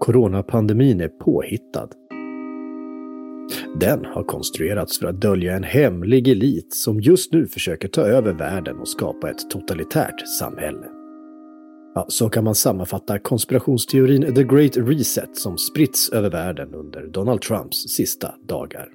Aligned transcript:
Coronapandemin 0.00 1.00
är 1.00 1.08
påhittad. 1.08 1.88
Den 3.80 4.04
har 4.04 4.24
konstruerats 4.24 4.98
för 4.98 5.06
att 5.06 5.20
dölja 5.20 5.56
en 5.56 5.64
hemlig 5.64 6.28
elit 6.28 6.74
som 6.74 7.00
just 7.00 7.32
nu 7.32 7.46
försöker 7.46 7.88
ta 7.88 8.00
över 8.00 8.32
världen 8.32 8.78
och 8.78 8.88
skapa 8.88 9.30
ett 9.30 9.50
totalitärt 9.50 10.28
samhälle. 10.38 10.86
Ja, 11.94 12.06
så 12.08 12.28
kan 12.28 12.44
man 12.44 12.54
sammanfatta 12.54 13.18
konspirationsteorin 13.18 14.34
The 14.34 14.44
Great 14.44 14.76
Reset 14.76 15.36
som 15.36 15.58
spritts 15.58 16.08
över 16.08 16.30
världen 16.30 16.74
under 16.74 17.06
Donald 17.06 17.40
Trumps 17.40 17.76
sista 17.76 18.34
dagar. 18.48 18.88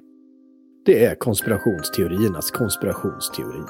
Det 0.86 1.04
är 1.04 1.14
konspirationsteoriernas 1.14 2.50
konspirationsteori. 2.50 3.62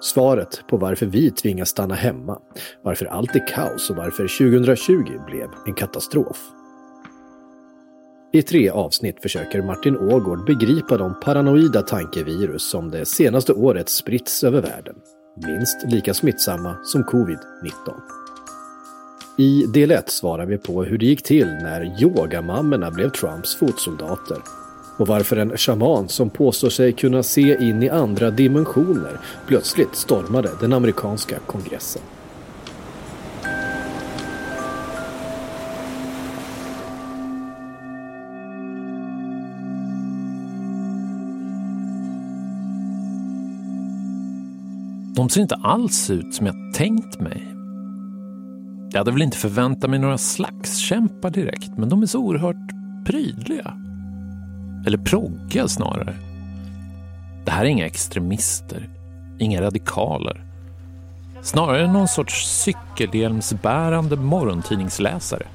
Svaret 0.00 0.64
på 0.68 0.76
varför 0.76 1.06
vi 1.06 1.30
tvingas 1.30 1.68
stanna 1.68 1.94
hemma, 1.94 2.38
varför 2.82 3.06
allt 3.06 3.36
är 3.36 3.46
kaos 3.46 3.90
och 3.90 3.96
varför 3.96 4.50
2020 4.50 4.94
blev 5.26 5.48
en 5.66 5.74
katastrof. 5.74 6.52
I 8.36 8.42
tre 8.42 8.70
avsnitt 8.70 9.22
försöker 9.22 9.62
Martin 9.62 9.96
Ågård 9.96 10.46
begripa 10.46 10.96
de 10.96 11.20
paranoida 11.20 11.82
tankevirus 11.82 12.70
som 12.70 12.90
det 12.90 13.06
senaste 13.06 13.52
året 13.52 13.88
spritts 13.88 14.44
över 14.44 14.62
världen. 14.62 14.94
Minst 15.46 15.84
lika 15.84 16.14
smittsamma 16.14 16.76
som 16.84 17.04
covid-19. 17.04 17.38
I 19.38 19.66
del 19.66 19.90
1 19.90 20.10
svarar 20.10 20.46
vi 20.46 20.58
på 20.58 20.84
hur 20.84 20.98
det 20.98 21.06
gick 21.06 21.22
till 21.22 21.46
när 21.46 22.02
yogamammorna 22.02 22.90
blev 22.90 23.10
Trumps 23.10 23.56
fotsoldater 23.56 24.38
och 24.98 25.06
varför 25.06 25.36
en 25.36 25.56
shaman 25.56 26.08
som 26.08 26.30
påstår 26.30 26.70
sig 26.70 26.92
kunna 26.92 27.22
se 27.22 27.56
in 27.60 27.82
i 27.82 27.88
andra 27.88 28.30
dimensioner 28.30 29.20
plötsligt 29.46 29.94
stormade 29.94 30.50
den 30.60 30.72
amerikanska 30.72 31.38
kongressen. 31.46 32.02
De 45.16 45.28
ser 45.28 45.40
inte 45.40 45.54
alls 45.54 46.10
ut 46.10 46.34
som 46.34 46.46
jag 46.46 46.74
tänkt 46.74 47.20
mig. 47.20 47.48
Jag 48.90 49.00
hade 49.00 49.10
väl 49.12 49.22
inte 49.22 49.36
förväntat 49.36 49.90
mig 49.90 49.98
några 49.98 50.18
slagskämpar 50.18 51.30
direkt, 51.30 51.70
men 51.76 51.88
de 51.88 52.02
är 52.02 52.06
så 52.06 52.18
oerhört 52.18 52.70
prydliga. 53.06 53.74
Eller 54.86 54.98
proggiga 54.98 55.68
snarare. 55.68 56.14
Det 57.44 57.50
här 57.50 57.64
är 57.64 57.68
inga 57.68 57.86
extremister, 57.86 58.88
inga 59.38 59.62
radikaler. 59.62 60.44
Snarare 61.42 61.92
någon 61.92 62.08
sorts 62.08 62.62
cykelhjälmsbärande 62.64 64.16
morgontidningsläsare. 64.16 65.46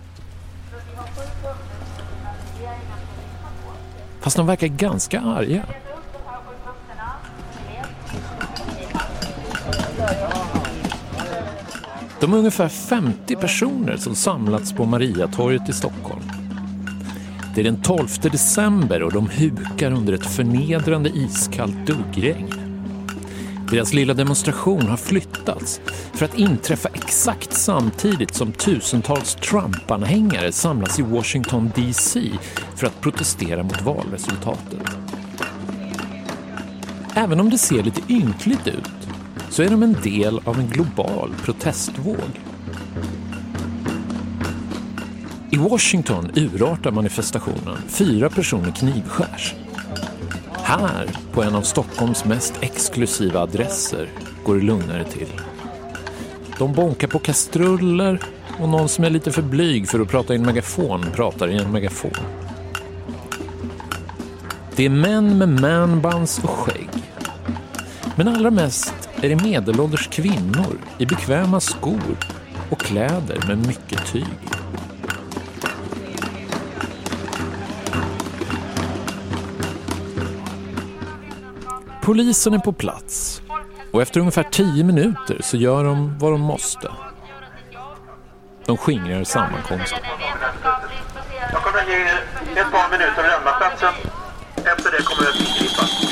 Fast 4.22 4.38
de 4.38 4.48
verkar 4.48 4.68
ganska 4.68 5.22
arga. 5.22 5.66
De 12.22 12.34
är 12.34 12.38
ungefär 12.38 12.70
50 12.70 13.36
personer 13.36 13.98
som 13.98 14.16
samlats 14.16 14.74
på 14.74 14.86
Mariatorget 14.86 15.70
i 15.70 15.74
Stockholm. 15.74 16.22
Det 17.56 17.62
är 17.62 17.66
den 17.66 17.82
12 17.82 18.08
december 18.22 19.04
och 19.04 19.14
de 19.14 19.30
hukar 19.30 19.92
under 19.92 20.14
ett 20.14 20.26
förnedrande 20.26 21.10
iskallt 21.10 21.86
duggregn. 21.86 22.54
Deras 23.72 23.94
lilla 23.94 24.14
demonstration 24.14 24.82
har 24.82 24.98
flyttats 24.98 25.82
för 26.14 26.26
att 26.26 26.38
inträffa 26.38 26.90
exakt 26.94 27.54
samtidigt 27.54 28.36
som 28.36 28.52
tusentals 28.52 29.36
Trump-anhängare 29.36 30.52
samlas 30.52 31.00
i 31.00 31.02
Washington 31.02 31.72
DC 31.76 32.22
för 32.76 32.88
att 32.88 33.02
protestera 33.02 33.64
mot 33.64 33.82
valresultatet. 33.82 34.98
Även 37.16 37.40
om 37.40 37.50
det 37.50 37.58
ser 37.58 37.84
lite 37.84 38.14
ynkligt 38.14 38.68
ut 38.68 39.01
så 39.52 39.64
är 39.64 39.70
de 39.70 39.84
en 39.84 39.94
del 40.04 40.40
av 40.46 40.60
en 40.60 40.68
global 40.68 41.34
protestvåg. 41.44 42.42
I 45.50 45.58
Washington 45.58 46.32
urartar 46.36 46.92
manifestationen. 46.92 47.78
Fyra 47.88 48.30
personer 48.30 48.72
knivskärs. 48.72 49.56
Här, 50.52 51.10
på 51.32 51.44
en 51.44 51.56
av 51.56 51.62
Stockholms 51.62 52.26
mest 52.26 52.54
exklusiva 52.62 53.40
adresser, 53.40 54.10
går 54.44 54.56
det 54.56 54.62
lugnare 54.62 55.04
till. 55.04 55.42
De 56.58 56.74
bonkar 56.74 57.08
på 57.08 57.20
kastruller 57.20 58.20
och 58.60 58.70
någon 58.70 58.90
som 58.90 59.04
är 59.04 59.10
lite 59.10 59.32
för 59.32 59.42
blyg 59.42 59.90
för 59.90 60.00
att 60.00 60.10
prata 60.10 60.34
i 60.34 60.38
en 60.38 60.46
megafon 60.46 61.06
pratar 61.16 61.48
i 61.48 61.58
en 61.58 61.72
megafon. 61.72 62.12
Det 64.76 64.86
är 64.86 64.90
män 64.90 65.38
med 65.38 65.50
manbuns 65.50 66.40
och 66.44 66.50
skägg. 66.50 66.90
Men 68.16 68.28
allra 68.28 68.52
mest 68.52 69.01
är 69.22 69.30
det 69.30 69.44
medelålders 69.44 70.08
kvinnor 70.08 70.78
i 70.98 71.06
bekväma 71.06 71.60
skor 71.60 72.18
och 72.70 72.80
kläder 72.80 73.48
med 73.48 73.68
mycket 73.68 74.06
tyg. 74.06 74.26
Polisen 82.02 82.54
är 82.54 82.60
på 82.60 82.74
plats 82.74 83.42
och 83.92 84.02
efter 84.02 84.20
ungefär 84.20 84.44
tio 84.44 84.84
minuter 84.84 85.38
så 85.42 85.58
gör 85.58 85.84
de 85.84 86.18
vad 86.20 86.32
de 86.32 86.42
måste. 86.42 86.92
De 88.66 88.78
skingrar 88.78 89.24
sammankomsten. 89.24 90.00
Jag 91.52 91.64
kommer 91.64 91.80
att 91.80 91.88
ge 91.88 91.96
er 91.96 92.24
ett 92.56 92.72
par 92.72 92.92
minuter 92.92 93.24
att 93.24 93.32
lämna 93.32 93.52
platsen. 93.52 93.94
Efter 94.56 94.92
det 94.92 95.04
kommer 95.04 95.24
jag 95.24 95.34
att 95.34 95.40
ingripa. 95.40 96.11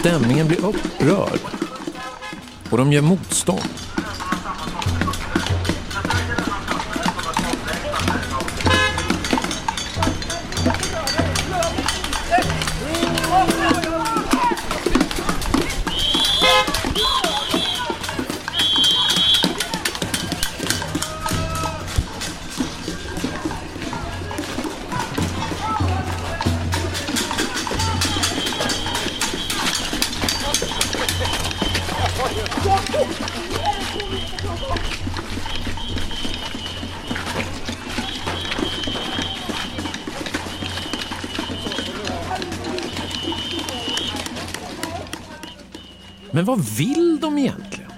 Stämningen 0.00 0.46
blir 0.46 0.64
upprörd 0.64 1.40
och 2.70 2.78
de 2.78 2.92
gör 2.92 3.02
motstånd. 3.02 3.89
Men 46.40 46.46
vad 46.46 46.60
vill 46.60 47.18
de 47.20 47.38
egentligen? 47.38 47.90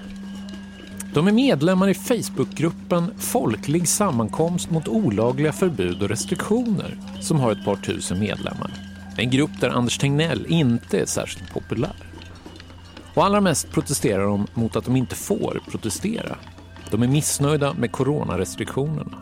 De 1.15 1.29
är 1.29 1.33
medlemmar 1.33 1.89
i 1.89 1.95
Facebookgruppen 1.95 3.11
Folklig 3.19 3.89
sammankomst 3.89 4.71
mot 4.71 4.89
olagliga 4.89 5.53
förbud 5.53 6.03
och 6.03 6.09
restriktioner 6.09 6.99
som 7.21 7.41
har 7.41 7.53
ett 7.53 7.65
par 7.65 7.77
tusen 7.77 8.21
medlemmar. 8.21 8.71
En 9.17 9.31
grupp 9.31 9.51
där 9.61 9.69
Anders 9.69 9.99
Tegnell 9.99 10.47
inte 10.49 11.01
är 11.01 11.07
särskilt 11.07 11.53
populär. 11.53 11.97
Och 13.15 13.25
allra 13.25 13.41
mest 13.41 13.71
protesterar 13.71 14.25
de 14.25 14.47
mot 14.55 14.77
att 14.77 14.85
de 14.85 14.97
inte 14.97 15.15
får 15.15 15.61
protestera. 15.71 16.37
De 16.91 17.03
är 17.03 17.09
missnöjda 17.09 17.75
med 17.75 17.93
coronarestriktionerna. 17.93 19.19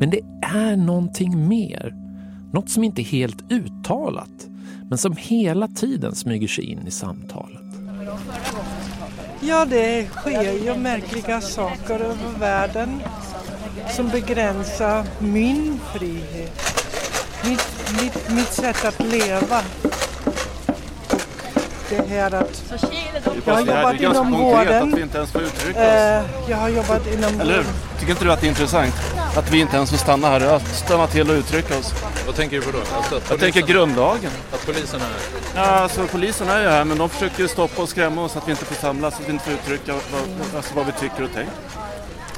Men 0.00 0.10
det 0.10 0.20
är 0.42 0.76
någonting 0.76 1.48
mer. 1.48 1.94
Något 2.52 2.70
som 2.70 2.84
inte 2.84 3.02
är 3.02 3.04
helt 3.04 3.52
uttalat 3.52 4.53
men 4.88 4.98
som 4.98 5.16
hela 5.16 5.68
tiden 5.68 6.14
smyger 6.14 6.48
sig 6.48 6.64
in 6.64 6.86
i 6.86 6.90
samtalet. 6.90 7.60
Ja, 9.40 9.64
det 9.64 10.06
sker 10.10 10.64
ju 10.64 10.76
märkliga 10.76 11.40
saker 11.40 11.94
över 11.94 12.38
världen 12.38 13.00
som 13.96 14.08
begränsar 14.08 15.04
min 15.18 15.80
frihet, 15.94 16.60
mitt, 17.44 18.02
mitt, 18.02 18.30
mitt 18.36 18.52
sätt 18.52 18.84
att 18.84 19.00
leva. 19.00 19.62
Det 21.88 22.08
här 22.08 22.30
att 22.30 22.62
jag 23.46 23.54
har 23.54 23.60
jobbat 23.60 24.00
inom 24.00 24.32
vården. 24.32 24.92
Att 24.92 24.98
vi 24.98 25.02
inte 25.02 25.18
ens 25.18 25.32
får 25.32 25.42
uttrycka 25.42 25.80
oss. 25.80 26.24
Jag 26.48 26.56
har 26.56 26.68
jobbat 26.68 27.06
inom 27.06 27.40
Eller 27.40 27.56
hur? 27.56 27.64
Tycker 27.98 28.12
inte 28.12 28.24
du 28.24 28.32
att 28.32 28.40
det 28.40 28.46
är 28.46 28.48
intressant? 28.48 28.94
Att 29.36 29.50
vi 29.52 29.60
inte 29.60 29.76
ens 29.76 29.90
får 29.90 29.96
stanna 29.96 30.28
här 30.28 30.54
och 30.54 30.62
stanna 30.62 31.06
till 31.06 31.30
och 31.30 31.36
uttrycka 31.36 31.78
oss. 31.78 31.92
Vad 32.26 32.34
tänker 32.34 32.56
du 32.56 32.62
på 32.62 32.70
då? 32.70 32.78
Alltså 32.96 33.20
Jag 33.28 33.40
tänker 33.40 33.60
grundlagen. 33.60 34.30
Att 34.52 34.66
polisen 34.66 35.00
är 35.00 35.04
här? 35.04 35.62
Ja, 35.62 35.62
alltså 35.62 36.06
polisen 36.06 36.48
är 36.48 36.62
ju 36.62 36.68
här 36.68 36.84
men 36.84 36.98
de 36.98 37.08
försöker 37.08 37.42
ju 37.42 37.48
stoppa 37.48 37.82
och 37.82 37.88
skrämma 37.88 38.22
oss 38.24 38.36
att 38.36 38.48
vi 38.48 38.50
inte 38.50 38.64
får 38.64 38.74
samlas, 38.74 39.14
att 39.14 39.28
vi 39.28 39.32
inte 39.32 39.44
får 39.44 39.52
uttrycka 39.52 39.92
vad, 39.92 40.56
alltså 40.56 40.74
vad 40.74 40.86
vi 40.86 40.92
tycker 40.92 41.22
och 41.24 41.32
tänker. 41.34 41.52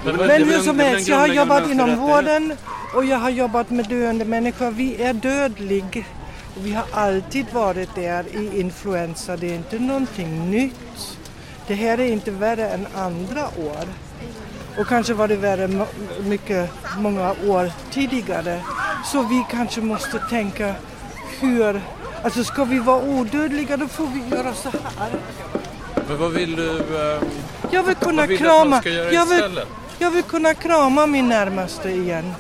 Men 0.05 0.17
väl 0.17 0.45
hur 0.45 0.59
som 0.59 0.79
helst, 0.79 1.09
jag 1.09 1.17
har 1.17 1.27
jobbat 1.27 1.71
inom 1.71 1.97
vården 1.97 2.57
och 2.95 3.05
jag 3.05 3.19
har 3.19 3.31
jobbat 3.31 3.71
med 3.71 3.89
döende 3.89 4.25
människor. 4.25 4.71
Vi 4.71 5.03
är 5.03 5.13
dödlig. 5.13 6.07
Och 6.57 6.67
vi 6.67 6.73
har 6.73 6.85
alltid 6.93 7.47
varit 7.53 7.95
där 7.95 8.25
i 8.37 8.61
influensa. 8.61 9.37
Det 9.37 9.51
är 9.51 9.55
inte 9.55 9.79
någonting 9.79 10.51
nytt. 10.51 11.19
Det 11.67 11.75
här 11.75 12.01
är 12.01 12.05
inte 12.13 12.31
värre 12.31 12.69
än 12.69 12.87
andra 12.95 13.43
år. 13.45 13.85
Och 14.79 14.87
kanske 14.87 15.15
var 15.15 15.29
det 15.29 15.37
värre 15.37 15.87
mycket, 16.25 16.71
många 16.99 17.35
år 17.47 17.71
tidigare. 17.93 18.61
Så 19.05 19.23
vi 19.23 19.45
kanske 19.51 19.81
måste 19.81 20.19
tänka 20.31 20.75
hur... 21.41 21.81
Alltså 22.23 22.45
ska 22.45 22.65
vi 22.65 22.79
vara 22.79 23.03
odödliga 23.03 23.77
då 23.77 23.89
får 23.89 24.07
vi 24.07 24.37
göra 24.37 24.55
så 24.55 24.71
här. 24.71 25.11
Men 26.09 26.19
vad 26.19 26.31
vill 26.31 26.57
du... 26.57 26.71
eh, 26.79 27.23
Jag 27.71 27.83
vill 27.83 27.95
kunna 27.95 28.23
vad 28.23 28.29
vill 28.29 28.39
krama. 28.39 28.83
Jag 29.13 29.27
vill, 29.27 29.61
jag 29.99 30.11
vill 30.11 30.23
kunna 30.23 30.55
krama 30.55 31.07
min 31.07 31.29
närmaste 31.29 31.91
igen. 31.91 32.33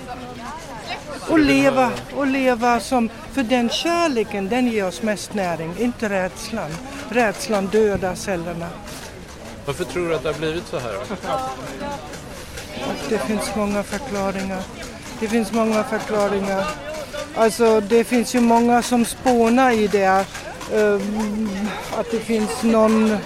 Och 1.28 1.38
leva, 1.38 1.90
och 2.17 2.26
leva 2.26 2.81
som, 2.81 3.11
för 3.32 3.43
den 3.43 3.69
kärleken 3.69 4.49
den 4.49 4.67
ger 4.67 4.87
oss 4.87 5.02
mest 5.02 5.34
näring, 5.34 5.75
inte 5.78 6.08
rädslan. 6.08 6.70
Rädslan 7.08 7.67
dödar 7.67 8.14
cellerna. 8.14 8.69
Varför 9.67 9.84
tror 9.84 10.08
du 10.08 10.14
att 10.14 10.23
det 10.23 10.28
har 10.28 10.38
blivit 10.38 10.67
så 10.67 10.78
här? 10.78 10.93
då? 10.93 11.00
Och 12.87 12.94
det 13.08 13.19
finns 13.19 13.56
många 13.56 13.82
förklaringar. 13.82 14.62
Det 15.20 15.28
finns 15.28 15.52
många 15.52 15.84
förklaringar. 15.84 16.64
Alltså 17.37 17.81
det 17.81 18.05
finns 18.05 18.34
ju 18.34 18.40
många 18.40 18.82
som 18.82 19.05
spånar 19.05 19.70
i 19.70 19.87
det. 19.87 20.25
ehm, 20.75 21.49
att 21.99 22.11
det 22.11 22.19
finns 22.19 22.62
någon, 22.62 23.17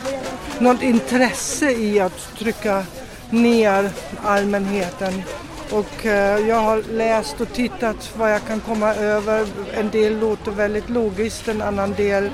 något 0.58 0.82
intresse 0.82 1.70
i 1.70 2.00
att 2.00 2.38
trycka 2.38 2.84
ner 3.30 3.90
allmänheten. 4.24 5.22
Och 5.72 6.06
eh, 6.06 6.48
jag 6.48 6.60
har 6.60 6.82
läst 6.92 7.40
och 7.40 7.52
tittat 7.52 8.12
vad 8.16 8.32
jag 8.32 8.46
kan 8.46 8.60
komma 8.60 8.94
över. 8.94 9.46
En 9.74 9.90
del 9.90 10.18
låter 10.18 10.50
väldigt 10.50 10.90
logiskt, 10.90 11.48
en 11.48 11.62
annan 11.62 11.92
del, 11.92 12.30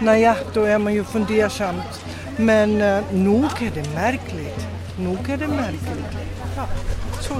naja, 0.00 0.36
då 0.54 0.64
är 0.64 0.78
man 0.78 0.94
ju 0.94 1.04
fundersamt. 1.04 2.04
Men 2.36 2.82
eh, 2.82 3.00
nog 3.12 3.44
är 3.44 3.70
det 3.74 3.94
märkligt. 3.94 4.66
Nog 4.98 5.30
är 5.30 5.36
det 5.36 5.48
märkligt. 5.48 6.16
Ja, 6.56 6.66
så. 7.20 7.34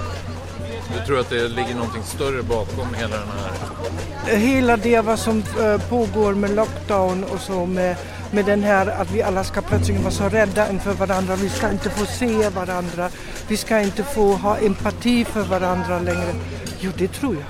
Du 0.98 1.06
tror 1.06 1.20
att 1.20 1.30
det 1.30 1.48
ligger 1.48 1.74
någonting 1.74 2.02
större 2.02 2.42
bakom 2.42 2.94
hela 2.94 3.16
den 3.16 3.28
här... 3.28 4.36
Hela 4.36 4.76
det 4.76 5.00
vad 5.00 5.18
som 5.18 5.42
eh, 5.60 5.88
pågår 5.88 6.34
med 6.34 6.50
lockdown 6.50 7.24
och 7.24 7.40
så 7.40 7.66
med, 7.66 7.96
med 8.32 8.44
den 8.44 8.62
här 8.62 8.86
att 8.86 9.10
vi 9.10 9.22
alla 9.22 9.44
ska 9.44 9.60
plötsligt 9.60 10.00
vara 10.00 10.10
så 10.10 10.28
rädda 10.28 10.70
inför 10.70 10.92
varandra. 10.92 11.36
Vi 11.36 11.48
ska 11.48 11.70
inte 11.70 11.90
få 11.90 12.06
se 12.06 12.48
varandra. 12.48 13.08
Vi 13.48 13.56
ska 13.56 13.80
inte 13.80 14.02
få 14.02 14.32
ha 14.32 14.56
empati 14.58 15.24
för 15.24 15.42
varandra 15.42 15.98
längre. 15.98 16.34
Jo, 16.80 16.90
det 16.98 17.08
tror 17.08 17.34
jag. 17.34 17.44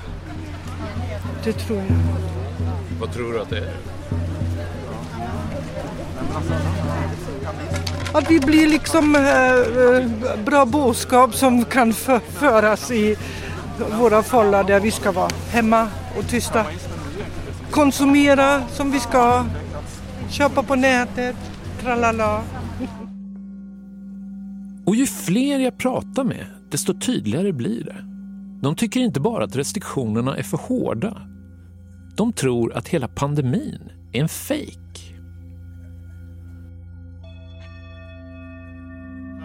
Det 1.43 1.53
tror 1.53 1.77
jag. 1.77 1.85
Vad 2.99 3.13
tror 3.13 3.33
du 3.33 3.41
att 3.41 3.49
det 3.49 3.57
är? 3.57 3.73
Att 8.13 8.31
vi 8.31 8.39
blir 8.39 8.67
liksom 8.67 9.15
eh, 9.15 10.37
bra 10.45 10.65
boskap 10.65 11.35
som 11.35 11.65
kan 11.65 11.93
för, 11.93 12.19
föras 12.19 12.91
i 12.91 13.17
våra 13.99 14.23
fållar 14.23 14.63
där 14.63 14.79
vi 14.79 14.91
ska 14.91 15.11
vara 15.11 15.29
hemma 15.51 15.87
och 16.17 16.27
tysta. 16.27 16.65
Konsumera 17.71 18.63
som 18.71 18.91
vi 18.91 18.99
ska. 18.99 19.45
Köpa 20.31 20.63
på 20.63 20.75
nätet. 20.75 21.35
Tralala. 21.81 22.43
Och 24.85 24.95
ju 24.95 25.05
fler 25.05 25.59
jag 25.59 25.77
pratar 25.77 26.23
med, 26.23 26.45
desto 26.69 26.93
tydligare 26.99 27.51
blir 27.51 27.83
det. 27.83 28.05
De 28.61 28.75
tycker 28.75 28.99
inte 28.99 29.19
bara 29.19 29.43
att 29.43 29.55
restriktionerna 29.55 30.37
är 30.37 30.43
för 30.43 30.57
hårda. 30.57 31.21
De 32.15 32.33
tror 32.33 32.73
att 32.73 32.87
hela 32.87 33.07
pandemin 33.07 33.91
är 34.11 34.21
en 34.21 34.29
fejk. 34.29 35.15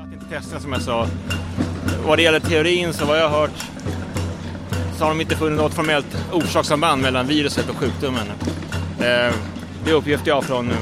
Att 0.06 0.12
inte 0.12 0.26
testa 0.28 0.60
som 0.60 0.72
jag 0.72 0.82
sa. 0.82 1.06
Vad 2.06 2.18
det 2.18 2.22
gäller 2.22 2.40
teorin 2.40 2.92
så 2.92 3.06
vad 3.06 3.18
jag 3.18 3.28
har 3.28 3.40
hört 3.40 3.70
så 4.96 5.04
har 5.04 5.08
de 5.08 5.20
inte 5.20 5.36
funnit 5.36 5.58
något 5.58 5.74
formellt 5.74 6.28
orsakssamband 6.32 7.02
mellan 7.02 7.26
viruset 7.26 7.70
och 7.70 7.76
sjukdomen. 7.76 8.26
Det 9.86 9.92
är 9.92 9.94
uppgifter 9.94 10.28
jag 10.28 10.34
har 10.34 10.42
från, 10.42 10.72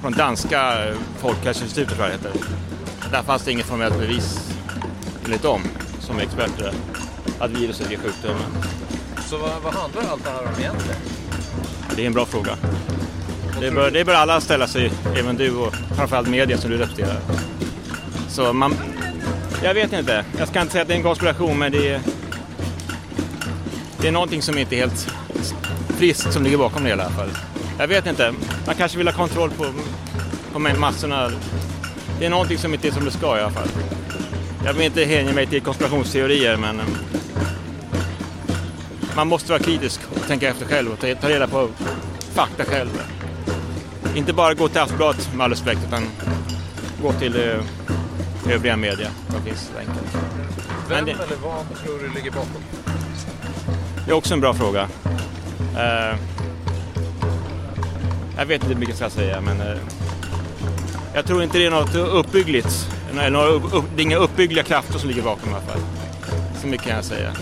från 0.00 0.12
danska 0.12 0.74
folkhälsoinstitutet 1.18 1.96
tror 1.96 2.08
jag 2.08 2.20
det 2.20 2.28
heter. 2.28 2.40
Där 3.10 3.22
fanns 3.22 3.44
det 3.44 3.52
inget 3.52 3.66
formellt 3.66 3.98
bevis 3.98 4.54
enligt 5.24 5.42
dem 5.42 5.60
som 6.00 6.18
är 6.18 6.22
experter 6.22 6.72
att 7.38 7.50
viruset 7.50 7.90
ger 7.90 7.98
sjukdomen. 7.98 8.50
Så 9.26 9.38
vad, 9.38 9.50
vad 9.62 9.74
handlar 9.74 10.02
allt 10.02 10.24
det 10.24 10.30
här 10.30 10.38
om 10.38 10.60
egentligen? 10.60 11.00
Det 11.96 12.02
är 12.02 12.06
en 12.06 12.12
bra 12.12 12.26
fråga. 12.26 12.56
Det 13.60 13.70
bör, 13.70 13.90
det 13.90 14.04
bör 14.04 14.14
alla 14.14 14.40
ställa 14.40 14.66
sig, 14.66 14.92
även 15.16 15.36
du 15.36 15.56
och 15.56 15.74
framförallt 15.96 16.28
media 16.28 16.58
som 16.58 16.70
du 16.70 16.76
representerar. 16.76 17.20
Så 18.28 18.52
man, 18.52 18.74
jag 19.62 19.74
vet 19.74 19.92
inte, 19.92 20.24
jag 20.38 20.48
ska 20.48 20.60
inte 20.60 20.72
säga 20.72 20.82
att 20.82 20.88
det 20.88 20.94
är 20.94 20.98
en 20.98 21.02
konspiration 21.02 21.58
men 21.58 21.72
det 21.72 21.88
är, 21.88 22.00
det 24.00 24.08
är 24.08 24.12
någonting 24.12 24.42
som 24.42 24.58
inte 24.58 24.76
är 24.76 24.78
helt 24.78 25.08
friskt 25.88 26.32
som 26.32 26.42
ligger 26.44 26.58
bakom 26.58 26.84
det 26.84 26.88
i 26.88 26.92
alla 26.92 27.10
fall. 27.10 27.30
Jag 27.78 27.88
vet 27.88 28.06
inte, 28.06 28.34
man 28.66 28.74
kanske 28.74 28.98
vill 28.98 29.08
ha 29.08 29.14
kontroll 29.14 29.50
på, 29.50 29.66
på 30.52 30.58
massorna. 30.58 31.30
Det 32.18 32.26
är 32.26 32.30
någonting 32.30 32.58
som 32.58 32.74
inte 32.74 32.88
är 32.88 32.92
som 32.92 33.04
det 33.04 33.10
ska 33.10 33.38
i 33.38 33.40
alla 33.40 33.50
fall. 33.50 33.68
Jag 34.64 34.72
vill 34.72 34.82
inte 34.86 35.04
hänga 35.04 35.32
mig 35.32 35.46
till 35.46 35.60
konspirationsteorier 35.62 36.56
men 36.56 36.80
eh, 36.80 36.86
man 39.16 39.28
måste 39.28 39.52
vara 39.52 39.62
kritisk 39.62 40.00
och 40.14 40.26
tänka 40.26 40.48
efter 40.48 40.66
själv 40.66 40.92
och 40.92 40.98
ta, 41.00 41.14
ta 41.14 41.28
reda 41.28 41.46
på 41.46 41.68
fakta 42.34 42.64
själv. 42.64 42.88
Inte 44.14 44.32
bara 44.32 44.54
gå 44.54 44.68
till 44.68 44.80
Aftonbladet 44.80 45.34
med 45.34 45.44
all 45.44 45.50
respekt 45.50 45.80
utan 45.88 46.02
gå 47.02 47.12
till 47.12 47.36
eh, 47.36 48.52
övriga 48.54 48.76
media 48.76 49.08
som 49.30 49.42
finns 49.42 49.70
enkelt. 49.78 50.16
Vem 50.88 51.04
det- 51.04 51.12
eller 51.12 51.36
vad 51.42 51.66
tror 51.84 51.98
du 51.98 52.14
ligger 52.14 52.30
bakom? 52.30 52.62
Det 54.06 54.10
är 54.10 54.14
också 54.16 54.34
en 54.34 54.40
bra 54.40 54.54
fråga. 54.54 54.88
Eh, 55.76 56.16
jag 58.38 58.46
vet 58.46 58.62
inte 58.62 58.74
hur 58.74 58.80
mycket 58.80 59.00
jag 59.00 59.10
ska 59.10 59.20
säga 59.20 59.40
men 59.40 59.60
eh, 59.60 59.76
jag 61.14 61.26
tror 61.26 61.42
inte 61.42 61.58
det 61.58 61.66
är 61.66 61.70
något 61.70 61.94
uppbyggligt. 61.94 62.90
Några 63.30 63.46
upp, 63.46 63.74
upp, 63.74 63.84
det 63.96 64.02
är 64.02 64.04
inga 64.04 64.16
uppbyggliga 64.16 64.64
krafter 64.64 64.98
som 64.98 65.08
ligger 65.08 65.22
bakom 65.22 65.50
i 65.50 65.52
alla 65.52 65.62
fall. 65.62 65.80
Så 66.60 66.66
mycket 66.66 66.86
kan 66.86 66.96
jag 66.96 67.04
säga. 67.04 67.32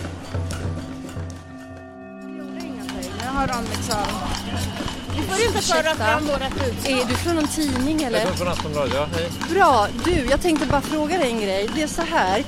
Nu 3.19 3.27
har 3.27 3.47
de 3.47 3.63
liksom... 3.69 3.99
Vi 5.15 5.23
får 5.23 5.47
inte 5.47 5.61
föra 5.61 5.95
fram 5.95 6.25
vårat 6.25 6.53
budskap. 6.53 6.91
Är 6.91 7.09
du 7.09 7.15
från 7.15 7.35
någon 7.35 7.47
tidning 7.47 8.03
eller? 8.03 8.19
Jag 8.19 8.29
är 8.29 8.33
från 8.33 8.47
Aftonbladet, 8.47 8.93
ja 8.93 9.07
hej. 9.15 9.29
Bra, 9.53 9.87
du, 10.05 10.11
jag 10.11 10.41
tänkte 10.41 10.67
bara 10.67 10.81
fråga 10.81 11.17
dig 11.17 11.31
en 11.31 11.41
grej. 11.41 11.69
Det 11.75 11.81
är 11.81 11.87
så 11.87 12.01
här. 12.01 12.43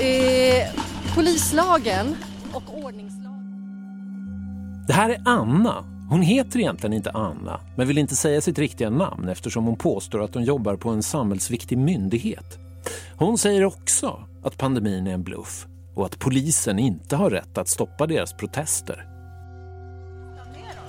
Eh, 0.00 0.66
polislagen 1.14 2.16
och 2.52 2.84
ordningslagen. 2.84 3.44
Det 4.86 4.92
här 4.92 5.10
är 5.10 5.22
Anna. 5.24 5.93
Hon 6.10 6.22
heter 6.22 6.58
egentligen 6.58 6.92
inte 6.92 7.10
Anna, 7.10 7.60
men 7.76 7.88
vill 7.88 7.98
inte 7.98 8.16
säga 8.16 8.40
sitt 8.40 8.58
riktiga 8.58 8.90
namn 8.90 9.28
eftersom 9.28 9.64
hon 9.64 9.76
påstår 9.76 10.22
att 10.22 10.34
hon 10.34 10.44
jobbar 10.44 10.76
på 10.76 10.90
en 10.90 11.02
samhällsviktig 11.02 11.78
myndighet. 11.78 12.58
Hon 13.16 13.38
säger 13.38 13.64
också 13.64 14.24
att 14.42 14.58
pandemin 14.58 15.06
är 15.06 15.14
en 15.14 15.22
bluff 15.22 15.66
och 15.94 16.06
att 16.06 16.18
polisen 16.18 16.78
inte 16.78 17.16
har 17.16 17.30
rätt 17.30 17.58
att 17.58 17.68
stoppa 17.68 18.06
deras 18.06 18.32
protester. 18.32 19.06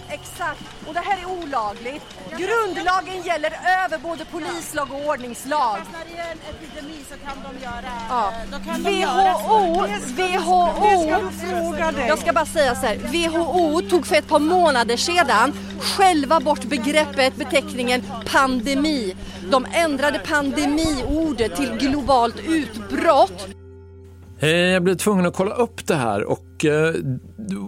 Exakt, 0.09 0.74
och 0.87 0.93
det 0.93 0.99
här 0.99 1.17
är 1.21 1.25
olagligt. 1.43 2.03
Grundlagen 2.37 3.21
gäller 3.25 3.49
över 3.85 3.97
både 3.97 4.25
polislag 4.25 4.87
och 4.91 5.05
ordningslag. 5.09 5.77
Fast 5.77 5.91
när 5.91 6.15
det 6.15 6.21
är 6.21 6.31
en 6.31 6.37
epidemi 6.49 6.97
så 7.09 7.15
kan 7.25 7.37
de 7.43 7.63
göra... 7.63 7.91
Ja. 8.09 8.31
Då 8.51 8.57
kan 8.71 8.83
de 8.83 8.91
göra 8.91 9.33
WHO, 9.33 9.81
WHO, 10.15 11.03
ska 11.03 11.19
du 11.19 11.31
fråga 11.31 11.91
dig. 11.91 12.07
jag 12.07 12.19
ska 12.19 12.33
bara 12.33 12.45
säga 12.45 12.75
så 12.75 12.85
här, 12.85 12.95
WHO 12.97 13.81
tog 13.89 14.05
för 14.07 14.15
ett 14.15 14.27
par 14.27 14.39
månader 14.39 14.97
sedan 14.97 15.53
själva 15.79 16.39
bort 16.39 16.63
begreppet, 16.63 17.35
beteckningen 17.35 18.03
pandemi. 18.31 19.15
De 19.51 19.65
ändrade 19.73 20.19
pandemiordet 20.19 21.55
till 21.55 21.71
globalt 21.79 22.35
utbrott. 22.47 23.47
Eh, 24.39 24.49
Jag 24.49 24.83
blev 24.83 24.95
tvungen 24.95 25.25
att 25.25 25.35
kolla 25.35 25.55
upp 25.55 25.87
det 25.87 25.95
här 25.95 26.23
och 26.23 26.65
eh, 26.65 26.93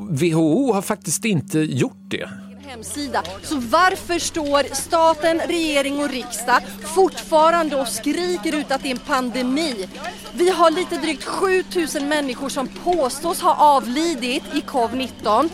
WHO 0.10 0.74
har 0.74 0.82
faktiskt 0.82 1.26
inte 1.26 1.60
gjort 1.60 1.94
det 2.10 2.30
hemsida. 2.68 3.24
Så 3.44 3.56
varför 3.56 4.20
står 4.20 4.76
staten, 4.76 5.40
regering 5.40 6.04
och 6.04 6.10
riksdag 6.10 6.62
fortfarande 6.96 7.76
och 7.76 7.88
skriker 7.88 8.56
ut 8.56 8.72
att 8.72 8.84
det 8.84 8.90
är 8.90 8.92
en 8.92 9.00
pandemi? 9.00 9.90
Vi 10.34 10.50
har 10.50 10.72
lite 10.72 10.98
drygt 10.98 11.24
7000 11.24 12.08
människor 12.08 12.50
som 12.50 12.68
påstås 12.68 13.42
ha 13.42 13.56
avlidit 13.56 14.44
i 14.54 14.60
covid-19. 14.60 15.50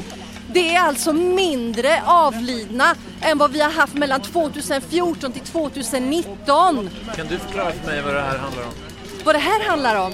Det 0.53 0.75
är 0.75 0.81
alltså 0.81 1.13
mindre 1.13 2.03
avlidna 2.05 2.95
än 3.21 3.37
vad 3.37 3.51
vi 3.51 3.61
har 3.61 3.71
haft 3.71 3.93
mellan 3.93 4.21
2014 4.21 5.31
till 5.31 5.41
2019. 5.41 6.89
Kan 7.15 7.27
du 7.27 7.37
förklara 7.39 7.71
för 7.71 7.87
mig 7.87 8.01
vad 8.01 8.13
det 8.13 8.21
här 8.21 8.37
handlar 8.37 8.63
om? 8.63 8.92
Vad 9.25 9.35
det 9.35 9.39
här 9.39 9.63
handlar 9.69 10.05
om? 10.05 10.13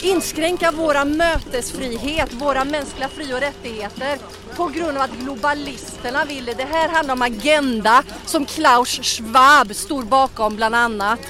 Inskränka 0.00 0.70
våra 0.70 1.04
mötesfrihet, 1.04 2.32
våra 2.32 2.64
mänskliga 2.64 3.08
fri 3.08 3.34
och 3.34 3.40
rättigheter 3.40 4.18
på 4.56 4.66
grund 4.66 4.96
av 4.96 5.02
att 5.02 5.18
globalisterna 5.22 6.24
vill 6.24 6.44
det. 6.44 6.54
Det 6.54 6.64
här 6.64 6.88
handlar 6.88 7.14
om 7.14 7.22
Agenda 7.22 8.02
som 8.26 8.44
Klaus 8.44 9.00
Schwab 9.02 9.74
står 9.74 10.02
bakom 10.02 10.56
bland 10.56 10.74
annat. 10.74 11.20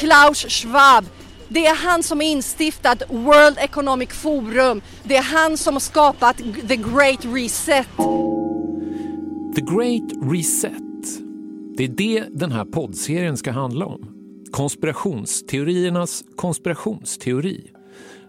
Klaus 0.00 0.46
Schwab. 0.48 1.04
Det 1.48 1.66
är 1.66 1.74
han 1.74 2.02
som 2.02 2.18
har 2.18 2.26
instiftat 2.26 3.02
World 3.08 3.58
Economic 3.58 4.10
Forum. 4.10 4.82
Det 5.02 5.16
är 5.16 5.22
han 5.22 5.56
som 5.56 5.74
har 5.74 5.80
skapat 5.80 6.36
The 6.68 6.76
Great 6.76 7.24
Reset. 7.24 7.86
The 9.54 9.60
Great 9.60 10.32
Reset. 10.32 10.82
Det 11.76 11.84
är 11.84 11.88
det 11.88 12.24
den 12.30 12.52
här 12.52 12.64
poddserien 12.64 13.36
ska 13.36 13.50
handla 13.52 13.86
om. 13.86 14.09
Konspirationsteoriernas 14.52 16.24
konspirationsteori. 16.36 17.70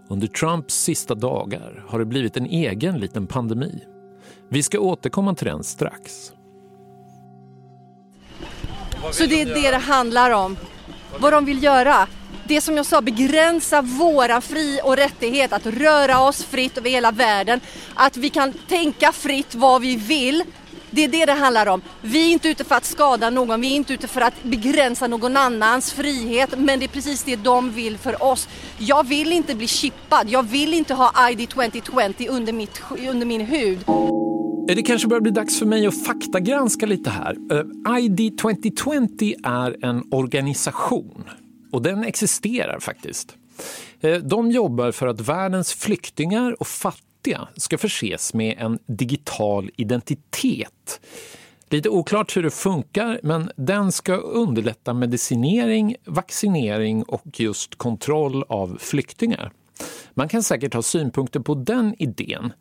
Under 0.10 0.28
Trumps 0.28 0.74
sista 0.74 1.16
dagar 1.16 1.86
har 1.88 2.00
det 2.00 2.06
blivit 2.06 2.38
en 2.38 2.46
egen 2.46 3.00
liten 3.00 3.28
pandemi. 3.28 3.84
Vi 4.50 4.64
ska 4.64 4.80
återkomma 4.80 5.36
till 5.36 5.48
den 5.48 5.64
strax. 5.64 6.32
Så 9.12 9.26
det 9.26 9.42
är 9.42 9.46
det 9.46 9.72
det 9.72 9.78
handlar 9.78 10.32
om. 10.32 10.58
Vad 11.20 11.34
de 11.34 11.46
vill 11.46 11.64
göra. 11.64 12.08
Det 12.48 12.62
som 12.62 12.78
jag 12.78 12.86
sa, 12.86 13.02
begränsa 13.02 13.82
våra 13.82 14.42
fri 14.42 14.80
och 14.84 14.98
rättighet 14.98 15.54
att 15.54 15.66
röra 15.66 16.20
oss 16.20 16.44
fritt 16.44 16.78
över 16.78 16.90
hela 16.90 17.12
världen. 17.12 17.60
Att 17.94 18.18
vi 18.18 18.30
kan 18.30 18.54
tänka 18.54 19.12
fritt 19.12 19.56
vad 19.56 19.82
vi 19.82 19.96
vill. 19.96 20.44
Det 20.92 21.04
är 21.04 21.08
det 21.08 21.26
det 21.26 21.34
handlar 21.34 21.68
om. 21.68 21.82
Vi 22.02 22.28
är 22.30 22.34
inte 22.34 22.50
ute 22.50 22.64
för 22.64 22.76
att 22.76 22.86
skada 22.86 23.30
någon, 23.30 23.62
vi 23.62 23.72
är 23.72 23.76
inte 23.76 23.94
ute 23.94 24.08
för 24.08 24.22
att 24.22 24.44
begränsa 24.44 25.08
någon 25.08 25.38
annans 25.38 25.94
frihet, 25.94 26.50
men 26.58 26.80
det 26.80 26.86
är 26.86 26.88
precis 26.88 27.24
det 27.24 27.36
de 27.36 27.72
vill 27.72 27.98
för 27.98 28.24
oss. 28.24 28.50
Jag 28.78 29.08
vill 29.08 29.32
inte 29.32 29.56
bli 29.56 29.68
chippad, 29.68 30.30
jag 30.30 30.44
vill 30.44 30.74
inte 30.74 30.94
ha 30.94 31.30
ID 31.30 31.50
2020 31.50 32.28
under, 32.30 32.54
mitt, 32.54 32.82
under 33.10 33.26
min 33.26 33.42
hud. 33.42 33.80
Eh, 34.70 34.76
det 34.76 34.82
kanske 34.82 35.08
börjar 35.08 35.22
bli 35.22 35.32
dags 35.32 35.60
för 35.60 35.66
mig 35.66 35.88
att 35.88 36.06
faktagranska 36.06 36.86
lite 36.86 37.10
här. 37.10 37.38
Eh, 37.52 38.00
ID 38.06 38.38
2020 38.38 39.34
är 39.44 39.86
en 39.86 40.04
organisation 40.12 41.24
och 41.72 41.82
den 41.82 42.04
existerar 42.04 42.80
faktiskt. 42.80 43.36
Eh, 44.02 44.16
de 44.16 44.52
jobbar 44.52 44.92
för 44.92 45.08
att 45.08 45.22
världens 45.22 45.74
flyktingar 45.74 46.62
och 46.62 46.68
fattiga 46.68 47.11
ska 47.58 47.78
förses 47.78 48.34
med 48.34 48.56
en 48.60 48.80
digital 48.86 49.70
identitet. 49.76 51.02
Lite 51.70 51.90
oklart 51.90 52.38
hur 52.38 52.44
det 52.44 52.52
funkar, 52.52 53.20
men 53.24 53.52
den 53.56 53.92
ska 53.92 54.16
underlätta 54.16 54.94
medicinering, 54.94 55.96
vaccinering 56.06 57.04
och 57.04 57.40
just 57.40 57.76
kontroll 57.76 58.44
av 58.50 58.78
flyktingar. 58.80 59.52
Man 60.14 60.30
kan 60.30 60.44
säkert 60.44 60.74
ha 60.74 60.82
synpunkter 60.82 61.40
på 61.40 61.56
den 61.56 61.96
idén. 61.98 62.54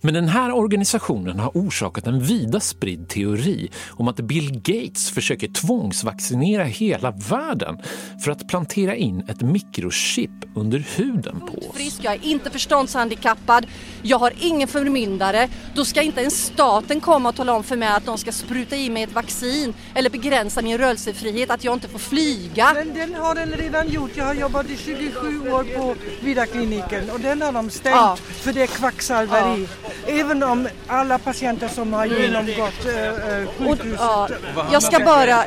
Men 0.00 0.14
den 0.14 0.28
här 0.28 0.52
organisationen 0.52 1.38
har 1.38 1.50
orsakat 1.54 2.06
en 2.06 2.20
vida 2.20 2.60
spridd 2.60 3.08
teori 3.08 3.70
om 3.90 4.08
att 4.08 4.16
Bill 4.16 4.60
Gates 4.62 5.10
försöker 5.10 5.48
tvångsvaccinera 5.48 6.64
hela 6.64 7.10
världen 7.10 7.78
för 8.24 8.30
att 8.30 8.48
plantera 8.48 8.96
in 8.96 9.20
ett 9.28 9.40
mikrochip 9.40 10.30
under 10.54 10.78
huden 10.96 11.40
på 11.40 11.58
oss. 11.58 11.76
Frisk, 11.76 12.00
jag 12.02 12.14
är 12.14 12.24
inte 12.24 12.50
förståndshandikappad, 12.50 13.66
jag 14.02 14.18
har 14.18 14.32
ingen 14.40 14.68
förmyndare. 14.68 15.48
Då 15.74 15.84
ska 15.84 16.02
inte 16.02 16.20
ens 16.20 16.44
staten 16.44 17.00
komma 17.00 17.28
och 17.28 17.34
tala 17.34 17.52
om 17.52 17.64
för 17.64 17.76
mig 17.76 17.88
att 17.88 18.06
de 18.06 18.18
ska 18.18 18.32
spruta 18.32 18.76
i 18.76 18.90
mig 18.90 19.02
ett 19.02 19.12
vaccin 19.12 19.74
eller 19.94 20.10
begränsa 20.10 20.62
min 20.62 20.78
rörelsefrihet, 20.78 21.50
att 21.50 21.64
jag 21.64 21.74
inte 21.74 21.88
får 21.88 21.98
flyga. 21.98 22.72
Den, 22.74 22.94
den 22.94 23.14
har 23.14 23.34
den 23.34 23.50
redan 23.50 23.88
gjort. 23.88 24.10
Jag 24.14 24.24
har 24.24 24.34
jobbat 24.34 24.70
i 24.70 24.76
27 24.76 25.50
år 25.52 25.64
på 25.78 25.94
Vidarkliniken 26.20 27.10
och 27.10 27.20
den 27.20 27.42
har 27.42 27.52
de 27.52 27.70
stängt 27.70 27.96
Ja. 27.96 28.16
för 28.16 28.52
det 28.52 28.62
är 28.62 28.66
kvacksalveri. 28.66 29.68
Även 30.06 30.42
om 30.42 30.68
alla 30.86 31.18
patienter 31.18 31.68
som 31.68 31.92
har 31.92 32.06
genomgått 32.06 32.86
äh, 32.86 33.68
Och, 33.68 33.78
sjukhuset... 33.78 33.98
ja, 33.98 34.28
jag 34.72 34.82
ska 34.82 34.98
bara... 35.04 35.44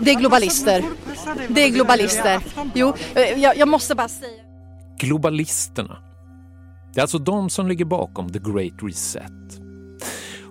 Det 0.00 0.10
är 0.10 0.14
globalister. 0.18 0.84
Det 1.48 1.60
är 1.60 1.68
globalister. 1.68 2.40
Jo, 2.74 2.94
eh, 3.14 3.22
jag, 3.22 3.56
jag 3.56 3.68
måste 3.68 3.94
bara 3.94 4.08
säga. 4.08 4.42
globalisterna. 4.98 5.96
Det 6.94 7.00
är 7.00 7.02
alltså 7.02 7.18
de 7.18 7.50
som 7.50 7.68
ligger 7.68 7.84
bakom 7.84 8.32
The 8.32 8.38
Great 8.38 8.82
Reset. 8.82 9.32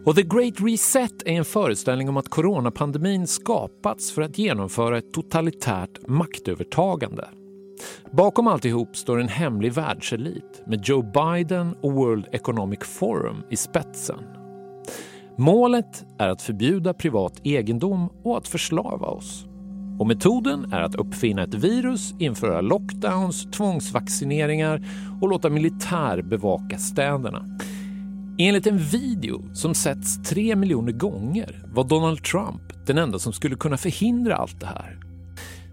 Och 0.06 0.16
The 0.16 0.24
Great 0.24 0.54
Reset 0.58 1.22
är 1.26 1.32
en 1.32 1.46
föreställning 1.46 2.10
om 2.10 2.18
att 2.18 2.30
coronapandemin 2.30 3.28
skapats 3.28 4.12
för 4.12 4.22
att 4.22 4.38
genomföra 4.38 4.98
ett 4.98 5.14
totalitärt 5.14 6.08
maktövertagande. 6.08 7.28
Bakom 8.12 8.48
alltihop 8.48 8.98
står 8.98 9.20
en 9.20 9.28
hemlig 9.28 9.74
världselit 9.74 10.64
med 10.68 10.82
Joe 10.84 11.02
Biden 11.02 11.76
och 11.82 11.94
World 11.94 12.26
Economic 12.32 12.80
Forum 12.80 13.44
i 13.50 13.56
spetsen. 13.56 14.20
Målet 15.38 16.06
är 16.18 16.30
att 16.30 16.42
förbjuda 16.42 16.94
privat 16.94 17.42
egendom 17.44 18.10
och 18.24 18.38
att 18.38 18.48
förslava 18.48 19.08
oss. 19.08 19.46
Och 20.00 20.08
metoden 20.08 20.74
är 20.74 20.82
att 20.82 20.96
uppfinna 20.96 21.44
ett 21.44 21.54
virus, 21.54 22.14
införa 22.20 22.62
lockdowns, 22.62 23.52
tvångsvaccineringar 23.52 24.82
och 25.22 25.30
låta 25.30 25.50
militär 25.50 26.22
bevaka 26.22 26.78
städerna. 26.78 27.46
Enligt 28.38 28.68
en 28.68 28.78
video 28.78 29.56
som 29.56 29.74
setts 29.74 30.24
tre 30.30 30.56
miljoner 30.56 30.92
gånger 30.92 31.64
var 31.74 31.84
Donald 31.84 32.24
Trump 32.24 32.62
den 32.86 32.98
enda 32.98 33.20
som 33.20 33.34
skulle 33.34 33.56
kunna 33.56 33.78
förhindra 33.78 34.36
allt 34.36 34.60
det 34.60 34.66
här. 34.66 35.03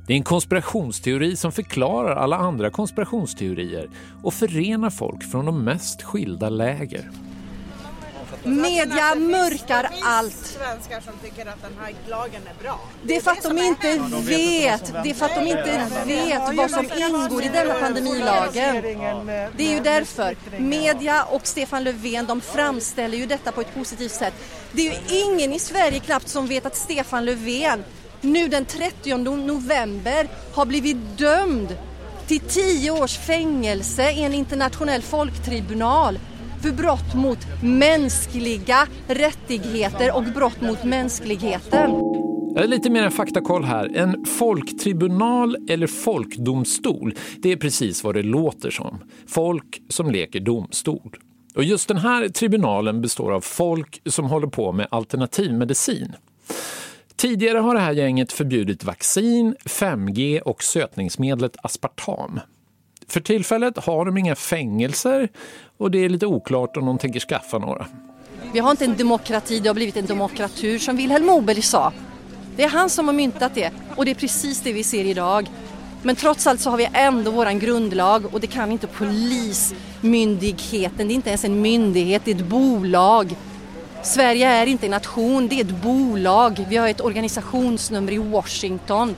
Det 0.06 0.12
är 0.12 0.16
en 0.16 0.24
konspirationsteori 0.24 1.36
som 1.36 1.52
förklarar 1.52 2.16
alla 2.16 2.36
andra 2.36 2.70
konspirationsteorier 2.70 3.88
och 4.22 4.34
förenar 4.34 4.90
folk 4.90 5.30
från 5.30 5.46
de 5.46 5.64
mest 5.64 6.02
skilda 6.02 6.48
läger. 6.48 7.10
Media 8.44 9.14
mörkar 9.14 9.90
allt. 10.02 10.36
Svenskar 10.36 11.00
som 11.00 11.12
tycker 11.22 11.46
att 11.46 11.62
den 11.62 11.72
här 11.80 11.94
lagen 12.08 12.42
är 12.46 12.62
bra. 12.62 12.80
Det 13.02 13.16
är 13.16 13.20
för 13.20 13.30
att 13.30 13.42
de 13.42 13.58
inte 13.58 13.98
vet, 14.20 14.92
det 15.04 15.10
är 15.10 15.14
för 15.14 15.26
att 15.26 15.34
de 15.34 15.46
inte 15.46 15.86
vet 16.06 16.56
vad 16.56 16.70
som 16.70 16.86
ingår 16.96 17.44
i 17.44 17.48
denna 17.48 17.74
pandemilagen. 17.74 18.82
Det 19.56 19.66
är 19.66 19.74
ju 19.74 19.80
därför. 19.80 20.36
Media 20.58 21.24
och 21.24 21.46
Stefan 21.46 21.84
Löfven 21.84 22.26
de 22.26 22.40
framställer 22.40 23.18
ju 23.18 23.26
detta 23.26 23.52
på 23.52 23.60
ett 23.60 23.74
positivt 23.74 24.12
sätt. 24.12 24.34
Det 24.72 24.88
är 24.88 24.92
ju 24.92 25.24
ingen 25.24 25.52
i 25.52 25.58
Sverige 25.58 26.00
knappt 26.00 26.28
som 26.28 26.46
vet 26.46 26.66
att 26.66 26.76
Stefan 26.76 27.24
Löfven 27.24 27.84
nu 28.20 28.48
den 28.48 28.64
30 28.64 29.16
november 29.16 30.28
har 30.54 30.66
blivit 30.66 31.18
dömd 31.18 31.76
till 32.26 32.40
10 32.40 32.90
års 32.90 33.18
fängelse 33.18 34.10
i 34.12 34.22
en 34.22 34.34
internationell 34.34 35.02
folktribunal 35.02 36.18
för 36.62 36.72
brott 36.72 37.14
mot 37.14 37.38
mänskliga 37.62 38.86
rättigheter 39.08 40.16
och 40.16 40.24
brott 40.24 40.60
mot 40.60 40.84
mänskligheten. 40.84 41.90
Lite 42.66 42.90
mer 42.90 43.10
faktakoll 43.10 43.64
här. 43.64 43.96
En 43.96 44.24
folktribunal 44.24 45.56
eller 45.68 45.86
folkdomstol, 45.86 47.14
det 47.38 47.52
är 47.52 47.56
precis 47.56 48.04
vad 48.04 48.14
det 48.14 48.22
låter 48.22 48.70
som. 48.70 48.98
Folk 49.26 49.82
som 49.88 50.10
leker 50.10 50.40
domstol. 50.40 51.16
Och 51.54 51.64
just 51.64 51.88
den 51.88 51.96
här 51.96 52.28
tribunalen 52.28 53.00
består 53.00 53.32
av 53.32 53.40
folk 53.40 54.02
som 54.06 54.24
håller 54.24 54.46
på 54.46 54.72
med 54.72 54.86
alternativmedicin. 54.90 56.14
Tidigare 57.20 57.58
har 57.58 57.74
det 57.74 57.80
här 57.80 57.92
gänget 57.92 58.32
förbjudit 58.32 58.84
vaccin, 58.84 59.56
5G 59.64 60.40
och 60.40 60.62
sötningsmedlet 60.62 61.56
aspartam. 61.62 62.40
För 63.08 63.20
tillfället 63.20 63.78
har 63.78 64.04
de 64.04 64.18
inga 64.18 64.34
fängelser 64.34 65.28
och 65.78 65.90
det 65.90 66.04
är 66.04 66.08
lite 66.08 66.26
oklart 66.26 66.76
om 66.76 66.86
de 66.86 66.98
tänker 66.98 67.20
skaffa 67.20 67.58
några. 67.58 67.86
Vi 68.52 68.58
har 68.58 68.70
inte 68.70 68.84
en 68.84 68.96
demokrati, 68.96 69.60
det 69.60 69.68
har 69.68 69.74
blivit 69.74 69.96
en 69.96 70.06
demokratur 70.06 70.78
som 70.78 70.96
Vilhelm 70.96 71.26
Moberg 71.26 71.62
sa. 71.62 71.92
Det 72.56 72.64
är 72.64 72.68
han 72.68 72.90
som 72.90 73.08
har 73.08 73.14
myntat 73.14 73.54
det 73.54 73.72
och 73.96 74.04
det 74.04 74.10
är 74.10 74.14
precis 74.14 74.60
det 74.60 74.72
vi 74.72 74.84
ser 74.84 75.04
idag. 75.04 75.50
Men 76.02 76.16
trots 76.16 76.46
allt 76.46 76.60
så 76.60 76.70
har 76.70 76.76
vi 76.76 76.88
ändå 76.92 77.30
våran 77.30 77.58
grundlag 77.58 78.34
och 78.34 78.40
det 78.40 78.46
kan 78.46 78.72
inte 78.72 78.86
polismyndigheten, 78.86 81.08
det 81.08 81.12
är 81.12 81.14
inte 81.14 81.30
ens 81.30 81.44
en 81.44 81.60
myndighet, 81.60 82.22
det 82.24 82.30
är 82.30 82.36
ett 82.36 82.46
bolag. 82.46 83.36
Sverige 84.02 84.48
är 84.48 84.66
inte 84.66 84.86
en 84.86 84.90
nation, 84.90 85.48
det 85.48 85.54
är 85.54 85.64
ett 85.64 85.82
bolag. 85.82 86.66
Vi 86.68 86.76
har 86.76 86.88
ett 86.88 87.00
organisationsnummer 87.00 88.12
i 88.12 88.18
Washington. 88.18 89.16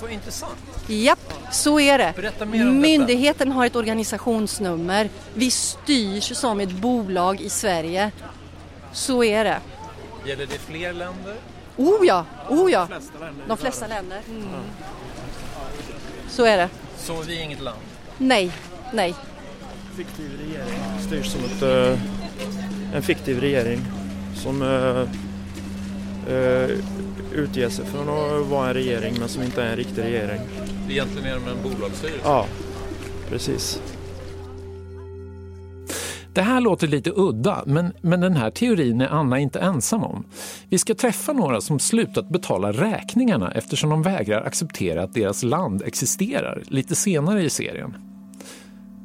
Så 0.00 0.08
intressant. 0.08 0.58
Japp, 0.86 1.32
så 1.50 1.80
är 1.80 1.98
det. 1.98 2.12
Berätta 2.16 2.44
mer 2.44 2.60
om 2.60 2.66
detta. 2.66 2.80
Myndigheten 2.80 3.52
har 3.52 3.66
ett 3.66 3.76
organisationsnummer. 3.76 5.10
Vi 5.34 5.50
styrs 5.50 6.36
som 6.36 6.60
ett 6.60 6.70
bolag 6.70 7.40
i 7.40 7.50
Sverige. 7.50 8.10
Så 8.92 9.24
är 9.24 9.44
det. 9.44 9.60
Gäller 10.26 10.46
det 10.46 10.58
fler 10.58 10.92
länder? 10.92 11.36
Oh 11.76 12.06
ja, 12.06 12.26
oh 12.48 12.72
ja. 12.72 12.80
De 12.80 12.86
flesta 12.88 13.18
länder. 13.18 13.44
De 13.48 13.56
flesta 13.56 13.86
länder. 13.86 14.20
Så 16.28 16.44
är 16.44 16.56
det. 16.56 16.68
Så 16.98 17.22
vi 17.22 17.38
är 17.38 17.42
inget 17.42 17.60
land? 17.60 17.78
Nej, 18.18 18.50
nej. 18.92 19.14
fiktiv 19.96 20.30
regering 20.38 20.80
styrs 21.06 21.32
som 21.32 21.44
ett, 21.44 21.62
eh, 21.62 21.98
en 22.94 23.02
fiktiv 23.02 23.40
regering 23.40 23.80
som 24.34 24.62
eh, 24.62 25.00
eh, 26.34 26.70
utger 27.32 27.68
sig 27.68 27.84
för 27.86 28.00
att 28.00 28.46
vara 28.46 28.68
en 28.68 28.74
regering 28.74 29.14
men 29.18 29.28
som 29.28 29.42
inte 29.42 29.62
är 29.62 29.70
en 29.70 29.76
riktig 29.76 30.02
regering. 30.02 30.40
Egentligen 30.88 31.26
är 31.26 31.34
de 31.34 31.48
en 31.48 31.62
bolagsstyrelse. 31.62 32.20
Ja, 32.24 32.46
precis. 33.28 33.82
Det 36.32 36.42
här 36.42 36.60
låter 36.60 36.86
lite 36.86 37.10
udda, 37.16 37.62
men, 37.66 37.92
men 38.00 38.20
den 38.20 38.36
här 38.36 38.50
teorin 38.50 39.00
är 39.00 39.08
Anna 39.08 39.38
inte 39.38 39.60
ensam 39.60 40.04
om. 40.04 40.24
Vi 40.68 40.78
ska 40.78 40.94
träffa 40.94 41.32
några 41.32 41.60
som 41.60 41.78
slutat 41.78 42.28
betala 42.28 42.72
räkningarna 42.72 43.52
eftersom 43.52 43.90
de 43.90 44.02
vägrar 44.02 44.42
acceptera 44.42 45.02
att 45.02 45.14
deras 45.14 45.42
land 45.42 45.82
existerar 45.82 46.62
lite 46.66 46.94
senare 46.94 47.42
i 47.42 47.50
serien. 47.50 47.96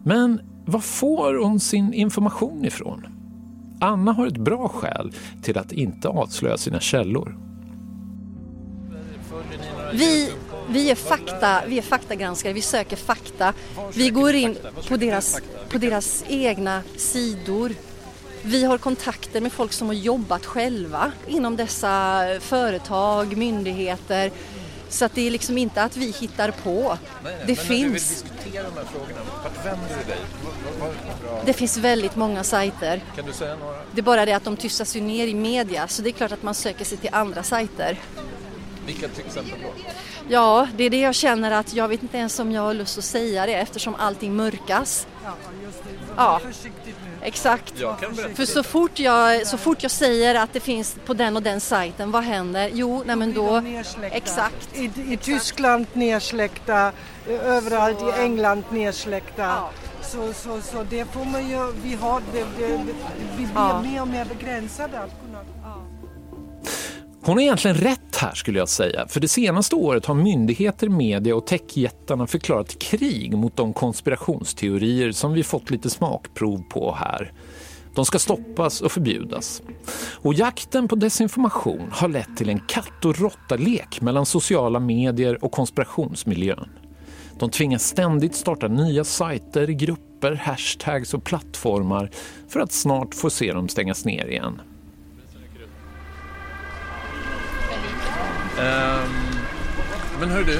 Men 0.04 0.42
var 0.66 0.80
får 0.80 1.44
hon 1.44 1.60
sin 1.60 1.94
information 1.94 2.66
ifrån? 2.66 3.19
Anna 3.80 4.12
har 4.12 4.28
ett 4.28 4.38
bra 4.38 4.68
skäl 4.68 5.12
till 5.42 5.58
att 5.58 5.72
inte 5.72 6.08
avslöja 6.08 6.58
sina 6.58 6.80
källor. 6.80 7.38
Vi, 9.94 10.32
vi, 10.70 10.92
är 10.92 10.96
fakta, 10.96 11.62
vi 11.68 11.78
är 11.78 11.82
faktagranskare, 11.82 12.54
vi 12.54 12.62
söker 12.62 12.96
fakta. 12.96 13.54
Vi 13.94 14.10
går 14.10 14.36
in 14.36 14.58
på 14.88 14.98
deras, 14.98 15.42
på 15.70 15.78
deras 15.78 16.24
egna 16.28 16.82
sidor. 16.98 17.72
Vi 18.44 18.64
har 18.64 18.78
kontakter 18.78 19.42
med 19.42 19.54
folk 19.54 19.74
som 19.74 19.88
har 19.88 19.94
jobbat 19.94 20.46
själva 20.46 21.12
inom 21.28 21.56
dessa 21.56 22.24
företag, 22.40 23.38
myndigheter. 23.38 24.32
Så 24.90 25.06
att 25.06 25.16
det 25.16 25.28
är 25.28 25.32
liksom 25.32 25.58
inte 25.58 25.84
att 25.84 25.98
vi 25.98 26.12
hittar 26.20 26.52
på. 26.52 26.98
Det 27.48 27.56
finns. 27.56 28.26
Diskutera 28.50 28.70
de 28.70 28.78
här 28.78 28.86
frågorna, 28.86 29.20
vart 29.44 29.66
vänder 29.66 29.90
du 29.98 30.12
dig? 30.12 30.20
Det 31.46 31.54
finns 31.54 31.78
väldigt 31.78 32.16
många 32.16 32.44
sajter. 32.44 33.02
Kan 33.16 33.26
du 33.26 33.34
säga 33.34 33.56
några? 33.56 33.78
Det 33.92 34.02
är 34.02 34.04
bara 34.04 34.26
det 34.26 34.34
att 34.34 34.44
de 34.44 34.58
tystas 34.58 34.96
ju 34.96 35.02
ner 35.02 35.28
i 35.28 35.36
media 35.36 35.88
så 35.88 36.02
det 36.02 36.10
är 36.10 36.12
klart 36.12 36.32
att 36.32 36.44
man 36.44 36.54
söker 36.54 36.86
sig 36.86 36.98
till 36.98 37.10
andra 37.14 37.44
sajter. 37.44 38.00
Vilka 38.86 39.08
till 39.08 39.26
exempel 39.26 39.60
då? 39.64 39.70
Ja, 40.30 40.68
det 40.78 40.84
är 40.84 40.90
det 40.90 41.00
jag 41.00 41.16
känner 41.16 41.52
att 41.52 41.74
jag 41.74 41.88
vet 41.88 42.02
inte 42.04 42.18
ens 42.18 42.40
om 42.40 42.52
jag 42.52 42.62
har 42.62 42.74
lust 42.74 42.98
att 42.98 43.04
säga 43.04 43.46
det 43.46 43.54
eftersom 43.54 43.96
allting 43.96 44.36
mörkas. 44.36 45.08
Ja, 45.24 45.34
just 45.64 45.84
det. 45.84 45.90
Ja. 46.18 46.40
Försiktigt 46.44 46.96
nu. 47.06 47.09
Exakt. 47.22 47.74
Jag 47.80 48.00
kan 48.00 48.16
berätta. 48.16 48.36
För 48.36 48.46
så 48.46 48.64
fort, 48.64 49.00
jag, 49.00 49.48
så 49.48 49.58
fort 49.58 49.84
jag 49.84 49.92
säger 49.92 50.36
att 50.36 50.54
det 50.54 50.60
finns 50.60 50.96
på 51.06 51.14
den 51.14 51.36
och 51.36 51.44
den 51.44 51.60
sajten, 51.62 52.12
vad 52.12 52.24
händer? 52.24 52.70
Jo, 52.74 53.04
nej 53.06 53.16
men 53.16 53.34
då... 53.34 53.62
Exakt. 54.12 54.78
I, 54.78 54.92
I 55.10 55.18
Tyskland 55.18 55.86
nersläckta, 55.94 56.92
eh, 57.30 57.46
överallt 57.46 58.02
i 58.02 58.22
England 58.22 58.64
nersläckta. 58.70 59.42
Ja. 59.44 59.70
Så, 60.02 60.34
så, 60.34 60.62
så 60.62 60.84
det 60.90 61.06
får 61.06 61.26
man 61.26 61.50
ju, 61.50 61.72
vi 61.84 61.96
har, 61.96 62.22
det, 62.34 62.40
det, 62.58 62.68
det, 62.68 62.78
vi 63.38 63.46
blir 63.46 63.50
Ja. 63.56 63.82
mer 63.82 64.02
och 64.02 64.08
mer 64.08 64.26
begränsade 64.26 65.00
att 65.00 65.12
kunna 65.26 65.40
hon 67.22 67.38
har 67.38 67.42
egentligen 67.42 67.78
rätt 67.78 68.16
här 68.16 68.34
skulle 68.34 68.60
jag 68.60 68.70
säga. 68.70 69.08
För 69.08 69.20
det 69.20 69.28
senaste 69.28 69.76
året 69.76 70.06
har 70.06 70.16
myndigheter, 70.16 70.90
media 70.90 71.36
och 71.36 71.48
techjättarna 71.48 72.28
förklarat 72.28 72.80
krig 72.80 73.38
mot 73.38 73.58
de 73.58 73.74
konspirationsteorier 73.74 75.12
som 75.12 75.34
vi 75.34 75.44
fått 75.44 75.70
lite 75.70 75.90
smakprov 75.90 76.64
på 76.70 76.96
här. 77.00 77.34
De 77.96 78.06
ska 78.06 78.20
stoppas 78.20 78.82
och 78.82 78.92
förbjudas. 78.92 79.62
Och 80.14 80.34
jakten 80.34 80.88
på 80.88 80.96
desinformation 80.96 81.90
har 81.92 82.08
lett 82.08 82.38
till 82.38 82.50
en 82.50 82.60
katt 82.60 83.06
och 83.06 83.20
råtta-lek 83.20 84.02
mellan 84.02 84.26
sociala 84.26 84.80
medier 84.80 85.44
och 85.44 85.52
konspirationsmiljön. 85.52 86.70
De 87.40 87.50
tvingas 87.50 87.84
ständigt 87.84 88.36
starta 88.36 88.68
nya 88.68 89.04
sajter, 89.04 89.68
grupper, 89.68 90.36
hashtags 90.36 91.14
och 91.14 91.24
plattformar 91.24 92.12
för 92.48 92.60
att 92.60 92.72
snart 92.72 93.16
få 93.16 93.30
se 93.30 93.54
dem 93.54 93.70
stängas 93.70 94.06
ner 94.06 94.28
igen. 94.28 94.62
Ehm, 98.60 99.10
men 100.20 100.30
hör 100.30 100.44
du, 100.44 100.60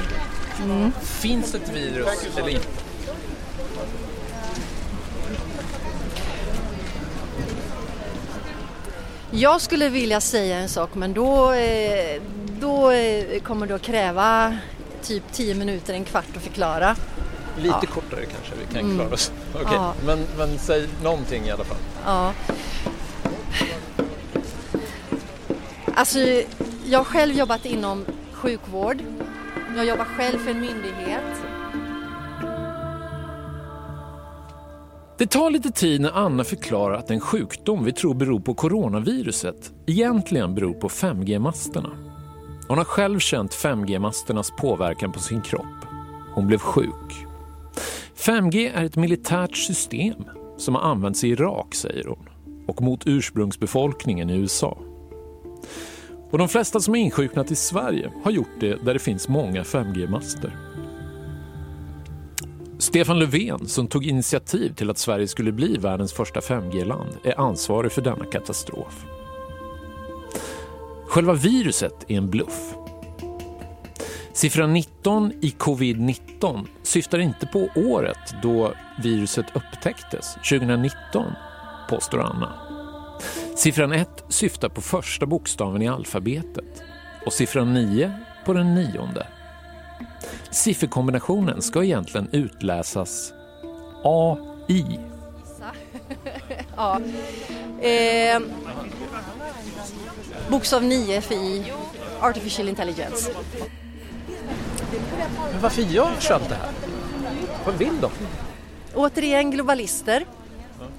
finns 1.02 1.52
det 1.52 1.58
ett 1.58 1.68
virus 1.68 2.08
eller 2.36 2.48
inte? 2.48 2.66
Jag 9.30 9.60
skulle 9.60 9.88
vilja 9.88 10.20
säga 10.20 10.56
en 10.58 10.68
sak 10.68 10.90
men 10.94 11.12
då, 11.14 11.52
eh, 11.52 12.22
då 12.60 12.90
eh, 12.90 13.40
kommer 13.42 13.66
det 13.66 13.74
att 13.74 13.82
kräva 13.82 14.56
typ 15.02 15.22
10 15.32 15.54
minuter, 15.54 15.94
en 15.94 16.04
kvart 16.04 16.24
att 16.36 16.42
förklara. 16.42 16.96
Lite 17.56 17.78
Ja. 17.82 17.88
kortare 17.94 18.20
kanske 18.24 18.52
vi 18.68 18.74
kan 18.78 18.96
klara 18.96 19.14
oss. 19.14 19.32
Okej, 19.54 19.66
Ja. 19.72 19.94
men, 20.06 20.26
men 20.38 20.58
säg 20.58 20.88
någonting 21.02 21.44
i 21.46 21.50
alla 21.50 21.64
fall. 21.64 21.76
Ja. 22.04 22.32
Alltså, 25.94 26.18
jag 26.86 26.98
har 26.98 27.04
själv 27.04 27.36
jobbat 27.36 27.66
inom 27.66 28.04
sjukvård. 28.32 28.96
Jag 29.76 29.86
jobbar 29.86 30.04
själv 30.04 30.38
för 30.38 30.50
en 30.50 30.60
myndighet. 30.60 31.42
Det 35.18 35.26
tar 35.26 35.50
lite 35.50 35.70
tid 35.70 36.00
när 36.00 36.10
Anna 36.10 36.44
förklarar 36.44 36.94
att 36.94 37.06
den 37.06 37.20
sjukdom 37.20 37.84
vi 37.84 37.92
tror 37.92 38.14
beror 38.14 38.40
på 38.40 38.54
coronaviruset 38.54 39.72
egentligen 39.86 40.54
beror 40.54 40.72
på 40.72 40.88
5G-masterna. 40.88 41.90
Hon 42.68 42.78
har 42.78 42.84
själv 42.84 43.18
känt 43.18 43.52
5G-masternas 43.54 44.52
påverkan 44.58 45.12
på 45.12 45.18
sin 45.18 45.42
kropp. 45.42 45.84
Hon 46.34 46.46
blev 46.46 46.58
sjuk. 46.58 47.26
5G 48.16 48.70
är 48.74 48.84
ett 48.84 48.96
militärt 48.96 49.56
system 49.56 50.24
som 50.56 50.74
har 50.74 50.82
använts 50.82 51.24
i 51.24 51.28
Irak, 51.28 51.74
säger 51.74 52.04
hon, 52.04 52.28
och 52.68 52.82
mot 52.82 53.06
ursprungsbefolkningen 53.06 54.30
i 54.30 54.36
USA. 54.36 54.78
Och 56.30 56.38
de 56.38 56.48
flesta 56.48 56.80
som 56.80 56.94
har 56.94 56.98
insjuknat 56.98 57.50
i 57.50 57.56
Sverige 57.56 58.12
har 58.22 58.30
gjort 58.30 58.60
det 58.60 58.84
där 58.84 58.92
det 58.92 58.98
finns 58.98 59.28
många 59.28 59.62
5G-master. 59.62 60.56
Stefan 62.78 63.18
Löfven, 63.18 63.68
som 63.68 63.86
tog 63.86 64.06
initiativ 64.06 64.74
till 64.74 64.90
att 64.90 64.98
Sverige 64.98 65.28
skulle 65.28 65.52
bli 65.52 65.76
världens 65.76 66.12
första 66.12 66.40
5G-land, 66.40 67.16
är 67.24 67.40
ansvarig 67.40 67.92
för 67.92 68.02
denna 68.02 68.24
katastrof. 68.24 69.04
Själva 71.06 71.32
viruset 71.32 72.04
är 72.08 72.16
en 72.16 72.30
bluff. 72.30 72.74
Siffran 74.32 74.72
19 74.72 75.32
i 75.40 75.54
covid-19 75.58 76.66
syftar 76.82 77.18
inte 77.18 77.46
på 77.46 77.68
året 77.76 78.34
då 78.42 78.74
viruset 79.02 79.46
upptäcktes, 79.54 80.34
2019, 80.34 81.32
påstår 81.88 82.18
Anna. 82.18 82.69
Siffran 83.56 83.92
1 83.92 84.08
syftar 84.28 84.68
på 84.68 84.80
första 84.80 85.26
bokstaven 85.26 85.82
i 85.82 85.88
alfabetet 85.88 86.82
och 87.26 87.32
siffran 87.32 87.74
9 87.74 88.12
på 88.44 88.52
den 88.52 88.74
nionde. 88.74 89.26
Sifferkombinationen 90.50 91.62
ska 91.62 91.84
egentligen 91.84 92.28
utläsas 92.32 93.32
AI. 94.04 95.00
Ja. 96.76 97.00
Eh, 97.86 98.40
bokstav 100.48 100.84
9 100.84 101.20
för 101.20 101.34
i 101.34 101.72
Artificial 102.20 102.68
Intelligence. 102.68 103.32
Men 105.52 105.60
varför 105.62 105.82
görs 105.82 106.30
allt 106.30 106.48
det 106.48 106.54
här? 106.54 106.70
Vad 107.64 107.74
vill 107.74 108.00
de? 108.00 108.10
Återigen 108.94 109.50
globalister. 109.50 110.26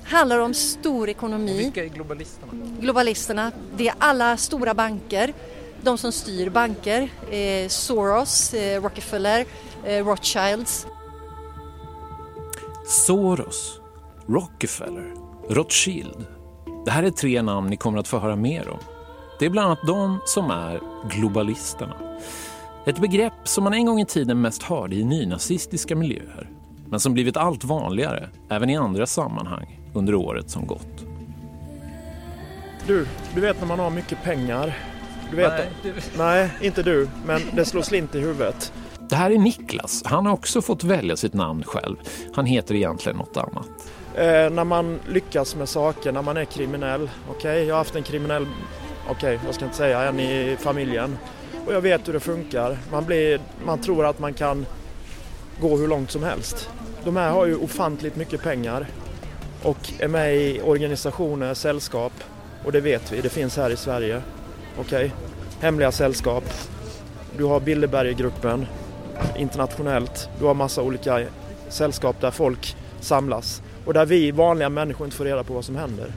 Handlar 0.04 0.40
om 0.40 0.54
stor 0.54 1.10
ekonomi. 1.10 1.58
Vilka 1.58 1.84
är 1.84 1.88
globalisterna? 1.88 2.52
Globalisterna, 2.80 3.52
det 3.78 3.88
är 3.88 3.96
alla 3.98 4.38
stora 4.38 4.74
banker. 4.74 5.34
De 5.82 5.98
som 5.98 6.12
styr 6.12 6.50
banker. 6.50 7.10
Eh, 7.32 7.68
Soros, 7.68 8.54
eh, 8.54 8.82
Rockefeller, 8.82 9.46
eh, 9.86 10.06
Rothschilds. 10.06 10.88
Soros, 12.86 13.80
Rockefeller, 14.28 15.14
Rothschild. 15.50 16.26
Det 16.86 16.92
här 16.92 17.04
är 17.04 17.12
tre 17.12 17.42
namn 17.42 17.70
ni 17.70 17.78
kommer 17.78 18.00
att 18.00 18.08
få 18.08 18.20
höra 18.20 18.36
mer 18.36 18.70
om. 18.70 18.80
Det 19.40 19.46
är 19.46 19.50
bland 19.50 19.66
annat 19.66 19.88
de 19.88 20.20
som 20.26 20.52
är 20.52 20.82
globalisterna. 21.10 21.96
Ett 22.86 23.00
begrepp 23.00 23.34
som 23.44 23.64
man 23.64 23.74
en 23.74 23.86
gång 23.86 24.00
i 24.00 24.06
tiden 24.06 24.42
mest 24.42 24.64
hörde 24.64 24.96
i 24.96 25.04
nynazistiska 25.04 25.96
miljöer 25.96 26.50
men 26.92 27.00
som 27.00 27.14
blivit 27.14 27.38
allt 27.38 27.64
vanligare 27.64 28.30
även 28.50 28.70
i 28.70 28.76
andra 28.76 29.06
sammanhang 29.06 29.80
under 29.94 30.16
året 30.16 30.50
som 30.50 30.68
gått. 30.68 31.06
Du, 32.88 33.08
du 33.36 33.42
vet 33.42 33.60
när 33.60 33.68
man 33.68 33.80
har 33.80 33.90
mycket 33.90 34.24
pengar. 34.24 34.78
Du 35.30 35.38
vet 35.38 35.54
nej, 35.84 35.94
nej, 36.18 36.50
inte 36.62 36.84
du, 36.84 37.10
men 37.26 37.42
det 37.54 37.66
slår 37.66 37.82
slint 37.82 38.16
i 38.16 38.20
huvudet. 38.20 38.74
Det 39.10 39.16
här 39.16 39.32
är 39.32 39.38
Niklas. 39.38 40.04
Han 40.06 40.26
har 40.26 40.34
också 40.34 40.62
fått 40.62 40.84
välja 40.84 41.18
sitt 41.18 41.34
namn 41.34 41.64
själv. 41.64 41.96
Han 42.34 42.46
heter 42.46 42.76
egentligen 42.76 43.18
något 43.18 43.38
annat. 43.38 43.70
Eh, 44.16 44.50
när 44.50 44.64
man 44.64 45.00
lyckas 45.08 45.56
med 45.56 45.70
saker, 45.70 46.12
när 46.12 46.22
man 46.22 46.38
är 46.38 46.46
kriminell. 46.46 47.10
Okej, 47.30 47.38
okay, 47.38 47.64
jag 47.64 47.74
har 47.74 47.80
haft 47.80 47.96
en 47.96 48.04
kriminell, 48.04 48.48
okej, 49.10 49.36
okay, 49.36 49.46
jag 49.46 49.56
ska 49.56 49.66
inte 49.66 49.78
säga 49.78 50.04
en 50.04 50.20
i 50.20 50.58
familjen. 50.60 51.18
Och 51.66 51.74
jag 51.74 51.82
vet 51.82 52.08
hur 52.08 52.14
det 52.14 52.20
funkar. 52.20 52.78
Man, 52.92 53.06
blir, 53.06 53.40
man 53.66 53.80
tror 53.80 54.06
att 54.06 54.20
man 54.20 54.34
kan 54.34 54.66
gå 55.62 55.78
hur 55.78 55.88
långt 55.88 56.12
som 56.12 56.24
helst. 56.24 56.70
De 57.04 57.16
här 57.16 57.32
har 57.32 57.46
ju 57.46 57.56
ofantligt 57.56 58.16
mycket 58.16 58.44
pengar 58.44 58.88
och 59.64 59.94
är 60.00 60.08
med 60.08 60.36
i 60.36 60.62
organisationer, 60.62 61.54
sällskap 61.54 62.14
och 62.66 62.72
det 62.72 62.82
vet 62.82 63.12
vi, 63.12 63.22
det 63.22 63.30
finns 63.30 63.58
här 63.58 63.70
i 63.70 63.78
Sverige. 63.78 64.22
Okej, 64.80 65.06
okay. 65.06 65.10
hemliga 65.62 65.92
sällskap. 65.92 66.44
Du 67.38 67.44
har 67.44 67.60
Bilderberggruppen 67.60 68.66
internationellt. 69.38 70.30
Du 70.40 70.46
har 70.46 70.54
massa 70.54 70.82
olika 70.82 71.26
sällskap 71.70 72.22
där 72.22 72.32
folk 72.32 72.76
samlas 73.00 73.62
och 73.86 73.94
där 73.94 74.06
vi 74.06 74.32
vanliga 74.32 74.70
människor 74.70 75.06
inte 75.08 75.18
får 75.18 75.26
reda 75.26 75.44
på 75.44 75.54
vad 75.54 75.66
som 75.66 75.76
händer. 75.76 76.14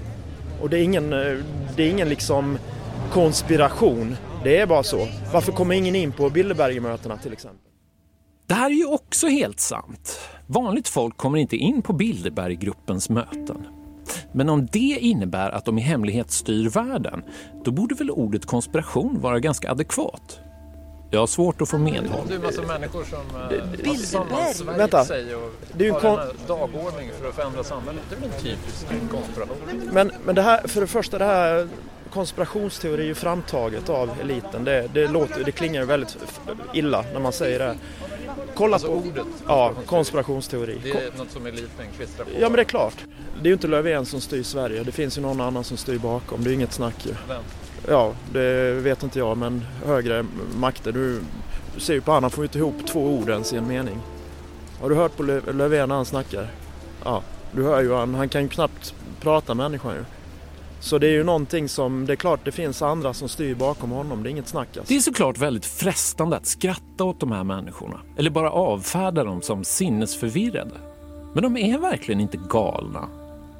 Och 0.60 0.70
det 0.70 0.78
är 0.78 0.82
ingen, 0.82 1.12
eh, 1.12 1.38
det 1.76 1.82
är 1.82 1.90
ingen 1.90 2.08
liksom 2.08 2.58
konspiration. 3.12 4.16
Det 4.44 4.58
är 4.58 4.66
bara 4.66 4.82
så. 4.82 5.08
Varför 5.32 5.52
kommer 5.52 5.74
ingen 5.74 5.94
in 5.94 6.12
på 6.12 6.30
Bilderbergmötena 6.30 7.16
till 7.16 7.32
exempel? 7.32 7.70
Det 8.46 8.54
här 8.54 8.70
är 8.70 8.74
ju 8.74 8.86
också 8.86 9.26
helt 9.26 9.60
sant. 9.60 10.18
Vanligt 10.46 10.88
folk 10.88 11.16
kommer 11.16 11.38
inte 11.38 11.56
in 11.56 11.82
på 11.82 11.92
Bilderberggruppens 11.92 13.10
möten. 13.10 13.66
Men 14.32 14.48
om 14.48 14.66
det 14.66 14.98
innebär 15.00 15.50
att 15.50 15.64
de 15.64 15.78
i 15.78 15.80
hemlighet 15.80 16.30
styr 16.30 16.68
världen, 16.68 17.22
då 17.64 17.70
borde 17.70 17.94
väl 17.94 18.10
ordet 18.10 18.46
konspiration 18.46 19.20
vara 19.20 19.40
ganska 19.40 19.70
adekvat? 19.70 20.40
Jag 21.10 21.20
har 21.20 21.26
svårt 21.26 21.60
att 21.60 21.68
få 21.68 21.78
medhåll. 21.78 22.26
Det 22.28 22.34
är 22.34 22.36
en 22.36 22.42
massa 22.42 22.62
människor 22.62 23.04
som 23.04 23.20
eh, 23.84 23.94
sammansvärjt 23.94 25.06
sig 25.06 25.34
och 25.34 25.52
det 25.72 25.86
är 25.86 25.92
har 25.92 26.00
kon... 26.00 26.18
en 26.18 26.28
dagordning 26.46 27.10
för 27.20 27.28
att 27.28 27.34
förändra 27.34 27.64
samhället. 27.64 28.02
Det 28.10 28.16
är 28.16 28.20
väl 28.20 28.30
en 28.30 28.40
typisk 28.40 28.86
konspiration. 29.10 29.56
Men, 29.92 30.12
men 30.24 30.34
det 30.34 30.42
här, 30.42 30.68
för 30.68 30.80
det 30.80 30.86
första, 30.86 31.18
det 31.18 31.24
här 31.24 31.68
konspirationsteori 32.10 33.02
är 33.02 33.06
ju 33.06 33.14
framtaget 33.14 33.88
av 33.88 34.10
eliten. 34.20 34.64
Det, 34.64 34.90
det, 34.94 35.08
låter, 35.08 35.44
det 35.44 35.52
klingar 35.52 35.84
väldigt 35.84 36.18
illa 36.72 37.04
när 37.12 37.20
man 37.20 37.32
säger 37.32 37.58
det. 37.58 37.76
Kolla 38.54 38.74
alltså 38.74 38.88
på 38.88 38.94
ordet? 38.94 39.26
Ja, 39.46 39.72
konspirationsteori. 39.86 40.80
Det 40.82 40.90
är 40.90 41.18
något 41.18 41.30
som 41.30 41.46
eliten 41.46 41.86
klistrar 41.96 42.24
på? 42.24 42.30
Ja, 42.40 42.48
men 42.48 42.52
det 42.52 42.62
är 42.62 42.64
klart. 42.64 42.94
Det 43.34 43.46
är 43.46 43.46
ju 43.46 43.52
inte 43.52 43.66
Löfven 43.66 44.06
som 44.06 44.20
styr 44.20 44.42
Sverige. 44.42 44.82
Det 44.82 44.92
finns 44.92 45.18
ju 45.18 45.22
någon 45.22 45.40
annan 45.40 45.64
som 45.64 45.76
styr 45.76 45.98
bakom. 45.98 46.44
Det 46.44 46.50
är 46.50 46.54
inget 46.54 46.72
snack 46.72 47.06
ju. 47.06 47.12
Vem? 47.28 47.42
Ja, 47.88 48.12
det 48.32 48.72
vet 48.72 49.02
inte 49.02 49.18
jag, 49.18 49.36
men 49.38 49.64
högre 49.86 50.26
makter. 50.56 50.92
Du 50.92 51.20
ser 51.78 51.94
ju 51.94 52.00
på 52.00 52.10
honom, 52.10 52.24
han 52.24 52.30
får 52.30 52.42
ju 52.44 52.46
inte 52.46 52.58
ihop 52.58 52.86
två 52.86 53.00
ord 53.00 53.28
ens 53.28 53.52
i 53.52 53.56
en 53.56 53.68
mening. 53.68 53.98
Har 54.80 54.88
du 54.88 54.94
hört 54.94 55.16
på 55.16 55.22
Löfven 55.22 55.88
när 55.88 55.96
han 55.96 56.04
snackar? 56.04 56.48
Ja, 57.04 57.22
du 57.52 57.62
hör 57.62 57.82
ju 57.82 57.94
han, 57.94 58.14
han 58.14 58.28
kan 58.28 58.42
ju 58.42 58.48
knappt 58.48 58.94
prata 59.20 59.54
människan 59.54 59.94
ju. 59.94 60.04
Så 60.84 60.98
det 60.98 61.06
är 61.06 61.12
ju 61.12 61.24
någonting 61.24 61.68
som, 61.68 62.06
det 62.06 62.12
är 62.12 62.16
klart 62.16 62.40
det 62.44 62.52
finns 62.52 62.82
andra 62.82 63.14
som 63.14 63.28
styr 63.28 63.54
bakom 63.54 63.90
honom, 63.90 64.22
det 64.22 64.28
är 64.28 64.30
inget 64.30 64.48
snack 64.48 64.76
alltså. 64.76 64.94
Det 64.94 64.96
är 64.96 65.00
såklart 65.00 65.38
väldigt 65.38 65.66
frestande 65.66 66.36
att 66.36 66.46
skratta 66.46 67.04
åt 67.04 67.20
de 67.20 67.32
här 67.32 67.44
människorna 67.44 68.00
eller 68.16 68.30
bara 68.30 68.50
avfärda 68.50 69.24
dem 69.24 69.42
som 69.42 69.64
sinnesförvirrade. 69.64 70.74
Men 71.34 71.42
de 71.42 71.56
är 71.56 71.78
verkligen 71.78 72.20
inte 72.20 72.38
galna. 72.48 73.08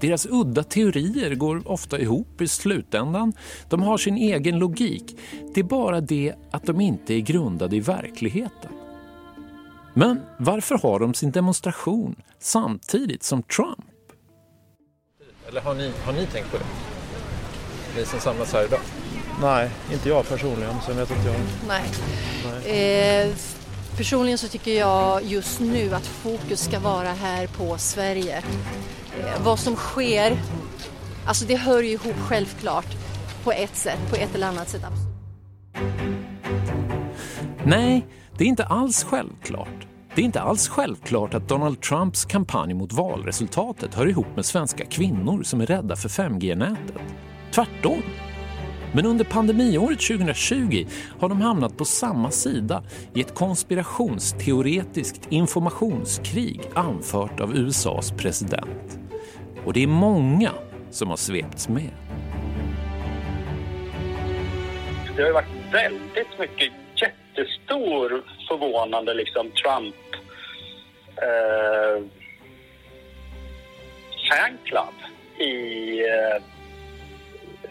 Deras 0.01 0.27
udda 0.31 0.63
teorier 0.63 1.35
går 1.35 1.69
ofta 1.69 1.99
ihop 1.99 2.41
i 2.41 2.49
slutändan. 2.49 3.33
De 3.69 3.83
har 3.83 3.99
sin 3.99 4.17
egen 4.17 4.59
logik. 4.59 5.17
Det 5.55 5.61
är 5.61 5.65
bara 5.65 6.01
det 6.01 6.35
att 6.51 6.67
de 6.67 6.81
inte 6.81 7.15
är 7.15 7.21
grundade 7.21 7.77
i 7.77 7.81
verkligheten. 7.81 8.73
Men 9.95 10.21
varför 10.39 10.79
har 10.79 11.01
de 11.01 11.15
sin 11.15 11.31
demonstration 11.31 12.17
samtidigt 12.39 13.23
som 13.23 13.43
Trump? 13.43 13.85
Eller 15.49 15.61
har 15.61 15.75
ni, 15.75 15.93
har 16.05 16.13
ni 16.13 16.27
tänkt 16.27 16.51
på 16.51 16.57
det? 16.57 16.94
Ni 17.97 18.05
som 18.05 18.21
samlas 18.21 18.53
här 18.53 18.65
idag? 18.65 18.81
Nej, 19.41 19.71
inte 19.93 20.09
jag 20.09 20.29
personligen. 20.29 20.75
Sen 20.87 20.97
vet 20.97 21.11
inte 21.11 21.29
jag. 21.29 21.37
Nej. 21.69 21.83
Nej. 22.65 23.27
Eh, 23.27 23.35
personligen 23.97 24.39
så 24.39 24.49
tycker 24.49 24.73
jag 24.79 25.23
just 25.23 25.61
nu 25.61 25.95
att 25.95 26.07
fokus 26.07 26.65
ska 26.65 26.79
vara 26.79 27.09
här 27.09 27.47
på 27.47 27.79
Sverige. 27.79 28.37
Eh, 29.19 29.45
vad 29.45 29.59
som 29.59 29.77
sker, 29.77 30.37
alltså 31.27 31.45
det 31.45 31.57
hör 31.57 31.83
ju 31.83 31.91
ihop 31.91 32.17
självklart 32.29 32.87
på 33.45 33.53
ett 33.53 33.77
sätt, 33.77 33.99
på 34.11 34.17
ett 34.17 34.35
eller 34.35 34.47
annat 34.47 34.69
sätt. 34.69 34.83
Nej, 37.65 38.07
det 38.39 38.45
är 38.45 38.49
inte 38.49 38.65
alls 38.65 39.05
självklart. 39.05 39.87
Det 40.15 40.21
är 40.21 40.25
inte 40.25 40.41
alls 40.41 40.69
självklart 40.69 41.35
att 41.35 41.49
Donald 41.49 41.81
Trumps 41.81 42.25
kampanj 42.25 42.75
mot 42.75 42.93
valresultatet 42.93 43.95
hör 43.95 44.09
ihop 44.09 44.37
med 44.37 44.45
svenska 44.45 44.85
kvinnor 44.85 45.43
som 45.43 45.61
är 45.61 45.67
rädda 45.67 45.97
för 45.97 46.09
5G-nätet. 46.09 47.03
Tvärtom. 47.55 48.03
Men 48.95 49.07
under 49.07 49.25
pandemiåret 49.25 50.01
2020 50.01 50.87
har 51.21 51.29
de 51.29 51.41
hamnat 51.41 51.77
på 51.77 51.85
samma 51.85 52.31
sida 52.31 52.83
i 53.15 53.21
ett 53.21 53.35
konspirationsteoretiskt 53.35 55.33
informationskrig 55.33 56.61
anfört 56.75 57.41
av 57.41 57.57
USAs 57.57 58.11
president. 58.11 58.99
Och 59.65 59.73
det 59.73 59.83
är 59.83 59.87
många 59.87 60.51
som 60.91 61.09
har 61.09 61.17
svepts 61.17 61.69
med. 61.69 61.91
Det 65.17 65.23
har 65.23 65.33
varit 65.33 65.73
väldigt 65.73 66.39
mycket 66.39 66.73
jättestor 66.97 68.25
förvånande 68.49 69.15
liksom 69.15 69.51
Trump 69.51 69.95
eh, 71.17 72.05
fanclub 74.29 74.95
i 75.39 75.99
eh, 76.01 76.54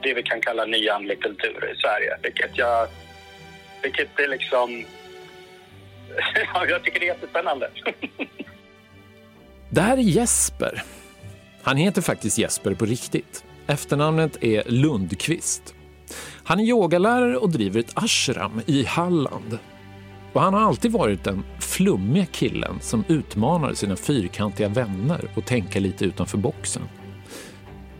det 0.03 0.13
vi 0.13 0.23
kan 0.23 0.41
kalla 0.41 0.65
nyandlig 0.65 1.21
kultur 1.21 1.71
i 1.73 1.77
Sverige. 1.77 2.17
Vilket 2.23 2.57
jag... 2.57 2.87
Vilket 3.83 4.19
är 4.19 4.27
liksom... 4.27 4.85
jag 6.69 6.83
tycker 6.83 6.99
det 6.99 7.05
är 7.05 7.13
jättespännande. 7.13 7.69
det 9.69 9.81
här 9.81 9.97
är 9.97 10.01
Jesper. 10.01 10.83
Han 11.63 11.77
heter 11.77 12.01
faktiskt 12.01 12.37
Jesper 12.37 12.73
på 12.73 12.85
riktigt. 12.85 13.43
Efternamnet 13.67 14.43
är 14.43 14.63
Lundqvist. 14.65 15.75
Han 16.43 16.59
är 16.59 16.63
yogalärare 16.63 17.37
och 17.37 17.49
driver 17.49 17.79
ett 17.79 17.91
ashram 17.93 18.61
i 18.65 18.83
Halland. 18.83 19.57
Och 20.33 20.41
han 20.41 20.53
har 20.53 20.61
alltid 20.61 20.91
varit 20.91 21.23
den 21.23 21.43
flummiga 21.59 22.25
killen 22.25 22.79
som 22.81 23.03
utmanar 23.07 23.73
sina 23.73 23.95
fyrkantiga 23.95 24.67
vänner 24.67 25.27
och 25.35 25.45
tänka 25.45 25.79
lite 25.79 26.05
utanför 26.05 26.37
boxen. 26.37 26.81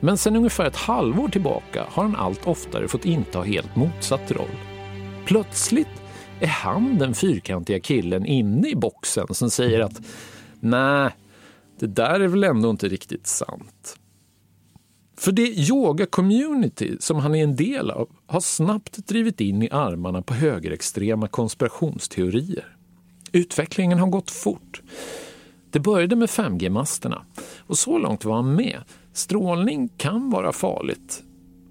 Men 0.03 0.17
sen 0.17 0.35
ungefär 0.35 0.65
ett 0.65 0.75
halvår 0.75 1.29
tillbaka 1.29 1.85
har 1.89 2.03
han 2.03 2.15
allt 2.15 2.47
oftare 2.47 2.87
fått 2.87 3.05
inta 3.05 3.41
helt 3.41 3.75
motsatt 3.75 4.31
roll. 4.31 4.57
Plötsligt 5.25 6.03
är 6.39 6.47
han 6.47 6.97
den 6.97 7.13
fyrkantiga 7.13 7.79
killen 7.79 8.25
inne 8.25 8.69
i 8.69 8.75
boxen 8.75 9.27
som 9.31 9.49
säger 9.49 9.79
att 9.79 10.01
nej, 10.59 11.11
det 11.79 11.87
där 11.87 12.19
är 12.19 12.27
väl 12.27 12.43
ändå 12.43 12.69
inte 12.69 12.87
riktigt 12.87 13.27
sant. 13.27 13.95
För 15.17 15.31
det 15.31 15.47
yoga-community 15.47 16.97
som 16.99 17.17
han 17.17 17.35
är 17.35 17.43
en 17.43 17.55
del 17.55 17.91
av 17.91 18.09
har 18.27 18.41
snabbt 18.41 19.07
drivit 19.07 19.41
in 19.41 19.63
i 19.63 19.69
armarna 19.71 20.21
på 20.21 20.33
högerextrema 20.33 21.27
konspirationsteorier. 21.27 22.77
Utvecklingen 23.31 23.99
har 23.99 24.07
gått 24.07 24.31
fort. 24.31 24.81
Det 25.71 25.79
började 25.79 26.15
med 26.15 26.29
5G-masterna 26.29 27.21
och 27.59 27.77
så 27.77 27.97
långt 27.97 28.25
var 28.25 28.35
han 28.35 28.55
med 28.55 28.83
Strålning 29.13 29.89
kan 29.97 30.29
vara 30.29 30.51
farligt. 30.51 31.23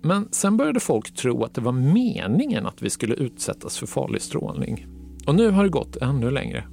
Men 0.02 0.32
sen 0.32 0.56
började 0.56 0.80
folk 0.80 1.14
tro 1.14 1.44
att 1.44 1.54
det 1.54 1.60
var 1.60 1.72
meningen 1.72 2.66
att 2.66 2.82
vi 2.82 2.90
skulle 2.90 3.14
utsättas 3.14 3.78
för 3.78 3.86
farlig 3.86 4.22
strålning. 4.22 4.86
Och 5.26 5.34
nu 5.34 5.50
har 5.50 5.62
det 5.62 5.70
gått 5.70 5.96
ännu 5.96 6.30
längre. 6.30 6.64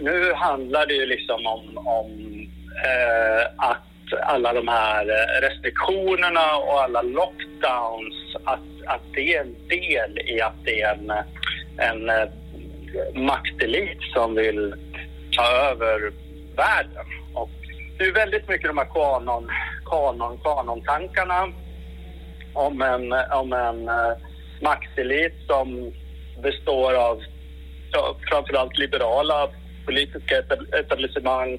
Nu 0.00 0.32
handlar 0.32 0.86
det 0.86 0.94
ju 0.94 1.06
liksom 1.06 1.46
om, 1.46 1.78
om 1.86 2.10
eh, 2.84 3.46
att 3.56 3.82
alla 4.26 4.52
de 4.52 4.68
här 4.68 5.06
restriktionerna 5.42 6.56
och 6.56 6.82
alla 6.82 7.02
lockdowns, 7.02 8.36
att, 8.44 8.86
att 8.86 9.02
det 9.14 9.34
är 9.34 9.40
en 9.40 9.54
del 9.68 10.18
i 10.18 10.40
att 10.40 10.64
det 10.64 10.80
är 10.80 10.94
en, 10.94 11.10
en 11.76 12.08
eh, 12.08 12.28
maktelit 13.14 13.98
som 14.14 14.34
vill 14.34 14.74
ta 15.36 15.42
över 15.42 16.12
världen. 16.56 17.06
Och 17.34 17.50
det 17.98 18.04
är 18.04 18.12
väldigt 18.12 18.48
mycket 18.48 18.68
de 18.68 18.78
här 18.78 18.88
kanon, 18.94 19.50
kanon, 19.90 20.38
kanontankarna 20.42 21.48
om 22.52 22.82
en, 22.82 23.12
om 23.12 23.52
en 23.52 23.88
eh, 23.88 23.94
uh, 23.94 24.16
maktelit 24.60 25.34
som 25.46 25.92
består 26.42 26.94
av 26.94 27.22
ja, 27.92 28.16
framförallt 28.30 28.78
liberala 28.78 29.48
politiska 29.86 30.42
etablissemang 30.80 31.52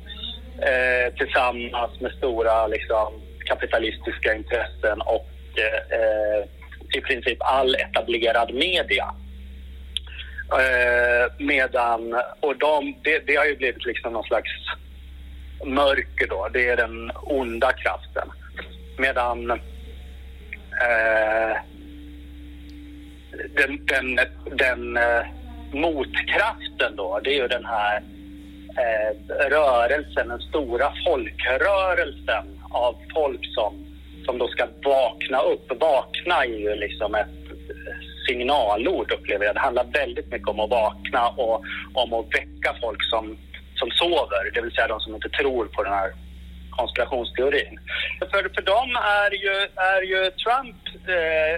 eh, 0.62 1.14
tillsammans 1.18 2.00
med 2.00 2.12
stora 2.12 2.68
liksom, 2.68 3.22
kapitalistiska 3.46 4.36
intressen 4.36 5.02
och 5.02 5.30
eh, 5.58 6.00
eh 6.00 6.46
i 6.94 7.02
princip 7.02 7.38
all 7.40 7.76
etablerad 7.76 8.54
media. 8.54 9.16
Eh, 10.52 11.32
medan, 11.38 12.22
och 12.40 12.58
de, 12.58 12.96
det, 13.04 13.20
det, 13.28 13.36
har 13.36 13.46
ju 13.46 13.56
blivit 13.56 13.86
liksom 13.86 14.14
någon 14.14 14.24
slags 14.24 14.50
mörker 15.66 16.28
då, 16.30 16.48
det 16.54 16.70
är 16.70 16.78
den 16.78 17.12
onda 17.16 17.74
kraften. 17.74 18.32
Medan 18.98 19.52
eh, 19.52 19.58
den, 23.56 23.86
den, 23.86 24.20
den 24.58 24.98
eh, 24.98 25.26
motkraften 25.72 26.96
då, 26.96 27.20
det 27.24 27.30
är 27.30 27.42
ju 27.42 27.48
den 27.48 27.66
här 27.66 28.04
eh, 28.78 29.36
rörelsen, 29.50 30.28
den 30.28 30.40
stora 30.40 30.94
folkrörelsen 31.06 32.60
av 32.72 32.96
folk 33.14 33.46
som, 33.56 33.86
som 34.26 34.38
då 34.38 34.48
ska 34.48 34.68
vakna 34.84 35.40
upp. 35.40 35.82
Vakna 35.82 36.44
är 36.44 36.60
ju 36.60 36.76
liksom 36.76 37.16
ett 37.16 37.28
eh, 37.50 37.98
signalord 38.28 39.12
upplever 39.12 39.46
jag. 39.46 39.56
Det 39.56 39.60
handlar 39.60 39.84
väldigt 39.84 40.32
mycket 40.32 40.48
om 40.48 40.60
att 40.60 40.70
vakna 40.70 41.28
och 41.28 41.64
om 41.94 42.14
att 42.14 42.26
väcka 42.26 42.76
folk 42.82 43.04
som, 43.04 43.38
som 43.78 43.92
sover, 43.92 44.52
det 44.54 44.62
vill 44.62 44.72
säga 44.72 44.88
de 44.88 45.00
som 45.00 45.16
inte 45.16 45.30
tror 45.30 45.66
på 45.66 45.84
den 45.84 45.94
här 45.94 46.12
konspirationsteorin. 46.78 47.80
För, 48.20 48.42
för 48.56 48.62
dem 48.62 48.90
är 48.96 49.32
ju, 49.46 49.56
är 49.94 50.02
ju 50.02 50.32
Trump 50.44 50.82
eh, 51.18 51.56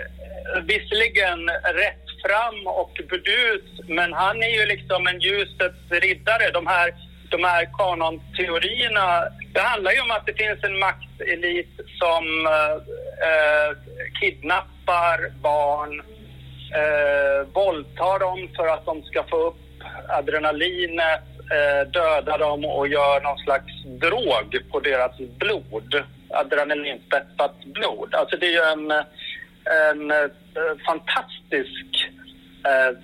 visserligen 0.63 1.39
rätt 1.84 2.08
fram 2.25 2.67
och 2.67 3.01
burdus, 3.10 3.65
men 3.88 4.13
han 4.13 4.43
är 4.43 4.53
ju 4.60 4.65
liksom 4.65 5.08
en 5.08 5.19
ljusets 5.19 5.84
riddare. 5.89 6.51
De 6.53 6.67
här, 6.67 6.93
de 7.29 7.43
här 7.43 7.69
kanonteorierna, 7.77 9.23
det 9.53 9.60
handlar 9.60 9.91
ju 9.91 10.01
om 10.01 10.12
att 10.12 10.25
det 10.25 10.34
finns 10.34 10.63
en 10.63 10.79
maktelit 10.79 11.73
som 12.01 12.47
eh, 12.47 12.75
eh 13.27 13.71
kidnappar 14.19 15.17
barn, 15.41 15.93
eh, 16.82 17.47
våldtar 17.53 18.19
dem 18.19 18.49
för 18.55 18.67
att 18.67 18.86
de 18.86 19.03
ska 19.03 19.23
få 19.23 19.47
upp 19.47 19.55
adrenalinet, 20.08 21.28
eh, 21.51 21.91
döda 21.91 22.38
dem 22.38 22.65
och 22.65 22.88
gör 22.88 23.21
någon 23.21 23.38
slags 23.38 23.83
drog 23.85 24.69
på 24.71 24.79
deras 24.79 25.17
blod. 25.17 26.03
Adrenalinspetsat 26.29 27.65
blod. 27.65 28.15
Alltså 28.15 28.38
det 28.38 28.45
är 28.45 28.51
ju 28.51 28.71
en, 28.73 28.91
en 29.91 30.12
eh, 30.12 30.27
fantastisk 30.85 32.09
eh, 32.65 32.97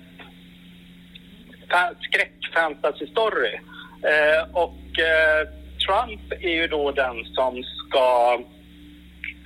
skräckfantasy-story. 2.06 3.54
Eh, 4.02 4.50
och 4.52 5.00
eh, 5.00 5.48
Trump 5.86 6.32
är 6.32 6.54
ju 6.54 6.66
då 6.66 6.92
den 6.92 7.24
som 7.24 7.62
ska 7.62 8.38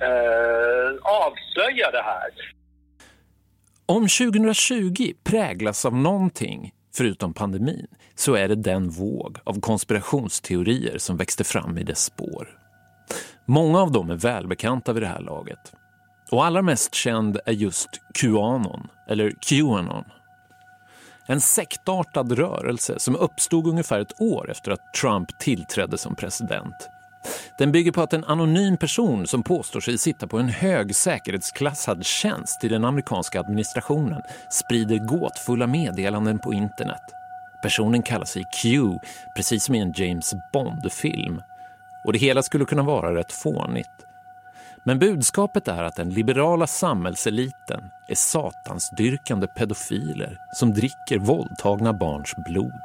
eh, 0.05 0.91
avslöja 1.01 1.91
det 1.91 2.03
här. 2.03 2.29
Om 3.85 4.07
2020 4.07 5.13
präglas 5.23 5.85
av 5.85 5.95
någonting, 5.95 6.71
förutom 6.97 7.33
pandemin, 7.33 7.87
så 8.21 8.35
är 8.35 8.47
det 8.47 8.55
den 8.55 8.89
våg 8.89 9.37
av 9.43 9.59
konspirationsteorier 9.59 10.97
som 10.97 11.17
växte 11.17 11.43
fram 11.43 11.77
i 11.77 11.83
dess 11.83 12.03
spår. 12.03 12.47
Många 13.45 13.81
av 13.81 13.91
dem 13.91 14.09
är 14.09 14.15
välbekanta 14.15 14.93
vid 14.93 15.03
det 15.03 15.07
här 15.07 15.21
laget. 15.21 15.73
Och 16.31 16.45
allra 16.45 16.61
mest 16.61 16.95
känd 16.95 17.39
är 17.45 17.51
just 17.51 17.89
Qanon, 18.13 18.87
eller 19.09 19.33
Qanon. 19.41 20.03
En 21.27 21.41
sektartad 21.41 22.31
rörelse 22.31 22.99
som 22.99 23.15
uppstod 23.15 23.67
ungefär 23.67 23.99
ett 23.99 24.21
år 24.21 24.51
efter 24.51 24.71
att 24.71 24.93
Trump 25.01 25.39
tillträdde 25.39 25.97
som 25.97 26.15
president. 26.15 26.89
Den 27.57 27.71
bygger 27.71 27.91
på 27.91 28.01
att 28.01 28.13
en 28.13 28.23
anonym 28.23 28.77
person 28.77 29.27
som 29.27 29.43
påstår 29.43 29.79
sig 29.79 29.97
sitta 29.97 30.27
på 30.27 30.37
en 30.37 30.49
hög 30.49 30.95
säkerhetsklassad 30.95 32.05
tjänst 32.05 32.63
i 32.63 32.67
den 32.67 32.85
amerikanska 32.85 33.39
administrationen 33.39 34.21
sprider 34.49 34.97
gåtfulla 34.97 35.67
meddelanden 35.67 36.39
på 36.39 36.53
internet. 36.53 37.20
Personen 37.61 38.03
kallar 38.03 38.25
sig 38.25 38.43
Q, 38.61 38.99
precis 39.35 39.63
som 39.63 39.75
i 39.75 39.79
en 39.79 39.93
James 39.95 40.33
Bond-film. 40.53 41.41
Och 42.05 42.13
det 42.13 42.19
hela 42.19 42.43
skulle 42.43 42.65
kunna 42.65 42.83
vara 42.83 43.15
rätt 43.15 43.31
fånigt. 43.31 44.05
Men 44.83 44.99
budskapet 44.99 45.67
är 45.67 45.83
att 45.83 45.95
den 45.95 46.09
liberala 46.09 46.67
samhällseliten 46.67 47.89
är 48.07 48.15
satansdyrkande 48.15 49.47
pedofiler 49.47 50.37
som 50.53 50.73
dricker 50.73 51.17
våldtagna 51.17 51.93
barns 51.93 52.35
blod. 52.35 52.81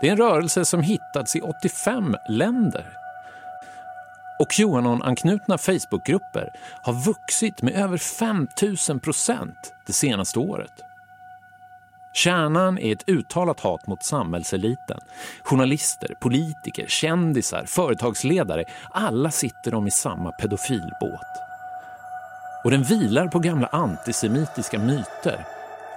Det 0.00 0.08
är 0.08 0.12
en 0.12 0.18
rörelse 0.18 0.64
som 0.64 0.82
hittats 0.82 1.36
i 1.36 1.40
85 1.40 2.16
länder. 2.28 2.86
Och 4.38 4.52
Qanon-anknutna 4.52 5.58
Facebookgrupper 5.58 6.50
har 6.82 6.92
vuxit 6.92 7.62
med 7.62 7.74
över 7.74 7.98
5 7.98 8.48
000 8.88 9.00
procent 9.00 9.74
det 9.86 9.92
senaste 9.92 10.38
året. 10.38 10.72
Kärnan 12.14 12.78
är 12.78 12.92
ett 12.92 13.08
uttalat 13.08 13.60
hat 13.60 13.86
mot 13.86 14.04
samhällseliten. 14.04 15.00
Journalister, 15.42 16.14
politiker, 16.20 16.86
kändisar, 16.86 17.64
företagsledare, 17.66 18.64
alla 18.90 19.30
sitter 19.30 19.70
de 19.70 19.86
i 19.86 19.90
samma 19.90 20.32
pedofilbåt. 20.32 21.32
Och 22.64 22.70
den 22.70 22.82
vilar 22.82 23.28
på 23.28 23.38
gamla 23.38 23.66
antisemitiska 23.66 24.78
myter. 24.78 25.46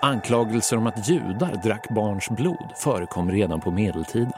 Anklagelser 0.02 0.78
om 0.78 0.88
att 0.88 1.10
judar 1.10 1.64
drack 1.64 1.90
barns 1.90 2.30
blod 2.30 2.72
förekom 2.84 3.32
redan 3.32 3.62
på 3.62 3.72
medeltiden. 3.72 4.34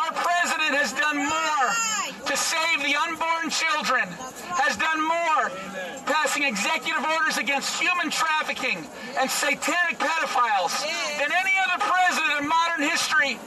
Our 0.00 0.12
president 0.24 0.76
has 0.82 0.92
done 0.92 1.18
more 1.18 1.68
to 2.28 2.36
save 2.36 2.78
the 2.88 2.94
unborn 3.06 3.50
children, 3.50 4.08
has 4.48 4.76
done 4.76 5.00
more 5.02 5.71
passing 6.42 6.54
executive 6.54 7.04
orders 7.16 7.38
against 7.38 7.80
human 7.80 8.10
trafficking 8.10 8.78
and 9.20 9.30
satanic 9.30 9.98
pedophiles 9.98 10.82
than 11.18 11.30
any 11.42 11.54
other 11.64 11.78
president 11.78 12.40
in 12.40 12.48
modern 12.48 12.90
history. 12.90 13.38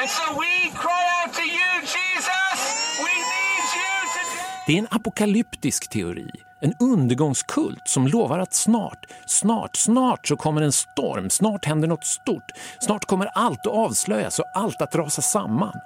And 0.00 0.10
so 0.10 0.24
we 0.38 0.70
cry 0.74 1.04
out 1.22 1.32
to 1.34 1.42
you, 1.42 1.70
Jesus, 1.80 2.58
we 2.98 3.12
need 3.32 3.64
you 3.80 3.94
today. 4.14 4.64
Det 4.66 4.72
är 4.74 4.78
en 4.78 4.88
apokalyptisk 4.90 5.88
teori, 5.88 6.30
en 6.60 6.74
undergångskult 6.80 7.88
som 7.88 8.06
lovar 8.06 8.38
att 8.38 8.54
snart, 8.54 9.06
snart, 9.26 9.76
snart 9.76 10.28
så 10.28 10.36
kommer 10.36 10.62
en 10.62 10.72
storm, 10.72 11.30
snart 11.30 11.64
händer 11.64 11.88
något 11.88 12.04
stort, 12.04 12.50
snart 12.80 13.04
kommer 13.04 13.26
allt 13.34 13.66
att 13.66 13.72
avslöjas 13.72 14.38
och 14.38 14.50
allt 14.54 14.82
att 14.82 14.94
rasa 14.94 15.22
samman. 15.22 15.80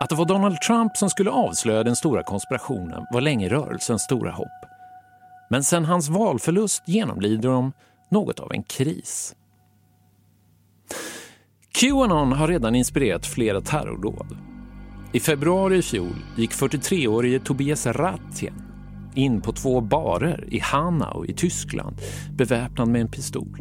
Att 0.00 0.08
det 0.08 0.14
var 0.14 0.24
Donald 0.24 0.60
Trump 0.60 0.96
som 0.96 1.10
skulle 1.10 1.30
avslöja 1.30 1.84
den 1.84 1.96
stora 1.96 2.22
konspirationen 2.22 3.06
var 3.10 3.20
länge 3.20 3.48
rörelsens 3.48 4.02
stora 4.02 4.30
hopp. 4.30 4.67
Men 5.48 5.64
sen 5.64 5.84
hans 5.84 6.08
valförlust 6.08 6.82
genomlider 6.86 7.48
de 7.48 7.72
något 8.10 8.40
av 8.40 8.52
en 8.52 8.62
kris. 8.62 9.34
Qanon 11.72 12.32
har 12.32 12.48
redan 12.48 12.74
inspirerat 12.74 13.26
flera 13.26 13.60
terrordåd. 13.60 14.36
I 15.12 15.20
februari 15.20 15.76
i 15.76 15.82
fjol 15.82 16.16
gick 16.36 16.52
43-årige 16.52 17.40
Tobias 17.40 17.86
Rattjen 17.86 18.62
in 19.14 19.40
på 19.40 19.52
två 19.52 19.80
barer 19.80 20.44
i 20.48 20.58
Hanau 20.58 21.24
i 21.26 21.32
Tyskland 21.32 22.00
beväpnad 22.36 22.88
med 22.88 23.00
en 23.00 23.08
pistol. 23.08 23.56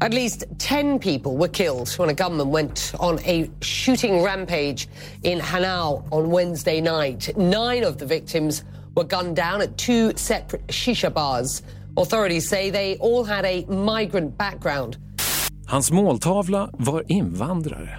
At 0.00 0.14
least 0.14 0.44
10 0.58 0.98
people 0.98 1.32
were 1.32 1.48
killed 1.48 1.88
when 1.98 2.08
a 2.08 2.12
gunman 2.12 2.50
went 2.52 2.94
on 2.98 3.18
a 3.18 3.46
shooting 3.60 4.24
rampage 4.24 4.88
in 5.22 5.40
Hanau 5.40 6.02
on 6.10 6.30
Wednesday 6.30 6.80
night. 6.80 7.36
Nine 7.36 7.84
of 7.84 7.98
the 7.98 8.06
victims 8.06 8.64
were 8.98 9.08
gunned 9.08 9.36
down 9.36 9.62
at 9.62 9.76
two 9.78 10.12
separate 10.16 10.66
shisha 10.66 11.10
bars. 11.10 11.62
Authorities 11.96 12.48
say 12.48 12.70
they 12.70 12.96
all 13.00 13.24
had 13.24 13.44
a 13.44 13.64
migrant 13.66 14.38
background. 14.38 14.96
Hans 15.66 15.90
måltavla 15.90 16.70
var 16.72 17.04
invandrare 17.12 17.98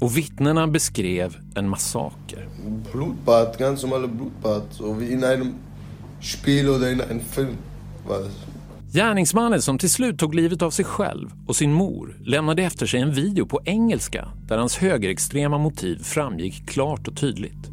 och 0.00 0.16
vittnena 0.16 0.66
beskrev 0.66 1.36
en 1.54 1.68
massaker. 1.68 2.48
Blutbad, 2.92 3.58
ganz 3.58 3.82
normale 3.82 4.08
Blutbad, 4.08 4.62
so 4.70 5.00
wie 5.00 5.12
in 5.12 5.24
einem 5.24 5.54
Spiel 6.20 6.68
oder 6.68 6.92
in 6.92 7.00
einem 7.00 7.20
Film. 7.20 7.56
Gärningsmannen 8.92 9.62
som 9.62 9.78
till 9.78 9.90
slut 9.90 10.18
tog 10.18 10.34
livet 10.34 10.62
av 10.62 10.70
sig 10.70 10.84
själv 10.84 11.30
och 11.46 11.56
sin 11.56 11.72
mor 11.72 12.16
lämnade 12.24 12.62
efter 12.62 12.86
sig 12.86 13.00
en 13.00 13.12
video 13.12 13.46
på 13.46 13.60
engelska 13.64 14.28
där 14.48 14.58
hans 14.58 14.76
högerextrema 14.76 15.58
motiv 15.58 16.02
framgick 16.02 16.68
klart 16.68 17.08
och 17.08 17.16
tydligt. 17.16 17.71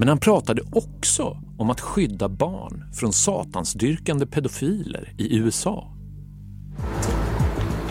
Men 0.00 0.08
han 0.08 0.18
pratade 0.18 0.62
också 0.72 1.36
om 1.58 1.70
att 1.70 1.80
skydda 1.80 2.28
barn 2.28 2.84
från 2.92 3.12
satansdyrkande 3.12 4.26
pedofiler 4.26 5.14
i 5.18 5.36
USA. 5.36 5.92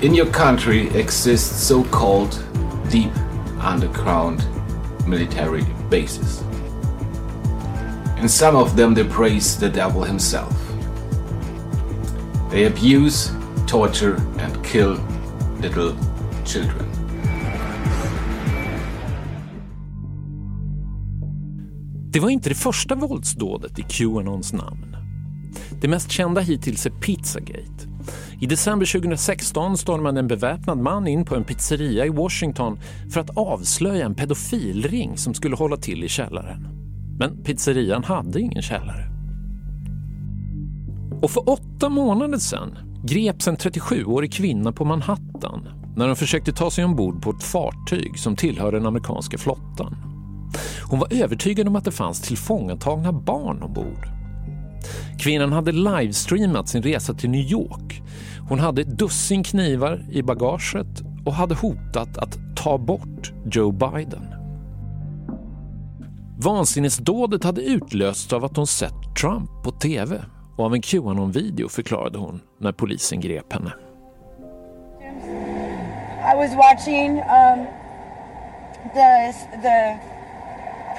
In 0.01 0.15
your 0.15 0.31
country 0.31 0.87
exists 0.95 1.67
so-called 1.67 2.39
deep 2.91 3.11
underground 3.73 4.41
military 5.07 5.63
bases. 5.91 6.43
In 8.21 8.29
some 8.29 8.57
of 8.57 8.75
them 8.75 8.95
they 8.95 9.03
praise 9.03 9.59
the 9.59 9.69
devil 9.69 10.03
himself. 10.03 10.71
They 12.51 12.65
abuse, 12.65 13.31
torture 13.67 14.15
and 14.15 14.65
kill 14.65 14.97
little 15.61 15.93
children. 16.45 16.88
Det 22.11 22.19
var 22.19 22.29
inte 22.29 22.49
det 22.49 22.55
första 22.55 22.95
våldsdådet 22.95 23.79
i 23.79 23.81
Qanons 23.81 24.53
namn. 24.53 24.95
Det 25.81 25.87
mest 25.87 26.11
kända 26.11 26.41
hittills 26.41 26.85
är 26.85 26.89
Pizzagate. 26.89 27.87
I 28.41 28.45
december 28.45 28.85
2016 28.85 29.77
stormade 29.77 30.19
en 30.19 30.27
beväpnad 30.27 30.77
man 30.77 31.07
in 31.07 31.25
på 31.25 31.35
en 31.35 31.43
pizzeria 31.43 32.05
i 32.05 32.09
Washington 32.09 32.79
för 33.11 33.21
att 33.21 33.37
avslöja 33.37 34.05
en 34.05 34.15
pedofilring 34.15 35.17
som 35.17 35.33
skulle 35.33 35.55
hålla 35.55 35.77
till 35.77 36.03
i 36.03 36.07
källaren. 36.07 36.67
Men 37.19 37.43
pizzerian 37.43 38.03
hade 38.03 38.39
ingen 38.39 38.61
källare. 38.61 39.09
Och 41.21 41.31
för 41.31 41.49
åtta 41.49 41.89
månader 41.89 42.37
sedan 42.37 42.77
greps 43.03 43.47
en 43.47 43.57
37-årig 43.57 44.33
kvinna 44.33 44.71
på 44.71 44.85
Manhattan 44.85 45.67
när 45.95 46.07
hon 46.07 46.15
försökte 46.15 46.51
ta 46.51 46.71
sig 46.71 46.85
ombord 46.85 47.21
på 47.21 47.31
ett 47.31 47.43
fartyg 47.43 48.19
som 48.19 48.35
tillhör 48.35 48.71
den 48.71 48.85
amerikanska 48.85 49.37
flottan. 49.37 50.18
Hon 50.83 50.99
var 50.99 51.07
övertygad 51.13 51.67
om 51.67 51.75
att 51.75 51.85
det 51.85 51.91
fanns 51.91 52.21
tillfångatagna 52.21 53.11
barn 53.11 53.63
ombord. 53.63 54.07
Kvinnan 55.19 55.51
hade 55.51 55.71
livestreamat 55.71 56.69
sin 56.69 56.83
resa 56.83 57.13
till 57.13 57.29
New 57.29 57.51
York. 57.51 58.01
Hon 58.49 58.59
hade 58.59 58.81
ett 58.81 58.97
dussin 58.97 59.43
knivar 59.43 60.05
i 60.11 60.23
bagaget 60.23 61.03
och 61.25 61.33
hade 61.33 61.55
hotat 61.55 62.17
att 62.17 62.37
ta 62.55 62.77
bort 62.77 63.33
Joe 63.51 63.71
Biden. 63.71 64.39
Vansinnesdådet 66.37 67.43
hade 67.43 67.61
utlösts 67.61 68.33
av 68.33 68.45
att 68.45 68.55
hon 68.55 68.67
sett 68.67 69.15
Trump 69.21 69.49
på 69.63 69.71
tv 69.71 70.21
och 70.57 70.65
av 70.65 70.73
en 70.73 70.81
Qanon-video 70.81 71.69
förklarade 71.69 72.17
hon 72.17 72.39
när 72.59 72.71
polisen 72.71 73.19
grep 73.19 73.53
henne. 73.53 73.73
I 76.21 76.35
was 76.35 76.55
watching 76.55 77.11
um, 77.11 77.65
the 78.93 79.33
the 79.61 79.99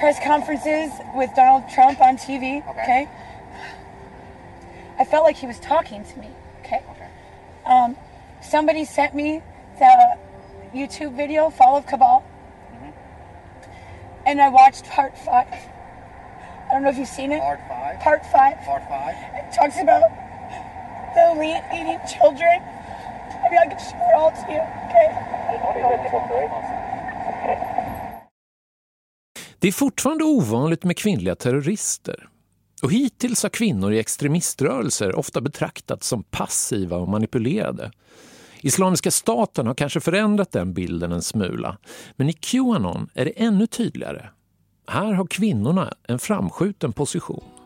press 0.01 0.19
conferences 0.25 0.91
with 1.13 1.29
Donald 1.35 1.69
Trump 1.69 2.01
on 2.01 2.17
TV. 2.17 2.67
Okay. 2.67 2.81
okay? 2.81 3.07
I 4.99 5.05
felt 5.05 5.23
like 5.23 5.35
he 5.35 5.45
was 5.45 5.59
talking 5.59 6.03
to 6.03 6.19
me. 6.19 6.29
Okay. 6.61 6.83
okay. 6.89 7.07
Um, 7.67 7.95
somebody 8.41 8.83
sent 8.83 9.13
me 9.13 9.43
the 9.77 10.17
YouTube 10.73 11.15
video, 11.15 11.51
Fall 11.51 11.77
of 11.77 11.85
Cabal, 11.85 12.25
mm-hmm. 12.73 12.89
and 14.25 14.41
I 14.41 14.49
watched 14.49 14.85
part 14.85 15.15
five. 15.19 15.53
I 15.53 16.73
don't 16.73 16.81
know 16.81 16.89
if 16.89 16.97
you've 16.97 17.07
seen 17.07 17.31
it. 17.31 17.39
Part 17.39 17.59
five. 17.69 17.99
Part 17.99 18.25
five. 18.25 18.57
Part 18.65 18.81
five. 18.89 19.15
It 19.35 19.53
talks 19.53 19.79
about 19.79 20.09
the 21.13 21.29
elite 21.29 21.61
eating 21.75 21.99
children. 22.09 22.59
Maybe 23.43 23.55
I 23.55 23.67
can 23.69 23.77
show 23.77 24.01
it 24.01 24.15
all 24.15 24.31
to 24.31 24.45
you. 24.49 24.61
Okay. 24.89 25.31
Det 29.61 29.67
är 29.67 29.71
fortfarande 29.71 30.23
ovanligt 30.23 30.83
med 30.83 30.97
kvinnliga 30.97 31.35
terrorister. 31.35 32.29
Och 32.81 32.91
hittills 32.91 33.43
har 33.43 33.49
kvinnor 33.49 33.93
i 33.93 33.99
extremiströrelser 33.99 35.15
ofta 35.15 35.41
betraktats 35.41 36.07
som 36.07 36.23
passiva 36.23 36.97
och 36.97 37.07
manipulerade. 37.07 37.91
Islamiska 38.61 39.11
staten 39.11 39.67
har 39.67 39.73
kanske 39.73 39.99
förändrat 39.99 40.51
den 40.51 40.73
bilden 40.73 41.11
en 41.11 41.21
smula, 41.21 41.77
men 42.15 42.29
i 42.29 42.33
Qanon 42.33 43.09
är 43.13 43.25
det 43.25 43.31
ännu 43.31 43.67
tydligare. 43.67 44.29
Här 44.87 45.13
har 45.13 45.27
kvinnorna 45.27 45.93
en 46.07 46.19
framskjuten 46.19 46.93
position. 46.93 47.60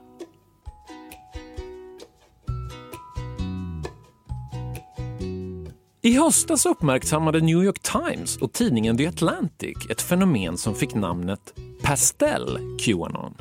I 6.06 6.18
höstas 6.18 6.66
uppmärksammade 6.66 7.42
New 7.42 7.64
York 7.64 7.80
Times 7.80 8.38
och 8.38 8.54
tidningen 8.54 8.98
The 8.98 9.08
Atlantic 9.08 9.78
ett 9.90 10.02
fenomen 10.02 10.58
som 10.58 10.76
fick 10.76 10.94
namnet 10.96 11.54
Pastell 11.82 12.60
Qanon. 12.80 13.34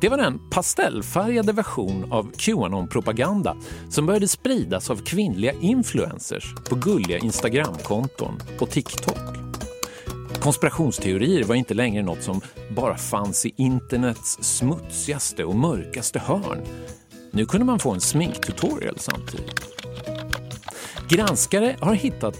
Det 0.00 0.08
var 0.08 0.16
den 0.16 0.50
pastellfärgade 0.50 1.52
version 1.52 2.12
av 2.12 2.32
Qanon-propaganda 2.36 3.56
som 3.90 4.06
började 4.06 4.28
spridas 4.28 4.90
av 4.90 4.96
kvinnliga 4.96 5.52
influencers 5.52 6.54
på 6.68 6.74
gulliga 6.74 7.18
Instagramkonton 7.18 8.40
och 8.60 8.70
TikTok. 8.70 9.36
Konspirationsteorier 10.40 11.44
var 11.44 11.54
inte 11.54 11.74
längre 11.74 12.02
något 12.02 12.22
som 12.22 12.40
bara 12.76 12.96
fanns 12.96 13.46
i 13.46 13.54
internets 13.56 14.38
smutsigaste 14.40 15.44
och 15.44 15.56
mörkaste 15.56 16.18
hörn. 16.18 16.66
Nu 17.30 17.46
kunde 17.46 17.66
man 17.66 17.78
få 17.78 17.90
en 17.90 18.00
sminktutorial 18.00 18.98
samtidigt. 18.98 19.71
Granskare 21.12 21.76
har 21.80 21.94
hittat 21.94 22.36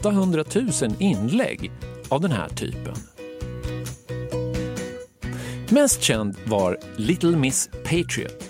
800 0.00 0.44
000 0.54 0.68
inlägg 0.98 1.72
av 2.08 2.20
den 2.20 2.32
här 2.32 2.48
typen. 2.48 2.94
Mest 5.68 6.02
känd 6.02 6.36
var 6.44 6.78
Little 6.96 7.36
Miss 7.36 7.70
Patriot. 7.84 8.44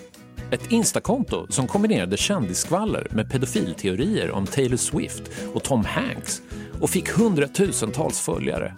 Ett 0.51 0.71
instakonto 0.71 1.47
som 1.49 1.67
kombinerade 1.67 2.17
kändisskvaller 2.17 3.07
med 3.11 3.31
pedofilteorier 3.31 4.31
om 4.31 4.47
Taylor 4.47 4.77
Swift 4.77 5.23
och 5.53 5.63
Tom 5.63 5.85
Hanks 5.85 6.41
och 6.81 6.89
fick 6.89 7.09
hundratusentals 7.09 8.19
följare. 8.19 8.75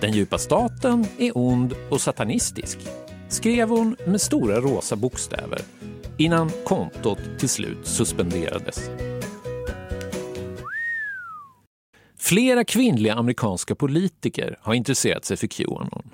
Den 0.00 0.12
djupa 0.12 0.38
staten 0.38 1.06
är 1.18 1.32
ond 1.34 1.74
och 1.90 2.00
satanistisk, 2.00 2.78
skrev 3.28 3.68
hon 3.68 3.96
med 4.06 4.20
stora 4.20 4.60
rosa 4.60 4.96
bokstäver 4.96 5.60
innan 6.16 6.50
kontot 6.64 7.18
till 7.38 7.48
slut 7.48 7.78
suspenderades. 7.82 8.90
Flera 12.24 12.64
kvinnliga 12.64 13.14
amerikanska 13.14 13.74
politiker 13.74 14.58
har 14.60 14.74
intresserat 14.74 15.24
sig 15.24 15.36
för 15.36 15.46
Qanon. 15.46 16.10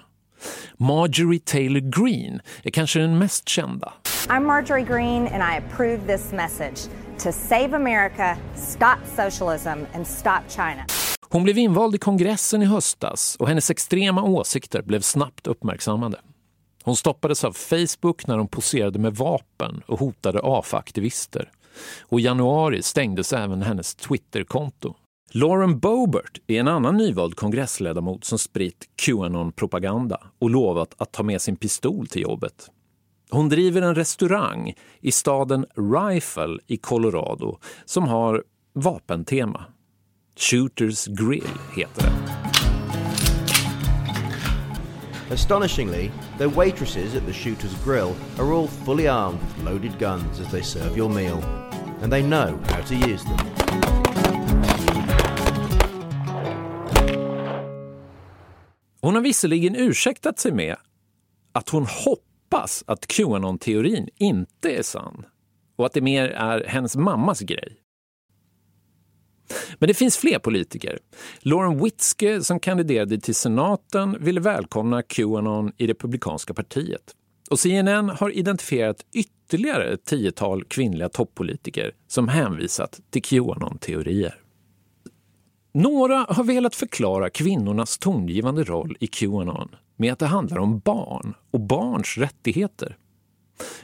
Marjorie 0.77 1.41
Taylor 1.41 1.81
Greene 1.81 2.41
är 2.63 2.71
kanske 2.71 2.99
den 2.99 3.19
mest 3.19 3.49
kända. 3.49 3.93
I'm 4.29 4.41
Marjorie 4.41 4.85
Greene 4.85 5.31
and 5.31 5.43
I 5.43 5.67
approve 5.67 6.17
this 6.17 6.33
message 6.33 6.79
to 7.19 7.33
save 7.33 7.77
America, 7.77 8.37
stop 8.57 8.97
socialism 9.17 9.85
and 9.95 10.07
stop 10.07 10.41
China. 10.49 10.85
Hon 11.29 11.45
blev 11.45 11.59
invald 11.59 11.95
i 11.95 11.99
kongressen 11.99 12.63
i 12.63 12.67
höstas 12.67 13.37
och 13.41 13.49
hennes 13.49 13.71
extrema 13.71 14.23
åsikter 14.23 14.83
blev 14.83 15.01
snabbt 15.01 15.47
uppmärksammade. 15.47 16.21
Hon 16.85 16.97
stoppades 16.97 17.45
av 17.45 17.53
Facebook 17.53 18.27
när 18.27 18.39
hon 18.39 18.49
poserade 18.49 18.99
med 18.99 19.15
vapen 19.15 19.83
och 19.87 19.99
hotade 19.99 20.41
AFA-aktivister. 20.43 21.51
Och 22.01 22.21
i 22.21 22.23
januari 22.23 22.83
stängdes 22.83 23.33
även 23.33 23.63
hennes 23.63 23.95
Twitterkonto. 23.95 24.95
Lauren 25.33 25.79
Boebert 25.79 26.41
är 26.47 26.61
en 26.61 26.69
annan 26.69 26.97
nyvald 26.97 27.37
kongressledamot 27.37 28.25
som 28.25 28.39
spritt 28.39 28.89
Qanon-propaganda 28.97 30.21
och 30.39 30.51
lovat 30.51 30.95
att 30.99 31.13
ta 31.13 31.23
med 31.23 31.43
sin 31.43 31.57
pistol 31.57 32.07
till 32.07 32.23
jobbet. 32.23 32.71
Hon 33.31 33.49
driver 33.49 33.83
en 33.83 33.95
restaurang 33.95 34.75
i 35.01 35.13
staden 35.13 35.67
Rifle 35.77 36.59
i 36.67 36.77
Colorado 36.77 37.59
som 37.85 38.05
har 38.09 38.45
vapentema. 38.73 39.65
Shooters 40.37 41.07
Grill 41.07 41.45
heter 41.77 42.03
det. 42.03 42.13
Astonishingly, 45.35 46.11
the 46.39 46.49
waitresses 46.49 47.15
at 47.15 47.27
the 47.27 47.33
Shooter's 47.33 47.85
Grill 47.85 48.15
are 48.39 48.55
all 48.55 48.67
fully 48.67 49.09
armed 49.09 49.39
with 49.41 49.65
loaded 49.65 49.99
guns 49.99 50.41
as 50.41 50.51
they 50.51 50.63
serve 50.63 50.97
your 50.97 51.11
meal, 51.11 51.43
and 52.03 52.13
they 52.13 52.23
know 52.23 52.59
how 52.65 52.83
to 52.83 52.95
use 52.95 53.25
them. 53.25 54.18
Hon 59.01 59.15
har 59.15 59.23
visserligen 59.23 59.77
ursäktat 59.77 60.39
sig 60.39 60.53
med 60.53 60.77
att 61.53 61.69
hon 61.69 61.87
hoppas 61.87 62.85
att 62.87 63.07
Qanon-teorin 63.07 64.09
inte 64.17 64.71
är 64.71 64.83
sann 64.83 65.27
och 65.77 65.87
att 65.87 65.93
det 65.93 66.01
mer 66.01 66.29
är 66.29 66.65
hennes 66.65 66.97
mammas 66.97 67.41
grej. 67.41 67.77
Men 69.79 69.87
det 69.89 69.95
finns 69.95 70.17
fler 70.17 70.39
politiker. 70.39 70.99
Lauren 71.39 71.85
Witzke 71.85 72.43
som 72.43 72.61
kandiderade 72.61 73.21
till 73.21 73.35
senaten 73.35 74.17
ville 74.21 74.41
välkomna 74.41 75.03
Qanon 75.03 75.73
i 75.77 75.87
Republikanska 75.87 76.55
partiet. 76.55 77.15
Och 77.51 77.59
CNN 77.59 78.09
har 78.09 78.31
identifierat 78.31 79.05
ytterligare 79.13 79.85
ett 79.85 80.05
tiotal 80.05 80.65
kvinnliga 80.65 81.09
toppolitiker 81.09 81.93
som 82.09 82.29
hänvisat 82.29 83.01
till 83.11 83.23
Qanon-teorier. 83.23 84.48
Några 85.79 86.27
har 86.29 86.45
velat 86.45 86.75
förklara 86.75 87.31
kvinnornas 87.31 87.99
tongivande 87.99 88.65
roll 88.65 88.97
i 89.01 89.07
Qanon 89.07 89.69
med 89.97 90.13
att 90.13 90.19
det 90.19 90.27
handlar 90.27 90.59
om 90.59 90.79
barn 90.79 91.35
och 91.51 91.61
barns 91.61 92.19
rättigheter. 92.19 92.97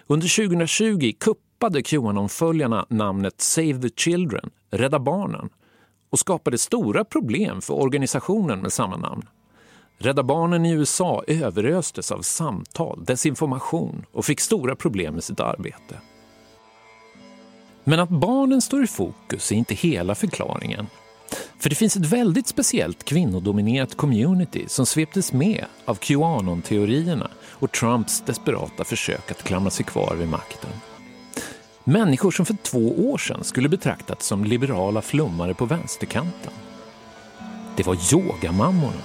Under 0.06 0.46
2020 0.48 1.12
kuppade 1.20 1.82
Qanon-följarna 1.82 2.86
namnet 2.88 3.40
Save 3.40 3.82
the 3.82 3.88
Children, 3.96 4.50
Rädda 4.70 4.98
Barnen, 4.98 5.48
och 6.10 6.18
skapade 6.18 6.58
stora 6.58 7.04
problem 7.04 7.60
för 7.60 7.74
organisationen 7.74 8.60
med 8.60 8.72
samma 8.72 8.96
namn. 8.96 9.28
Rädda 9.98 10.22
Barnen 10.22 10.66
i 10.66 10.72
USA 10.72 11.24
överöstes 11.26 12.12
av 12.12 12.22
samtal, 12.22 13.04
desinformation 13.04 14.06
och 14.12 14.24
fick 14.24 14.40
stora 14.40 14.76
problem 14.76 15.14
med 15.14 15.24
sitt 15.24 15.40
arbete. 15.40 16.00
Men 17.84 18.00
att 18.00 18.10
barnen 18.10 18.62
står 18.62 18.84
i 18.84 18.86
fokus 18.86 19.52
är 19.52 19.56
inte 19.56 19.74
hela 19.74 20.14
förklaringen. 20.14 20.86
För 21.58 21.70
det 21.70 21.74
finns 21.74 21.96
ett 21.96 22.06
väldigt 22.06 22.46
speciellt 22.46 23.04
kvinnodominerat 23.04 23.96
community 23.96 24.64
som 24.68 24.86
sveptes 24.86 25.32
med 25.32 25.64
av 25.84 25.98
Qanon-teorierna 25.98 27.30
och 27.48 27.72
Trumps 27.72 28.20
desperata 28.20 28.84
försök 28.84 29.30
att 29.30 29.42
klamra 29.42 29.70
sig 29.70 29.84
kvar 29.84 30.16
vid 30.18 30.28
makten. 30.28 30.70
Människor 31.84 32.30
som 32.30 32.46
för 32.46 32.56
två 32.62 33.10
år 33.10 33.18
sedan 33.18 33.44
skulle 33.44 33.68
betraktats 33.68 34.26
som 34.26 34.44
liberala 34.44 35.02
flummare 35.02 35.54
på 35.54 35.64
vänsterkanten. 35.64 36.52
Det 37.76 37.86
var 37.86 37.96
yogamammorna 38.12 39.02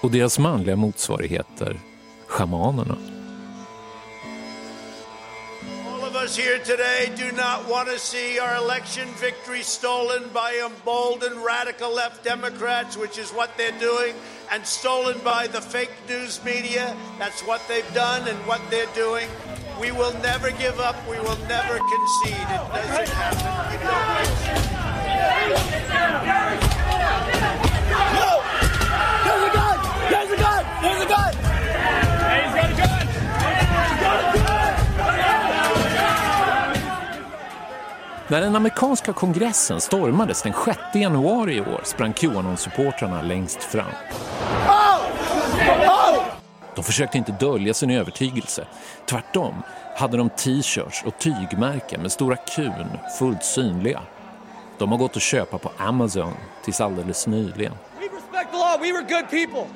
och 0.00 0.10
deras 0.10 0.38
manliga 0.38 0.76
motsvarigheter, 0.76 1.80
schamanerna. 2.26 2.96
Us 6.20 6.36
here 6.36 6.58
today 6.58 7.10
do 7.16 7.32
not 7.32 7.66
want 7.66 7.88
to 7.88 7.98
see 7.98 8.38
our 8.38 8.56
election 8.56 9.08
victory 9.14 9.62
stolen 9.62 10.28
by 10.34 10.52
emboldened 10.62 11.42
radical 11.42 11.90
left 11.94 12.22
Democrats, 12.22 12.94
which 12.94 13.16
is 13.16 13.30
what 13.30 13.56
they're 13.56 13.78
doing, 13.78 14.14
and 14.52 14.66
stolen 14.66 15.18
by 15.24 15.46
the 15.46 15.62
fake 15.62 15.92
news 16.06 16.44
media. 16.44 16.94
That's 17.18 17.40
what 17.46 17.66
they've 17.68 17.94
done 17.94 18.28
and 18.28 18.38
what 18.46 18.60
they're 18.70 18.92
doing. 18.94 19.28
We 19.80 19.92
will 19.92 20.12
never 20.20 20.50
give 20.50 20.78
up. 20.78 20.96
We 21.08 21.18
will 21.20 21.38
never 21.48 21.78
concede. 21.78 22.34
It 22.34 22.68
doesn't 22.68 23.08
happen. 23.16 23.80
No! 28.14 28.42
There's 29.24 29.44
a 29.48 29.52
gun! 29.56 29.78
There's 30.10 30.30
a 30.30 30.36
gun! 30.36 30.82
There's 30.82 31.02
a 31.02 31.08
gun! 31.08 31.29
När 38.30 38.40
den 38.40 38.56
amerikanska 38.56 39.12
kongressen 39.12 39.80
stormades 39.80 40.42
den 40.42 40.52
6 40.64 40.78
januari 40.94 41.54
i 41.54 41.60
år 41.60 41.80
sprang 41.84 42.12
Qanon-supportrarna 42.12 43.22
längst 43.22 43.62
fram. 43.62 43.92
De 46.74 46.84
försökte 46.84 47.18
inte 47.18 47.32
dölja 47.32 47.74
sin 47.74 47.90
övertygelse. 47.90 48.66
Tvärtom 49.06 49.54
hade 49.96 50.16
de 50.16 50.30
t-shirts 50.30 51.02
och 51.06 51.18
tygmärken 51.18 52.02
med 52.02 52.12
stora 52.12 52.36
kun 52.36 52.98
fullt 53.18 53.44
synliga. 53.44 54.02
De 54.78 54.90
har 54.92 54.98
gått 54.98 55.16
att 55.16 55.22
köpa 55.22 55.58
på 55.58 55.72
Amazon 55.78 56.34
tills 56.64 56.80
alldeles 56.80 57.26
nyligen. 57.26 57.72
We 57.98 58.04
respect 58.04 58.52
the 58.52 58.58
law. 58.58 58.78
We 58.80 58.92
were 58.92 59.02
good 59.02 59.30
people. 59.30 59.66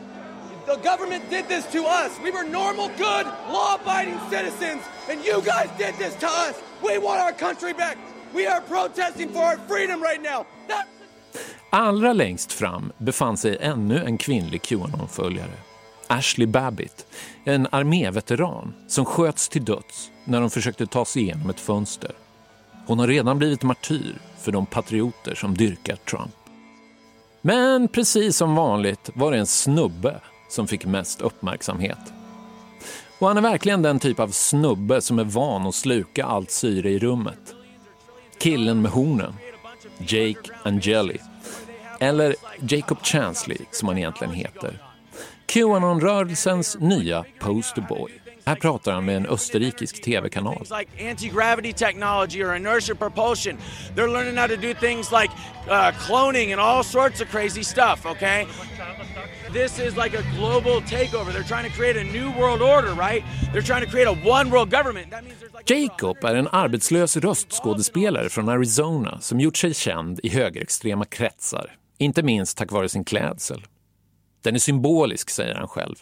The 0.66 0.90
government 0.90 1.30
did 1.30 1.48
this 1.48 1.64
to 1.72 1.78
us. 1.78 2.12
We 2.24 2.30
were 2.30 2.48
normal, 2.48 2.88
good, 2.98 3.26
law-abiding 3.52 4.18
citizens, 4.30 4.82
and 5.11 5.24
you 5.26 5.40
guys 5.40 5.68
did 5.78 5.94
this 5.98 6.14
to 6.20 6.26
us. 6.26 6.55
We 6.82 6.98
want 6.98 7.20
our 7.20 7.32
country 7.32 7.72
back. 7.72 7.98
We 8.35 8.47
are 8.47 8.61
protesting 8.61 9.28
for 9.28 9.43
our 9.43 9.59
freedom 9.68 10.03
right 10.03 10.22
now. 10.22 10.47
That 10.68 10.87
Allra 11.70 12.12
längst 12.12 12.53
fram 12.53 12.93
befann 12.99 13.37
sig 13.37 13.59
ännu 13.61 14.05
en 14.05 14.18
kvinnlig 14.18 14.62
Qanon-följare. 14.62 15.55
Ashley 16.07 16.47
Babbitt, 16.47 17.07
en 17.45 17.66
arméveteran 17.70 18.74
som 18.89 19.05
sköts 19.05 19.49
till 19.49 19.64
döds 19.64 20.11
när 20.24 20.41
de 20.41 20.51
försökte 20.51 20.87
ta 20.87 21.05
sig 21.05 21.22
igenom 21.22 21.51
ett 21.51 21.61
fönster. 21.61 22.11
Hon 22.87 22.99
har 22.99 23.07
redan 23.07 23.39
blivit 23.39 23.62
martyr 23.62 24.18
för 24.41 24.53
de 24.53 24.66
patrioter 24.66 25.35
som 25.35 25.55
dyrkar 25.55 25.97
Trump. 25.97 26.35
Men 27.43 27.89
precis 27.89 28.37
som 28.37 28.55
vanligt 28.55 29.11
var 29.14 29.32
det 29.32 29.39
en 29.39 29.47
snubbe 29.47 30.20
som 30.49 30.68
fick 30.68 30.87
mest 30.87 31.20
uppmärksamhet. 31.20 32.12
Och 33.18 33.28
han 33.28 33.37
är 33.37 33.43
verkligen 33.43 33.82
den 33.82 33.99
typ 33.99 34.20
av 34.20 34.28
snubbe 34.28 35.01
som 35.01 35.18
är 35.18 35.24
van 35.24 35.66
att 35.66 35.74
sluka 35.74 36.24
allt 36.24 36.51
syre 36.51 36.91
i 36.91 36.99
rummet. 36.99 37.53
Killen 38.39 38.82
med 38.82 38.91
hornen, 38.91 39.35
Jake 39.99 40.51
Angeli. 40.62 41.18
Eller 42.01 42.35
Jacob 42.68 42.99
Chansley 43.03 43.59
som 43.70 43.89
han 43.89 43.99
egentligen 43.99 44.35
heter. 44.35 44.78
Qanon-rörelsens 45.47 46.76
nya 46.80 47.24
posterboy. 47.39 48.11
Här 48.47 48.55
pratar 48.55 48.93
han 48.93 49.05
med 49.05 49.16
en 49.16 49.26
österrikisk 49.26 50.03
tv-kanal. 50.03 50.66
Like 50.78 51.11
anti-gravity 51.11 51.72
technology 51.72 52.43
or 52.45 52.55
inertia 52.57 52.95
propulsion. 52.95 53.59
They're 53.95 54.12
learning 54.12 54.37
how 54.37 54.49
to 54.49 54.57
do 54.57 54.74
things 54.74 55.12
like 55.12 55.30
uh, 55.68 55.93
cloning 55.93 56.53
and 56.53 56.61
all 56.61 56.85
sorts 56.85 57.20
of 57.20 57.28
crazy 57.28 57.64
stuff, 57.64 58.07
okay? 58.07 58.47
This 59.55 59.78
is 59.78 59.96
like 59.96 60.18
a 60.18 60.22
global 60.36 60.80
takeover. 60.80 61.32
They're 61.32 61.48
trying 61.48 61.70
to 61.70 61.76
create 61.76 61.96
a 61.96 62.05
new 62.05 62.32
world 62.40 62.62
order, 62.62 62.92
right? 62.94 63.22
They're 63.52 63.62
trying 63.62 63.84
to 63.84 63.90
create 63.90 64.09
a 64.09 64.28
one 64.28 64.50
world 64.50 64.70
government. 64.70 65.11
That 65.11 65.24
means 65.24 65.40
there's 65.40 65.59
like 65.59 65.74
Jacob 65.74 66.24
är 66.24 66.34
en 66.34 66.48
arbetslös 66.48 67.16
röstskådespelare 67.16 68.28
från 68.28 68.48
Arizona 68.48 69.20
som 69.20 69.40
gjort 69.40 69.57
sig 69.57 69.74
känd 69.74 70.20
i 70.22 70.28
högerextrema 70.28 71.05
kretsar. 71.05 71.76
Inte 71.98 72.22
minst 72.22 72.57
tack 72.59 72.72
vare 72.72 72.88
sin 72.88 73.05
klädsel. 73.05 73.62
Den 74.42 74.55
är 74.55 74.59
symbolisk, 74.59 75.30
säger 75.30 75.55
han 75.55 75.68
själv. 75.68 75.96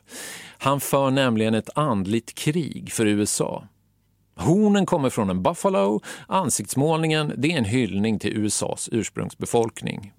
Han 0.58 0.80
för 0.80 1.10
nämligen 1.10 1.54
ett 1.54 1.70
andligt 1.74 2.34
krig 2.34 2.92
för 2.92 3.06
USA. 3.06 3.66
Hornen 4.36 4.86
kommer 4.86 5.10
från 5.10 5.30
en 5.30 5.42
buffalo, 5.42 6.00
ansiktsmålningen 6.26 7.32
det 7.36 7.52
är 7.52 7.58
en 7.58 7.64
hyllning 7.64 8.18
till 8.18 8.36
USAs 8.36 8.88
ursprungsbefolkning. 8.92 10.12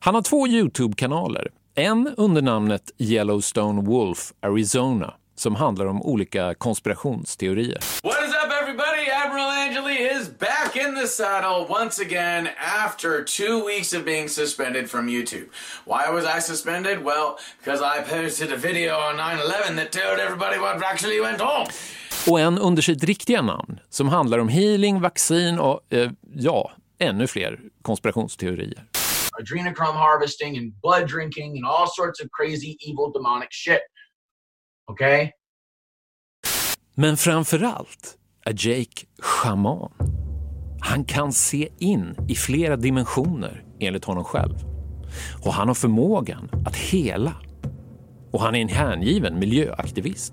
Han 0.00 0.14
har 0.14 0.22
två 0.22 0.46
Youtube-kanaler. 0.46 1.48
En 1.78 2.14
under 2.16 2.42
namnet 2.42 2.90
Yellowstone 2.98 3.82
Wolf 3.82 4.32
Arizona 4.42 5.14
som 5.34 5.54
handlar 5.54 5.86
om 5.86 6.02
olika 6.02 6.54
konspirationsteorier. 6.54 7.78
What 8.02 8.22
is 8.24 8.30
up, 8.30 8.52
everybody? 8.62 9.10
Admiral 9.24 9.50
Angeli 9.50 9.94
is 9.94 10.38
back 10.38 10.76
in 10.76 10.94
the 10.94 11.06
saddle 11.06 11.66
once 11.68 12.02
again 12.02 12.48
after 12.84 13.24
two 13.24 13.64
weeks 13.66 13.94
of 13.94 14.04
being 14.04 14.28
suspended 14.28 14.90
from 14.90 15.08
YouTube. 15.08 15.46
Why 15.84 16.10
was 16.14 16.24
I 16.38 16.40
suspended? 16.40 16.98
Well, 17.04 17.38
because 17.58 17.82
I 17.82 18.02
posted 18.10 18.52
a 18.52 18.56
video 18.56 18.94
on 18.94 19.16
9-11 19.16 19.76
that 19.76 19.92
told 19.92 20.18
everybody 20.18 20.58
what 20.58 20.82
actually 20.92 21.20
went 21.20 21.40
on. 21.40 21.66
Och 22.28 22.40
en 22.40 22.58
under 22.58 22.82
sitt 22.82 23.04
riktiga 23.04 23.42
namn 23.42 23.80
som 23.90 24.08
handlar 24.08 24.38
om 24.38 24.48
healing, 24.48 25.00
vaccin 25.00 25.58
och, 25.58 25.80
eh, 25.90 26.10
ja, 26.34 26.70
ännu 26.98 27.26
fler 27.26 27.60
konspirationsteorier 27.82 28.84
adrenochrome 29.40 29.96
harvesting 29.96 30.58
and 30.58 30.72
blood 30.82 31.08
drinking 31.08 31.56
and 31.56 31.64
all 31.64 31.86
sorts 31.86 32.20
of 32.20 32.28
crazy, 32.30 32.76
evil, 32.80 33.12
demonic 33.12 33.48
shit. 33.50 33.80
Okay? 34.92 35.30
Men 36.94 37.16
framför 37.16 37.62
allt 37.62 38.18
är 38.44 38.68
Jake 38.68 39.06
schaman. 39.18 39.92
Han 40.80 41.04
kan 41.04 41.32
se 41.32 41.68
in 41.78 42.16
i 42.28 42.34
flera 42.34 42.76
dimensioner 42.76 43.64
enligt 43.80 44.04
honom 44.04 44.24
själv. 44.24 44.56
Och 45.44 45.52
han 45.52 45.68
har 45.68 45.74
förmågan 45.74 46.50
att 46.66 46.76
hela. 46.76 47.34
Och 48.32 48.40
han 48.40 48.54
är 48.54 48.60
en 48.60 48.68
hängiven 48.68 49.38
miljöaktivist. 49.38 50.32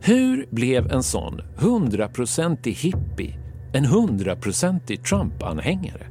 Hur 0.00 0.46
blev 0.50 0.92
en 0.92 1.02
sån 1.02 1.40
hundraprocentig 1.56 2.72
hippie 2.72 3.44
en 3.74 3.84
hundraprocentig 3.84 5.04
Trump-anhängare? 5.04 6.06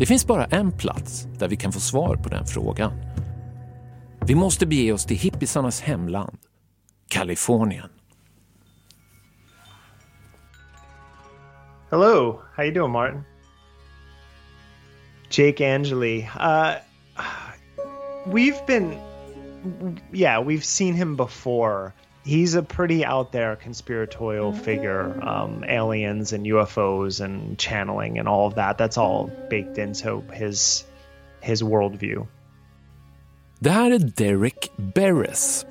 Det 0.00 0.06
finns 0.06 0.26
bara 0.26 0.44
en 0.44 0.72
plats 0.72 1.26
där 1.38 1.48
vi 1.48 1.56
kan 1.56 1.72
få 1.72 1.80
svar 1.80 2.16
på 2.16 2.28
den 2.28 2.46
frågan. 2.46 2.92
Vi 4.26 4.34
måste 4.34 4.66
bege 4.66 4.92
oss 4.92 5.06
till 5.06 5.16
hippisarnas 5.16 5.80
hemland, 5.80 6.38
Kalifornien. 7.08 7.88
Hello, 11.90 12.40
how 12.56 12.64
you 12.64 12.74
doing, 12.74 12.92
Martin? 12.92 13.22
Jake 15.30 15.74
Angeli. 15.74 16.22
Uh, 16.22 16.72
we've 18.26 18.66
been, 18.66 18.94
yeah, 20.12 20.46
we've 20.46 20.64
seen 20.64 20.94
him 20.94 21.16
before. 21.16 21.92
He's 22.24 22.54
a 22.54 22.62
pretty 22.62 23.04
out 23.04 23.32
there 23.32 23.56
conspiratorial 23.56 24.52
figure. 24.52 25.20
Um, 25.22 25.64
aliens 25.64 26.32
and 26.32 26.46
UFOs 26.46 27.20
and 27.20 27.58
channeling 27.58 28.18
and 28.18 28.28
all 28.28 28.46
of 28.46 28.54
that. 28.54 28.78
That's 28.78 28.98
all 28.98 29.30
baked 29.50 29.78
into 29.78 30.22
his 30.32 30.84
his 31.40 31.62
worldview. 31.62 32.26
Det 33.58 33.70
här 33.70 33.90
är 33.90 33.98
Derek 33.98 34.70
Beres. 34.76 35.66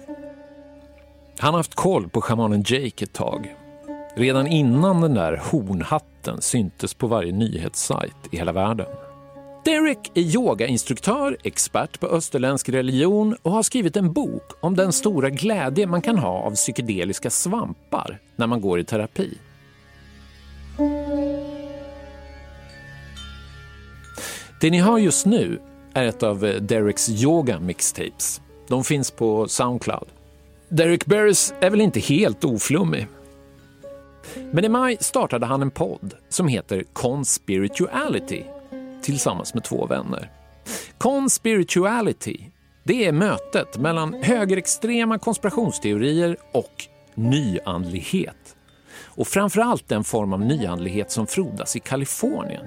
Han 1.40 1.54
har 1.54 1.60
haft 1.60 1.76
koll 1.76 2.10
på 2.10 2.22
schamanen 2.22 2.64
Jake 2.66 3.04
ett 3.04 3.14
tag. 3.14 3.56
Redan 4.16 4.48
innan 4.48 5.02
den 5.02 5.14
där 5.14 5.42
hornhatten 5.52 6.42
syntes 6.42 6.94
på 6.94 7.08
varje 7.08 7.32
nyhetssajt 7.32 8.16
i 8.32 8.38
hela 8.38 8.52
världen. 8.52 8.88
Derek 9.66 10.12
är 10.14 10.22
yogainstruktör, 10.22 11.38
expert 11.44 12.00
på 12.00 12.08
österländsk 12.08 12.70
religion 12.70 13.36
och 13.42 13.52
har 13.52 13.64
skrivit 13.64 13.98
en 13.98 14.14
bok 14.14 14.52
om 14.60 14.76
den 14.76 14.94
stora 14.94 15.30
glädje 15.30 15.88
man 15.88 16.02
kan 16.02 16.18
ha 16.18 16.42
av 16.42 16.56
psykedeliska 16.56 17.30
svampar 17.30 18.20
när 18.36 18.48
man 18.48 18.62
går 18.62 18.80
i 18.80 18.84
terapi. 18.84 19.38
Det 24.62 24.70
ni 24.70 24.82
hör 24.82 24.98
just 24.98 25.26
nu 25.26 25.62
är 25.94 26.04
ett 26.04 26.24
av 26.24 26.40
Dereks 26.62 27.10
yoga 27.10 27.60
mixtapes. 27.60 28.42
De 28.68 28.84
finns 28.84 29.12
på 29.12 29.48
Soundcloud. 29.48 30.08
Derek 30.70 31.06
Barris 31.06 31.54
är 31.62 31.70
väl 31.70 31.82
inte 31.82 32.00
helt 32.00 32.44
oflummig. 32.44 33.08
Men 34.52 34.66
i 34.66 34.70
maj 34.70 34.98
startade 35.00 35.46
han 35.46 35.62
en 35.62 35.72
podd 35.72 36.14
som 36.30 36.48
heter 36.48 36.84
Conspirituality 36.94 38.44
tillsammans 39.02 39.54
med 39.54 39.64
två 39.64 39.86
vänner. 39.86 40.32
Conspirituality, 40.98 42.52
det 42.84 43.06
är 43.06 43.12
mötet 43.12 43.78
mellan 43.78 44.14
högerextrema 44.14 45.20
konspirationsteorier 45.20 46.38
och 46.54 46.86
nyandlighet. 47.16 48.56
och 49.20 49.28
framförallt 49.28 49.88
den 49.88 50.04
form 50.04 50.34
av 50.34 50.42
nyandlighet 50.42 51.12
som 51.12 51.28
frodas 51.28 51.76
i 51.76 51.80
Kalifornien 51.80 52.66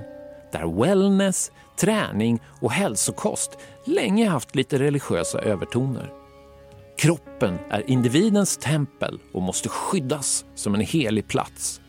där 0.52 0.80
wellness, 0.82 1.52
träning 1.76 2.40
och 2.60 2.72
hälsokost 2.72 3.58
länge 3.84 4.28
haft 4.28 4.54
lite 4.54 4.78
religiösa 4.78 5.38
övertoner. 5.38 6.12
Kroppen 6.98 7.58
är 7.70 7.90
individens 7.90 8.56
tempel 8.56 9.20
och 9.32 9.42
måste 9.42 9.68
skyddas 9.68 10.44
som 10.54 10.74
en 10.74 10.80
helig 10.80 11.28
plats. 11.28 11.80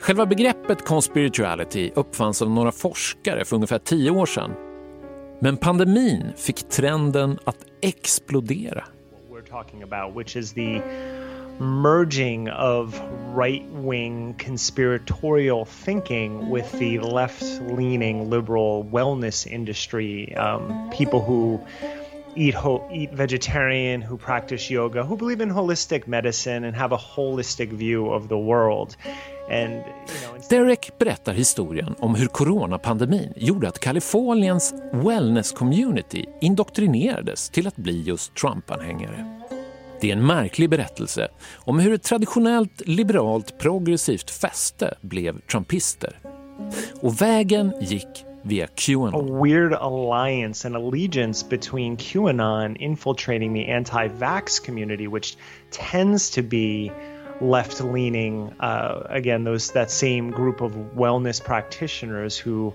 Själva 0.00 0.26
begreppet 0.26 0.84
conspirituality 0.84 1.90
uppfanns 1.94 2.42
av 2.42 2.50
några 2.50 2.72
forskare 2.72 3.44
för 3.44 3.56
ungefär 3.56 3.78
tio 3.78 4.10
år 4.10 4.26
sedan. 4.26 4.50
Men 5.40 5.56
pandemin 5.56 6.32
fick 6.36 6.68
trenden 6.68 7.38
att 7.44 7.56
explodera. 7.80 8.84
We're 9.30 9.50
talking 9.50 9.82
about 9.82 10.16
which 10.16 10.36
is 10.36 10.52
the 10.52 10.82
merging 11.58 12.50
of 12.50 13.00
right-wing 13.36 14.34
conspiratorial 14.46 15.66
thinking 15.84 16.50
with 16.52 16.78
the 16.78 16.98
left-leaning 16.98 18.30
liberal 18.30 18.84
wellness 18.84 19.46
industry. 19.46 20.34
Um, 20.36 20.90
people 20.98 21.20
who 21.20 21.60
eat 22.36 22.54
ho- 22.54 22.88
eat 22.92 23.10
vegetarian, 23.12 24.02
who 24.02 24.18
practice 24.18 24.72
yoga, 24.72 25.02
who 25.02 25.16
believe 25.16 25.42
in 25.42 25.50
holistic 25.50 26.06
medicine 26.06 26.68
and 26.68 26.76
have 26.76 26.94
a 26.94 27.00
holistic 27.16 27.70
view 27.70 28.14
of 28.14 28.28
the 28.28 28.34
world. 28.34 28.96
And, 29.50 29.72
you 29.72 29.82
know, 30.26 30.40
Derek 30.50 30.92
berättar 30.98 31.32
historien 31.32 31.94
om 31.98 32.14
hur 32.14 32.26
coronapandemin 32.26 33.32
gjorde 33.36 33.68
att 33.68 33.78
Kaliforniens 33.78 34.74
wellness-community 34.92 36.24
indoktrinerades 36.40 37.50
till 37.50 37.66
att 37.66 37.76
bli 37.76 38.02
just 38.02 38.34
Trump-anhängare. 38.34 39.40
Det 40.00 40.08
är 40.08 40.16
en 40.16 40.26
märklig 40.26 40.70
berättelse 40.70 41.28
om 41.54 41.78
hur 41.78 41.92
ett 41.92 42.02
traditionellt 42.02 42.82
liberalt 42.86 43.58
progressivt 43.58 44.30
fäste 44.30 44.94
blev 45.00 45.40
trumpister. 45.40 46.18
Och 47.00 47.22
vägen 47.22 47.72
gick 47.80 48.24
via 48.44 48.68
QAnon. 48.68 49.14
A 49.14 49.18
weird 49.18 49.72
alliance 49.72 50.64
and 50.64 50.74
allegiance 50.74 51.42
between 51.42 51.96
QAnon 51.96 52.76
infiltrating 52.78 53.52
the 53.52 53.66
anti-vax 53.66 54.62
community, 54.62 55.06
which 55.06 55.36
tends 55.70 56.30
to 56.30 56.42
be 56.42 56.90
left-leaning. 57.40 58.54
Uh, 58.60 59.06
again, 59.08 59.44
those 59.44 59.72
that 59.72 59.90
same 59.90 60.30
group 60.30 60.60
of 60.60 60.72
wellness 60.72 61.42
practitioners 61.42 62.36
who 62.36 62.74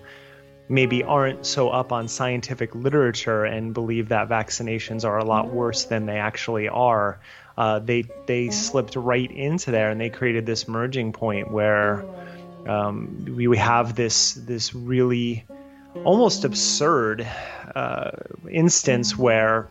maybe 0.68 1.04
aren't 1.04 1.46
so 1.46 1.70
up 1.70 1.92
on 1.92 2.08
scientific 2.08 2.74
literature 2.74 3.46
and 3.46 3.74
believe 3.74 4.10
that 4.10 4.28
vaccinations 4.30 5.06
are 5.06 5.20
a 5.20 5.26
lot 5.26 5.52
worse 5.52 5.86
than 5.86 6.06
they 6.06 6.18
actually 6.18 6.68
are. 6.68 7.20
Uh, 7.58 7.80
they 7.80 8.04
they 8.26 8.50
slipped 8.50 8.96
right 8.96 9.32
into 9.32 9.72
there 9.72 9.90
and 9.92 10.02
they 10.02 10.10
created 10.10 10.46
this 10.46 10.68
merging 10.68 11.14
point 11.14 11.52
where 11.52 12.04
um, 12.68 13.26
we, 13.36 13.48
we 13.48 13.58
have 13.58 13.96
this 13.96 14.34
this 14.34 14.74
really 14.74 15.46
almost 16.04 16.46
absurd 16.46 17.28
uh, 17.76 18.12
instance 18.52 19.18
where 19.18 19.68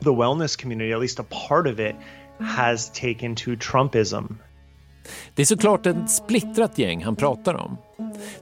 the 0.00 0.12
wellness 0.12 0.56
community, 0.58 0.92
at 0.92 1.00
least 1.00 1.18
a 1.18 1.24
part 1.24 1.66
of 1.66 1.80
it, 1.80 1.96
has 2.40 2.90
taken 2.90 3.34
to 3.34 3.56
Trumpism 3.56 4.38
Det 5.34 5.42
är 5.42 5.46
såklart 5.46 5.86
ett 5.86 6.10
splittrat 6.10 6.78
gäng 6.78 7.04
han 7.04 7.16
pratar 7.16 7.54
om. 7.54 7.76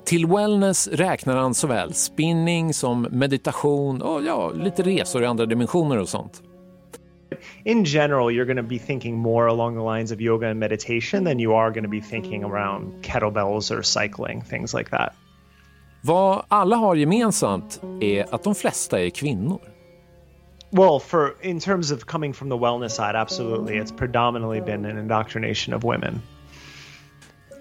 Till 0.04 0.26
wellness 0.26 0.88
räknar 0.88 1.36
han 1.36 1.54
såväl 1.54 1.94
spinning 1.94 2.74
som 2.74 3.02
meditation 3.02 4.02
och 4.02 4.22
ja, 4.22 4.50
lite 4.50 4.82
resor 4.82 5.22
i 5.22 5.26
andra 5.26 5.46
dimensioner 5.46 5.98
och 5.98 6.08
sånt. 6.08 6.42
In 7.64 7.84
general, 7.84 8.30
you're 8.30 8.44
going 8.44 8.56
to 8.56 8.62
be 8.62 8.78
thinking 8.78 9.16
more 9.16 9.48
along 9.48 9.74
the 9.74 9.96
lines 9.96 10.12
of 10.12 10.20
yoga 10.20 10.50
and 10.50 10.60
meditation 10.60 11.24
than 11.24 11.40
you 11.40 11.54
are 11.54 11.70
going 11.70 11.84
to 11.84 11.90
be 11.90 12.00
thinking 12.00 12.44
around 12.44 13.04
kettlebells 13.04 13.70
or 13.70 13.82
cycling, 13.82 14.42
things 14.42 14.74
like 14.74 14.90
that. 14.90 15.12
Vad 16.04 16.44
alla 16.48 16.76
har 16.76 16.94
gemensamt 16.94 17.80
är 18.00 18.34
att 18.34 18.44
de 18.44 18.54
flesta 18.54 19.00
är 19.00 19.10
kvinnor. 19.10 19.60
Well, 20.70 21.00
for 21.00 21.34
in 21.42 21.60
terms 21.60 21.92
of 21.92 22.04
coming 22.04 22.34
from 22.34 22.50
the 22.50 22.56
wellness 22.56 22.88
side, 22.88 23.16
absolutely, 23.16 23.80
it's 23.80 23.96
predominantly 23.98 24.60
been 24.60 24.84
an 24.84 24.98
indoctrination 24.98 25.74
of 25.74 25.84
women. 25.84 26.20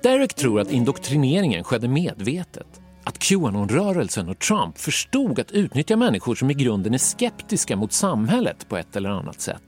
Derek 0.04 0.34
tror 0.34 0.60
att 0.60 0.72
indoktrineringen 0.72 1.64
skedde 1.64 1.88
medvetet. 1.88 2.68
Att 3.04 3.20
Qanon-rörelsen 3.20 4.30
och 4.30 4.40
Trump 4.40 4.78
förstod 4.78 5.40
att 5.40 5.52
utnyttja 5.52 5.96
människor 5.96 6.36
som 6.36 6.52
i 6.52 6.54
grunden 6.54 6.94
är 6.94 6.98
skeptiska 6.98 7.76
mot 7.76 7.94
samhället 7.94 8.70
på 8.70 8.78
ett 8.78 8.96
eller 8.96 9.10
annat 9.10 9.42
sätt. 9.42 9.64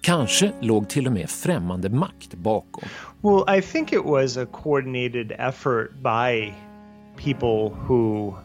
Kanske 0.00 0.52
låg 0.60 0.88
till 0.88 1.06
och 1.06 1.12
med 1.12 1.30
främmande 1.30 1.90
makt 1.90 2.34
bakom. 2.34 2.88
Well, 3.22 3.58
I 3.58 3.62
think 3.62 3.92
it 3.92 4.04
was 4.04 4.36
a 4.36 4.46
coordinated 4.52 5.32
effort 5.38 5.90
by 6.02 6.54
people 7.16 7.70
who 7.70 8.36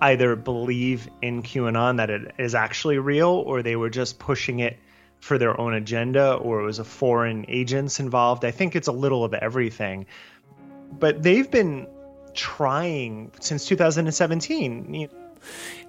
either 0.00 0.36
believe 0.36 1.08
in 1.22 1.42
QAnon 1.42 1.96
that 1.96 2.10
it 2.10 2.34
is 2.38 2.54
actually 2.54 2.98
real 2.98 3.28
or 3.46 3.62
they 3.62 3.76
were 3.76 3.90
just 3.90 4.18
pushing 4.18 4.60
it 4.60 4.78
for 5.20 5.38
their 5.38 5.60
own 5.60 5.74
agenda 5.74 6.34
or 6.34 6.62
it 6.62 6.64
was 6.64 6.78
a 6.78 6.84
foreign 6.84 7.44
agents 7.48 8.00
involved. 8.00 8.44
I 8.44 8.50
think 8.50 8.74
it's 8.74 8.88
a 8.88 8.92
little 8.92 9.24
of 9.24 9.34
everything. 9.34 10.06
But 10.98 11.22
they've 11.22 11.50
been 11.50 11.86
trying 12.34 13.30
since 13.40 13.66
2017. 13.68 15.08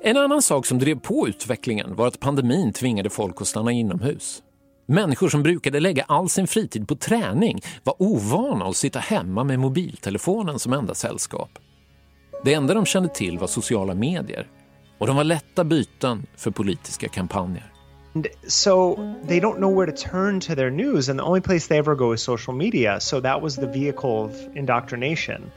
En 0.02 0.18
annan 0.18 0.42
sak 0.42 0.66
som 0.66 0.80
drev 0.80 1.00
på 1.00 1.28
utvecklingen 1.28 1.96
var 1.96 2.08
att 2.08 2.20
pandemin 2.20 2.74
tvingade 2.74 3.10
folk 3.10 3.42
att 3.42 3.48
stanna 3.48 3.72
inomhus. 3.72 4.44
Människor 4.86 5.30
som 5.30 5.44
brukade 5.44 5.80
lägga 5.80 6.04
all 6.08 6.30
sin 6.30 6.48
fritid 6.48 6.88
på 6.88 6.96
träning 6.96 7.62
var 7.84 7.96
ovana 7.98 8.66
att 8.66 8.78
sitta 8.78 9.00
hemma 9.00 9.44
med 9.44 9.60
mobiltelefonen 9.60 10.60
som 10.60 10.74
enda 10.74 10.96
sällskap. 10.96 11.60
Det 12.44 12.54
enda 12.54 12.74
de 12.74 12.86
kände 12.86 13.10
till 13.10 13.40
var 13.40 13.48
sociala 13.48 13.96
medier. 13.96 14.48
Och 14.98 15.08
de 15.08 15.16
var 15.16 15.24
lätta 15.24 15.64
byten 15.64 16.26
för 16.36 16.52
politiska 16.52 17.08
kampanjer. 17.08 17.64
so 18.48 18.96
they 19.28 19.40
don't 19.40 19.58
know 19.58 19.70
where 19.70 19.92
to 19.92 20.10
turn 20.12 20.40
to 20.40 20.56
their 20.56 20.70
news 20.70 21.10
and 21.10 21.20
the 21.20 21.24
only 21.24 21.42
place 21.42 21.68
they 21.68 21.78
ever 21.78 21.96
go 21.96 22.14
is 22.14 22.22
social 22.22 22.54
media. 22.54 23.00
So 23.00 23.22
that 23.22 23.42
was 23.42 23.56
the 23.56 23.68
vehicle 23.68 24.26
of 24.26 24.32
indoctrination. 24.56 25.52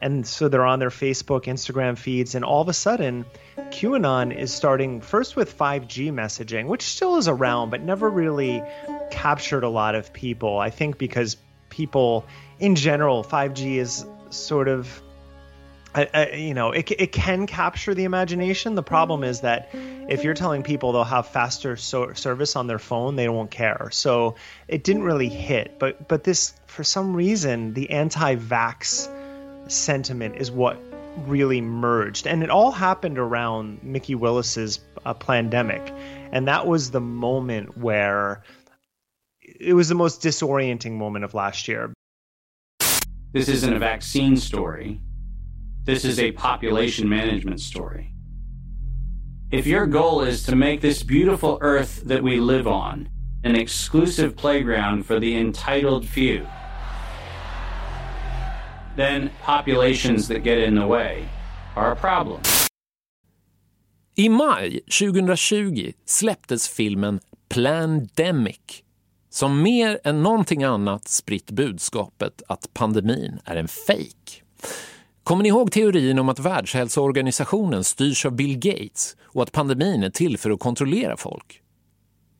And 0.00 0.26
so 0.26 0.48
they're 0.48 0.72
on 0.72 0.78
their 0.78 0.90
facebook 0.90 1.46
instagram 1.46 1.98
feeds 1.98 2.36
and 2.36 2.44
all 2.44 2.60
of 2.60 2.68
a 2.68 2.72
sudden 2.72 3.24
qanon 3.56 4.32
is 4.32 4.54
starting 4.54 5.00
first 5.00 5.34
with 5.34 5.58
5g 5.58 6.12
messaging 6.12 6.66
which 6.66 6.82
still 6.82 7.16
is 7.16 7.26
around 7.26 7.70
but 7.70 7.82
never 7.82 8.08
really 8.08 8.62
captured 9.10 9.64
a 9.64 9.68
lot 9.68 9.96
of 9.96 10.12
people. 10.12 10.60
I 10.60 10.70
think 10.70 10.98
because 10.98 11.36
people 11.68 12.24
in 12.60 12.76
general 12.76 13.24
5g 13.24 13.78
is 13.78 14.06
sort 14.30 14.68
of 14.68 15.02
you 15.96 16.54
know, 16.54 16.72
it, 16.72 16.90
it 16.90 17.12
can 17.12 17.46
capture 17.46 17.94
the 17.94 18.04
imagination. 18.04 18.74
The 18.74 18.82
problem 18.82 19.24
is 19.24 19.40
that 19.40 19.70
if 19.72 20.22
you're 20.24 20.34
telling 20.34 20.62
people 20.62 20.92
they'll 20.92 21.04
have 21.04 21.28
faster 21.28 21.76
so- 21.76 22.12
service 22.12 22.56
on 22.56 22.66
their 22.66 22.78
phone, 22.78 23.16
they 23.16 23.28
won't 23.28 23.50
care. 23.50 23.88
So 23.92 24.36
it 24.66 24.84
didn't 24.84 25.02
really 25.02 25.28
hit. 25.28 25.78
But 25.78 26.08
but 26.08 26.24
this, 26.24 26.54
for 26.66 26.84
some 26.84 27.14
reason, 27.14 27.74
the 27.74 27.90
anti-vax 27.90 29.08
sentiment 29.70 30.36
is 30.36 30.50
what 30.50 30.78
really 31.26 31.60
merged, 31.60 32.26
and 32.26 32.42
it 32.42 32.50
all 32.50 32.70
happened 32.70 33.18
around 33.18 33.82
Mickey 33.82 34.14
Willis's 34.14 34.80
uh, 35.04 35.14
pandemic, 35.14 35.92
and 36.32 36.46
that 36.46 36.66
was 36.66 36.90
the 36.90 37.00
moment 37.00 37.76
where 37.76 38.42
it 39.40 39.72
was 39.72 39.88
the 39.88 39.94
most 39.94 40.22
disorienting 40.22 40.92
moment 40.92 41.24
of 41.24 41.34
last 41.34 41.66
year. 41.66 41.92
This 43.32 43.48
isn't 43.48 43.74
a 43.74 43.78
vaccine 43.78 44.36
story 44.36 45.00
this 45.88 46.04
is 46.04 46.18
a 46.18 46.32
population 46.32 47.08
management 47.08 47.60
story. 47.60 48.12
If 49.50 49.66
your 49.66 49.86
goal 49.86 50.20
is 50.20 50.42
to 50.42 50.54
make 50.54 50.82
this 50.82 51.02
beautiful 51.02 51.56
earth 51.62 52.02
that 52.04 52.22
we 52.22 52.40
live 52.40 52.66
on 52.66 53.08
an 53.44 53.56
exclusive 53.56 54.36
playground 54.36 55.06
for 55.06 55.18
the 55.18 55.34
entitled 55.40 56.04
few, 56.04 56.46
then 58.96 59.30
populations 59.42 60.28
that 60.28 60.44
get 60.44 60.58
in 60.58 60.74
the 60.74 60.86
way 60.86 61.26
are 61.74 61.92
a 61.92 61.96
problem. 61.96 62.40
I 64.14 64.28
maj 64.28 64.80
2020 64.90 65.92
släpptes 66.04 66.68
filmen 66.68 67.20
Plandemic 67.48 68.82
som 69.30 69.62
mer 69.62 70.00
än 70.04 70.22
någonting 70.22 70.64
annat 70.64 71.08
spritt 71.08 71.50
budskapet 71.50 72.42
att 72.48 72.74
pandemin 72.74 73.40
är 73.44 73.56
en 73.56 73.68
fejk. 73.68 74.42
Kommer 75.28 75.42
ni 75.42 75.48
ihåg 75.48 75.72
teorin 75.72 76.18
om 76.18 76.28
att 76.28 76.38
Världshälsoorganisationen 76.38 77.84
styrs 77.84 78.26
av 78.26 78.32
Bill 78.32 78.58
Gates 78.58 79.16
och 79.22 79.42
att 79.42 79.52
pandemin 79.52 80.02
är 80.02 80.10
till 80.10 80.38
för 80.38 80.50
att 80.50 80.60
kontrollera 80.60 81.16
folk? 81.16 81.62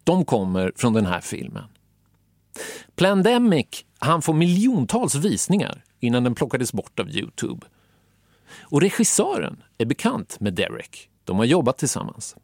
De 0.05 0.25
kommer 0.25 0.73
från 0.77 0.93
den 0.93 1.07
här 1.07 1.21
filmen. 1.21 1.65
Plandemic 2.97 3.85
han 3.99 4.23
får 4.23 4.33
miljontals 4.33 5.15
visningar 5.15 5.85
innan 6.01 6.25
den 6.25 6.35
plockades 6.35 6.73
bort 6.73 7.01
av 7.01 7.11
Youtube. 7.11 7.67
Och 8.61 8.81
regissören 8.81 9.63
är 9.79 9.85
bekant 9.85 10.41
med 10.41 10.55
Derek. 10.55 11.09
De 11.25 11.37
har 11.37 11.45
jobbat 11.45 11.79
tillsammans. 11.79 12.37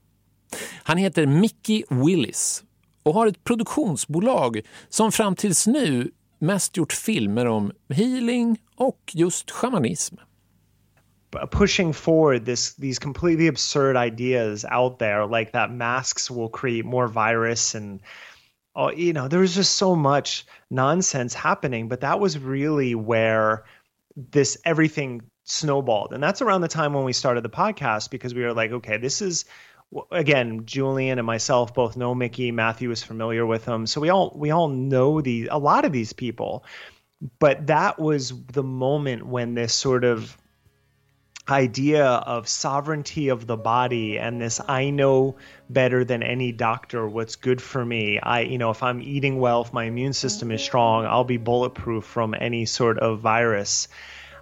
Han 0.82 0.96
heter 0.96 1.26
Mickey 1.26 1.82
Willis 1.90 2.64
och 3.02 3.14
har 3.14 3.26
ett 3.26 3.44
produktionsbolag 3.44 4.60
som 4.88 5.12
fram 5.12 5.36
tills 5.36 5.66
nu 5.66 6.10
mest 6.38 6.76
gjort 6.76 6.92
filmer 6.92 7.46
om 7.46 7.72
healing 7.88 8.58
och 8.76 9.10
just 9.14 9.50
shamanism. 9.50 10.16
Pushing 11.50 11.92
forward 11.92 12.44
this 12.44 12.74
these 12.74 12.98
completely 12.98 13.46
absurd 13.46 13.96
ideas 13.96 14.64
out 14.68 14.98
there 14.98 15.26
like 15.26 15.52
that 15.52 15.70
masks 15.70 16.30
will 16.30 16.48
create 16.48 16.84
more 16.84 17.08
virus 17.08 17.74
and 17.74 18.00
oh, 18.76 18.90
you 18.90 19.12
know 19.12 19.28
there 19.28 19.40
was 19.40 19.54
just 19.54 19.74
so 19.76 19.94
much 19.94 20.46
nonsense 20.70 21.34
happening 21.34 21.88
but 21.88 22.00
that 22.00 22.20
was 22.20 22.38
really 22.38 22.94
where 22.94 23.64
this 24.16 24.56
everything 24.64 25.22
snowballed. 25.44 26.12
And 26.12 26.22
that's 26.22 26.42
around 26.42 26.62
the 26.62 26.68
time 26.68 26.94
when 26.94 27.04
we 27.04 27.12
started 27.12 27.42
the 27.42 27.50
podcast 27.50 28.10
because 28.10 28.34
we 28.34 28.42
were 28.42 28.54
like 28.54 28.72
okay 28.72 28.96
this 28.96 29.20
is 29.22 29.44
again 30.10 30.64
julian 30.64 31.18
and 31.18 31.26
myself 31.26 31.72
both 31.72 31.96
know 31.96 32.14
mickey 32.14 32.50
matthew 32.50 32.90
is 32.90 33.02
familiar 33.02 33.46
with 33.46 33.64
him 33.64 33.86
so 33.86 34.00
we 34.00 34.08
all 34.08 34.32
we 34.34 34.50
all 34.50 34.66
know 34.66 35.20
the 35.20 35.48
a 35.52 35.58
lot 35.58 35.84
of 35.84 35.92
these 35.92 36.12
people. 36.12 36.64
But 37.38 37.68
that 37.68 37.98
was 37.98 38.34
the 38.52 38.62
moment 38.62 39.26
when 39.26 39.54
this 39.54 39.72
sort 39.72 40.04
of 40.04 40.36
idea 41.48 42.06
of 42.06 42.48
sovereignty 42.48 43.28
of 43.28 43.46
the 43.46 43.56
body 43.56 44.18
and 44.18 44.40
this 44.40 44.60
I 44.66 44.90
know 44.90 45.36
better 45.68 46.04
than 46.04 46.22
any 46.22 46.52
doctor 46.52 47.06
what's 47.06 47.36
good 47.36 47.60
for 47.60 47.84
me. 47.84 48.18
I, 48.18 48.40
you 48.40 48.56
know, 48.56 48.70
if 48.70 48.82
I'm 48.82 49.02
eating 49.02 49.38
well, 49.38 49.62
if 49.62 49.72
my 49.72 49.84
immune 49.84 50.14
system 50.14 50.50
is 50.50 50.62
strong, 50.62 51.04
I'll 51.04 51.24
be 51.24 51.36
bulletproof 51.36 52.04
from 52.04 52.34
any 52.38 52.64
sort 52.64 52.98
of 52.98 53.20
virus. 53.20 53.88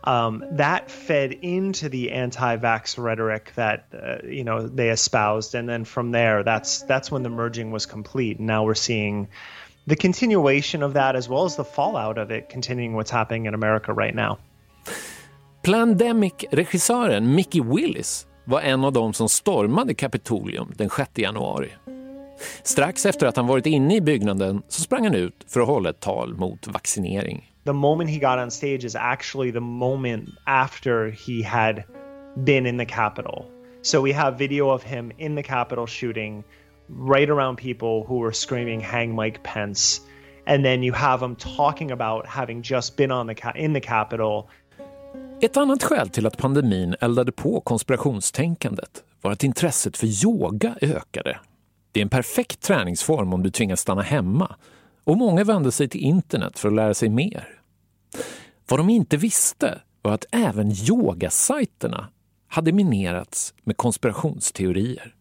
Um, 0.05 0.44
that 0.53 0.90
fed 0.90 1.32
into 1.32 1.88
the 1.88 2.11
anti-vax 2.12 2.98
rhetoric 2.98 3.53
that 3.55 3.86
uh, 3.92 4.26
you 4.26 4.42
know 4.42 4.66
they 4.66 4.90
espoused, 4.90 5.55
and 5.55 5.68
then 5.68 5.84
from 5.84 6.11
there, 6.11 6.42
that's 6.42 6.82
that's 6.82 7.11
when 7.11 7.22
the 7.22 7.28
merging 7.28 7.70
was 7.70 7.86
complete. 7.86 8.38
And 8.38 8.48
now 8.48 8.64
we're 8.64 8.74
seeing 8.74 9.28
the 9.86 9.94
continuation 9.94 10.82
of 10.82 10.94
that 10.94 11.14
as 11.14 11.28
well 11.28 11.44
as 11.44 11.55
the 11.55 11.64
fallout 11.64 12.18
of 12.18 12.32
it, 12.32 12.48
continuing 12.48 12.94
what's 12.94 13.12
happening 13.12 13.46
in 13.46 13.55
America 13.55 13.92
right 13.92 14.14
now. 14.14 14.38
Plandemic-regissören 15.63 17.35
Mickey 17.35 17.63
Willis 17.63 18.27
var 18.45 18.61
en 18.61 18.85
av 18.85 18.93
dem 18.93 19.13
som 19.13 19.29
stormade 19.29 19.95
Kapitolium 19.95 20.73
den 20.77 20.91
6 20.91 21.11
januari. 21.15 21.69
Strax 22.63 23.07
efter 23.07 23.27
att 23.27 23.37
han 23.37 23.47
varit 23.47 23.67
inne 23.67 23.97
i 23.97 24.01
byggnaden 24.01 24.63
så 24.69 24.83
sprang 24.83 25.05
han 25.05 25.15
ut 25.15 25.47
för 25.49 25.61
att 25.61 25.67
hålla 25.67 25.91
ett 25.91 26.01
tal 26.01 26.35
mot 26.35 26.67
vaccinering. 26.67 27.53
The 27.65 27.73
moment 27.73 28.11
he 28.11 28.19
got 28.19 28.45
on 28.45 28.51
stage 28.51 28.85
is 28.85 28.97
actually 28.97 29.53
the 29.53 29.61
moment 29.61 30.29
after 30.47 31.17
he 31.27 31.49
had 31.49 31.83
been 32.37 32.67
in 32.67 32.79
the 32.79 32.87
Capitol. 32.87 33.45
So 33.83 34.01
we 34.01 34.13
have 34.13 34.39
video 34.39 34.71
of 34.71 34.85
him 34.85 35.13
in 35.19 35.37
the 35.37 35.43
Capitol 35.43 35.87
shooting 35.87 36.45
right 36.89 37.31
around 37.31 37.59
people 37.59 38.05
who 38.09 38.19
were 38.23 38.33
screaming 38.33 38.81
hang 38.81 39.15
Mike 39.15 39.39
Pence. 39.43 40.01
And 40.47 40.65
then 40.65 40.83
you 40.83 40.93
have 40.93 41.23
him 41.23 41.37
talking 41.37 41.93
about 41.93 42.27
having 42.27 42.63
just 42.63 42.97
been 42.97 43.13
on 43.13 43.27
the 43.27 43.53
in 43.55 43.73
the 43.73 43.81
Capitol 43.81 44.49
ett 45.45 45.57
annat 45.57 45.82
skäl 45.82 46.09
till 46.09 46.26
att 46.26 46.36
pandemin 46.36 46.95
eldade 47.01 47.32
på 47.32 47.61
konspirationstänkandet 47.61 49.05
var 49.20 49.32
att 49.32 49.45
intresset 49.45 49.97
för 49.97 50.24
yoga 50.24 50.76
ökade. 50.80 51.38
Det 51.93 52.01
är 52.01 52.03
en 52.03 52.09
perfekt 52.09 52.61
träningsform 52.61 53.32
om 53.32 53.43
du 53.43 53.51
tvingas 53.51 53.80
stanna 53.80 54.03
hemma 54.03 54.57
och 55.05 55.16
många 55.16 55.45
vände 55.45 55.72
sig 55.72 55.88
till 55.88 56.01
internet 56.01 56.59
för 56.59 56.68
att 56.68 56.74
lära 56.74 56.95
sig 56.95 57.09
mer. 57.09 57.49
Vad 58.68 58.80
de 58.80 58.90
inte 58.90 59.16
visste 59.16 59.80
var 60.03 60.12
att 60.12 60.24
även 60.32 60.72
yogasajterna 60.72 62.09
hade 62.49 62.72
minerats 62.72 63.55
med 63.64 63.76
konspirationsteorier. 63.76 65.14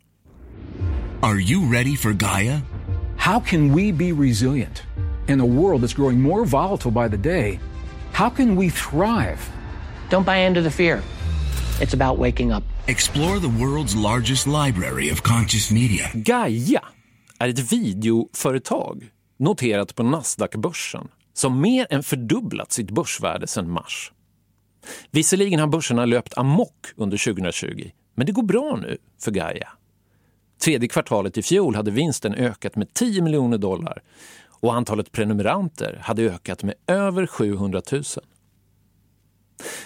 Are 1.22 1.40
you 1.40 1.74
ready 1.74 1.98
for 1.98 2.12
Gaia? 2.12 2.62
How 3.18 3.40
can 3.40 3.76
we 3.76 3.94
be 3.94 4.12
resilient 4.12 4.82
in 5.30 5.42
a 5.42 5.46
world 5.46 5.84
that's 5.84 5.96
growing 5.96 6.22
more 6.22 6.46
volatile 6.46 6.92
by 6.92 7.18
the 7.18 7.30
day? 7.30 7.60
How 8.14 8.30
can 8.30 8.60
we 8.60 8.70
thrive 8.70 9.61
Don't 10.12 10.26
buy 10.26 10.48
into 10.48 10.62
the 10.62 10.72
fear. 10.72 11.02
It's 11.82 11.94
about 11.94 12.20
waking 12.20 12.52
up. 12.52 12.64
Explore 12.88 13.40
the 13.40 13.48
world's 13.48 13.96
largest 13.96 14.48
library 14.48 15.12
of 15.12 15.22
conscious 15.24 15.72
media. 15.72 16.12
Gaia 16.14 16.82
är 17.40 17.50
ett 17.50 17.74
videoföretag 17.74 19.10
noterat 19.40 19.96
på 19.96 20.04
Nasdaq-börsen 20.04 21.08
som 21.34 21.62
mer 21.62 21.88
än 21.90 22.04
fördubblat 22.04 22.72
sitt 22.72 22.92
börsvärde 22.92 23.48
sedan 23.48 23.72
mars. 23.72 24.12
Visserligen 25.12 25.60
har 25.60 25.68
börserna 25.68 26.06
löpt 26.06 26.38
amok 26.38 26.88
under 26.96 27.34
2020, 27.34 27.92
men 28.16 28.26
det 28.26 28.32
går 28.32 28.44
bra 28.44 28.80
nu 28.82 28.98
för 29.24 29.32
Gaia. 29.32 29.70
Tredje 30.64 30.90
kvartalet 30.90 31.38
i 31.38 31.42
fjol 31.42 31.76
hade 31.76 31.92
vinsten 31.92 32.34
ökat 32.34 32.76
med 32.76 32.94
10 32.94 33.22
miljoner 33.22 33.58
dollar 33.58 34.02
och 34.50 34.74
antalet 34.74 35.12
prenumeranter 35.12 36.00
hade 36.04 36.24
ökat 36.24 36.64
med 36.64 36.76
över 36.88 37.28
700 37.28 37.82
000. 37.92 38.04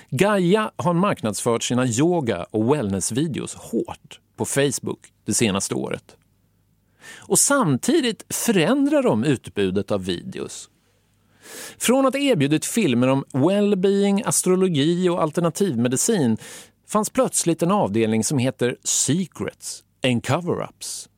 Gaia 0.10 0.72
har 0.76 0.94
marknadsfört 0.94 1.64
sina 1.64 1.86
yoga 1.88 2.46
och 2.52 2.74
wellnessvideos 2.74 3.56
hårt 3.56 4.20
på 4.38 4.46
Facebook 4.46 5.14
det 5.26 5.34
senaste 5.34 5.76
året. 5.76 6.18
Och 7.14 7.40
samtidigt 7.40 8.26
förändrar 8.30 9.04
de 9.04 9.24
utbudet 9.24 9.92
av 9.92 10.06
videos. 10.06 10.70
Från 11.78 12.06
att 12.06 12.16
erbjudit 12.16 12.66
filmer 12.66 13.08
om 13.08 13.26
well-being, 13.32 14.24
astrologi 14.26 15.10
och 15.10 15.22
alternativmedicin 15.22 16.38
fanns 16.88 17.10
plötsligt 17.10 17.64
en 17.64 17.72
avdelning 17.72 18.24
som 18.24 18.38
heter 18.38 18.78
Secrets 18.84 19.84
and 20.04 20.26
Cover-Ups. 20.26 21.10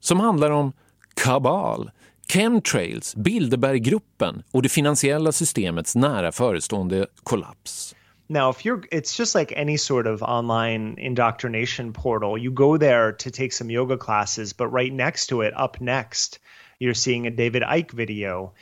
Som 0.00 0.20
handlar 0.20 0.50
om 0.50 0.72
kabal, 1.14 1.90
chemtrails, 2.28 3.16
Bilderberggruppen 3.16 4.42
och 4.52 4.62
det 4.62 4.68
finansiella 4.68 5.32
systemets 5.32 5.96
nära 5.96 6.32
förestående 6.32 7.06
kollaps. 7.22 7.94
Now, 8.28 8.50
if 8.50 8.64
you're, 8.64 8.82
it's 8.90 9.20
just 9.20 9.36
like 9.36 9.52
any 9.56 9.78
sort 9.78 10.06
of 10.06 10.22
online 10.22 10.98
indoctrination 10.98 11.92
portal. 11.92 12.36
You 12.36 12.50
go 12.50 12.76
there 12.76 13.12
to 13.12 13.30
take 13.30 13.52
some 13.52 13.70
yoga 13.70 13.96
classes, 13.96 14.56
but 14.56 14.72
right 14.72 14.92
next 14.92 15.28
to 15.28 15.42
it, 15.42 15.54
up 15.56 15.80
next, 15.80 16.40
you're 16.80 16.94
seeing 16.94 17.26
a 17.26 17.30
David 17.30 17.62
Icke 17.62 17.92
video. 17.92 18.52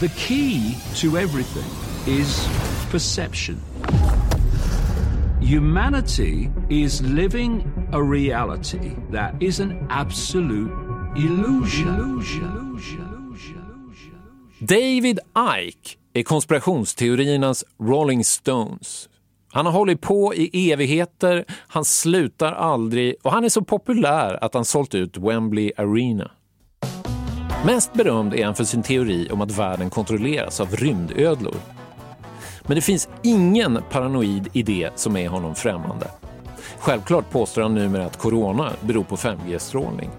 The 0.00 0.08
key 0.08 0.74
to 0.96 1.16
everything 1.18 1.70
is 2.06 2.48
perception. 2.90 3.60
Humanity 5.40 6.50
is 6.68 7.00
living 7.02 7.88
a 7.92 8.02
reality 8.02 8.96
that 9.10 9.40
is 9.40 9.60
an 9.60 9.86
absolute 9.88 10.72
illusion. 11.14 11.88
illusion. 11.88 12.44
illusion. 12.44 13.11
David 14.68 15.18
Ike 15.58 15.90
är 16.12 16.22
konspirationsteoriernas 16.22 17.64
Rolling 17.80 18.24
Stones. 18.24 19.08
Han 19.52 19.66
har 19.66 19.72
hållit 19.72 20.00
på 20.00 20.34
i 20.34 20.72
evigheter, 20.72 21.44
han 21.48 21.84
slutar 21.84 22.52
aldrig 22.52 23.14
och 23.22 23.32
han 23.32 23.44
är 23.44 23.48
så 23.48 23.64
populär 23.64 24.44
att 24.44 24.54
han 24.54 24.64
sålt 24.64 24.94
ut 24.94 25.16
Wembley 25.16 25.72
Arena. 25.76 26.30
Mest 27.66 27.92
berömd 27.92 28.34
är 28.34 28.44
han 28.44 28.54
för 28.54 28.64
sin 28.64 28.82
teori 28.82 29.28
om 29.32 29.40
att 29.40 29.58
världen 29.58 29.90
kontrolleras 29.90 30.60
av 30.60 30.76
rymdödlor. 30.76 31.56
Men 32.62 32.74
det 32.74 32.82
finns 32.82 33.08
ingen 33.22 33.78
paranoid 33.90 34.48
idé 34.52 34.90
som 34.94 35.16
är 35.16 35.28
honom 35.28 35.54
främmande. 35.54 36.10
Självklart 36.78 37.30
påstår 37.30 37.62
han 37.62 37.74
numera 37.74 38.06
att 38.06 38.18
corona 38.18 38.72
beror 38.80 39.04
på 39.04 39.16
5G-strålning. 39.16 40.10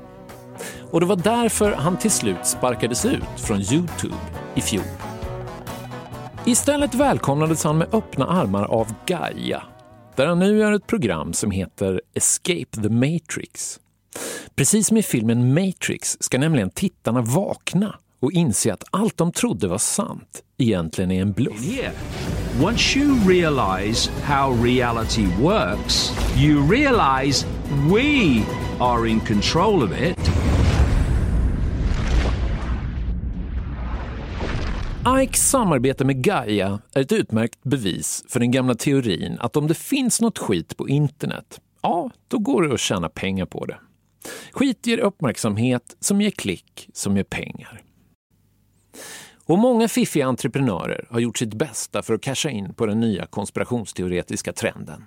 Och 0.94 1.00
det 1.00 1.06
var 1.06 1.16
därför 1.16 1.72
han 1.72 1.98
till 1.98 2.12
slut 2.12 2.46
sparkades 2.46 3.06
ut 3.06 3.24
från 3.38 3.62
Youtube 3.62 4.16
i 4.56 4.62
fjol. 4.62 4.84
Istället 6.46 6.96
välkomnades 6.96 7.64
han 7.64 7.78
med 7.78 7.88
öppna 7.94 8.28
armar 8.28 8.64
av 8.64 8.94
Gaia, 9.06 9.64
där 10.16 10.28
han 10.28 10.40
nu 10.40 10.58
gör 10.58 10.72
ett 10.72 10.88
program 10.88 11.34
som 11.34 11.52
heter 11.52 12.02
Escape 12.14 12.82
the 12.84 12.90
Matrix. 12.90 13.80
Precis 14.56 14.88
som 14.88 14.98
i 14.98 15.04
filmen 15.04 15.54
Matrix 15.54 16.18
ska 16.20 16.38
nämligen 16.38 16.70
tittarna 16.70 17.22
vakna 17.22 17.96
och 18.20 18.32
inse 18.32 18.74
att 18.74 18.84
allt 18.92 19.18
de 19.18 19.32
trodde 19.32 19.68
var 19.68 19.78
sant 19.78 20.44
egentligen 20.58 21.12
är 21.12 21.22
en 21.22 21.32
bluff. 21.32 21.66
Yeah. 21.66 21.94
Once 22.64 23.00
you 23.00 23.16
realize 23.28 24.12
how 24.24 24.64
reality 24.64 25.26
works, 25.42 26.12
you 26.38 26.72
realize 26.72 27.46
we 27.94 28.44
are 28.80 29.10
in 29.10 29.20
control 29.20 29.84
of 29.84 30.02
it. 30.02 30.53
Ikes 35.08 35.50
samarbete 35.50 36.06
med 36.06 36.24
Gaia 36.24 36.80
är 36.94 37.02
ett 37.02 37.12
utmärkt 37.12 37.64
bevis 37.64 38.26
för 38.28 38.40
den 38.40 38.52
gamla 38.52 38.76
teorin 38.76 39.38
att 39.40 39.58
om 39.58 39.68
det 39.68 39.74
finns 39.74 40.22
något 40.22 40.38
skit 40.38 40.78
på 40.78 40.90
internet, 40.90 41.62
ja, 41.82 42.12
då 42.28 42.38
går 42.38 42.64
det 42.64 42.74
att 42.74 42.80
tjäna 42.80 43.10
pengar 43.10 43.46
på 43.46 43.66
det. 43.66 43.78
Skit 44.52 44.88
ger 44.88 44.98
uppmärksamhet 44.98 45.98
som 46.00 46.22
ger 46.22 46.32
klick 46.32 46.90
som 46.94 47.18
ger 47.18 47.24
pengar. 47.24 47.82
Och 49.46 49.58
många 49.58 49.88
fiffiga 49.88 50.26
entreprenörer 50.26 51.08
har 51.10 51.20
gjort 51.20 51.38
sitt 51.38 51.54
bästa 51.54 52.02
för 52.02 52.14
att 52.14 52.22
casha 52.22 52.50
in 52.50 52.74
på 52.74 52.86
den 52.86 53.00
nya 53.00 53.26
konspirationsteoretiska 53.26 54.54
trenden. 54.54 55.04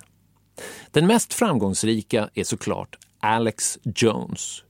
Den 0.91 1.07
mest 1.07 1.33
framgångsrika 1.33 2.29
är 2.33 2.43
såklart 2.43 2.97
Alex 3.19 3.79
Jones. 3.83 4.63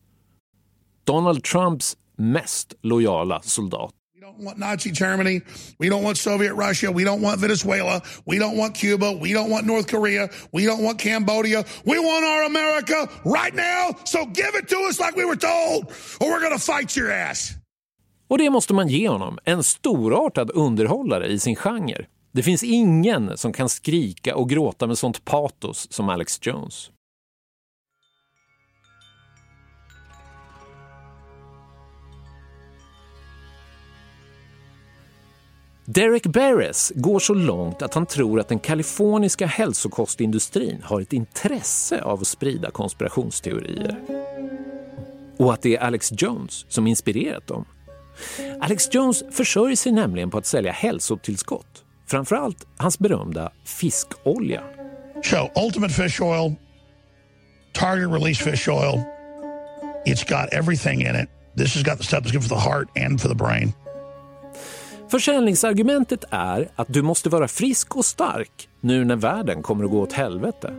Donald 1.04 1.44
Trumps 1.44 1.98
mest 2.16 2.74
lojala 2.82 3.42
soldat 3.42 3.94
don't 4.28 4.44
want 4.44 4.58
Nazi 4.58 4.92
Germany. 4.92 5.42
We 5.80 5.88
don't 5.90 6.04
want 6.04 6.18
Soviet 6.18 6.54
Russia. 6.54 6.92
We 6.92 7.06
don't 7.06 7.22
want 7.22 7.40
Venezuela. 7.40 8.02
We 8.26 8.38
don't 8.40 8.58
want 8.58 8.76
Cuba. 8.76 9.14
We 9.14 9.32
don't 9.34 9.50
want 9.50 9.66
North 9.66 9.88
Korea. 9.88 10.30
We 10.52 10.66
don't 10.66 10.84
want 10.84 11.00
Cambodia. 11.00 11.64
We 11.86 11.98
want 12.00 12.26
our 12.26 12.44
America 12.44 13.10
right 13.24 13.56
now. 13.56 13.96
So 14.04 14.26
give 14.26 14.54
it 14.60 14.68
to 14.68 14.78
us 14.90 15.00
like 15.00 15.16
we 15.16 15.26
were 15.26 15.38
told, 15.38 15.94
or 16.20 16.30
we're 16.30 16.42
going 16.42 16.60
to 16.60 16.66
fight 16.74 16.98
your 16.98 17.12
ass. 17.12 17.54
Och 18.30 18.38
det 18.38 18.50
måste 18.50 18.74
man 18.74 18.88
ge 18.88 19.10
honom, 19.10 19.40
en 19.44 19.64
storartad 19.64 20.52
underhållare 20.52 21.28
i 21.28 21.40
sin 21.40 21.56
genre. 21.56 22.06
Det 22.34 22.44
finns 22.44 22.64
ingen 22.64 23.38
som 23.38 23.54
kan 23.54 23.70
skrika 23.70 24.36
och 24.36 24.50
gråta 24.50 24.88
med 24.88 24.98
sånt 24.98 25.26
patos 25.26 25.88
som 25.92 26.10
Alex 26.10 26.40
Jones. 26.42 26.92
Derek 35.90 36.28
Beres 36.28 36.92
går 36.96 37.20
så 37.20 37.34
långt 37.34 37.82
att 37.82 37.94
han 37.94 38.06
tror 38.06 38.40
att 38.40 38.48
den 38.48 38.60
kaliforniska 38.60 39.46
hälsokostindustrin 39.46 40.82
har 40.84 41.02
ett 41.02 41.14
intresse 41.14 42.02
av 42.02 42.22
att 42.22 42.28
sprida 42.28 42.72
konspirationsteorier. 42.72 44.00
Och 45.38 45.54
att 45.54 45.62
det 45.62 45.76
är 45.76 45.80
Alex 45.80 46.12
Jones 46.18 46.66
som 46.70 46.88
inspirerat 46.88 47.48
dem. 47.48 47.66
Alex 48.62 48.90
Jones 48.92 49.24
försörjer 49.32 49.76
sig 49.76 49.92
nämligen 49.92 50.30
på 50.30 50.38
att 50.38 50.46
sälja 50.46 50.72
hälsotillskott. 50.72 51.84
Framförallt 52.08 52.68
hans 52.78 53.00
berömda 53.00 53.52
fiskolja. 53.64 54.64
So, 55.24 55.50
Ultimate 55.66 55.94
Fish 55.94 56.22
Oil, 56.22 56.56
Target 57.74 58.10
Release 58.12 58.44
Fish 58.44 58.70
Oil. 58.70 59.04
It's 60.06 60.30
got 60.30 60.54
everything 60.54 61.02
in 61.02 61.16
it. 61.16 61.30
This 61.58 61.76
has 61.76 61.84
got 61.84 61.98
the 61.98 62.04
stuff 62.04 62.24
that's 62.24 62.32
good 62.32 62.44
for 62.44 62.56
the 62.56 62.70
heart 62.70 62.88
and 62.96 63.22
for 63.22 63.30
the 63.30 63.36
brain. 63.36 63.74
Försäljningsargumentet 65.10 66.24
är 66.30 66.70
att 66.76 66.93
du 66.93 67.01
måste 67.01 67.30
vara 67.30 67.47
frisk 67.47 67.95
och 67.95 68.05
stark 68.05 68.70
nu 68.82 69.05
när 69.05 69.16
världen 69.16 69.62
kommer 69.62 69.86
att 69.86 69.91
gå 69.91 70.01
åt 70.01 70.14
helvete. 70.14 70.74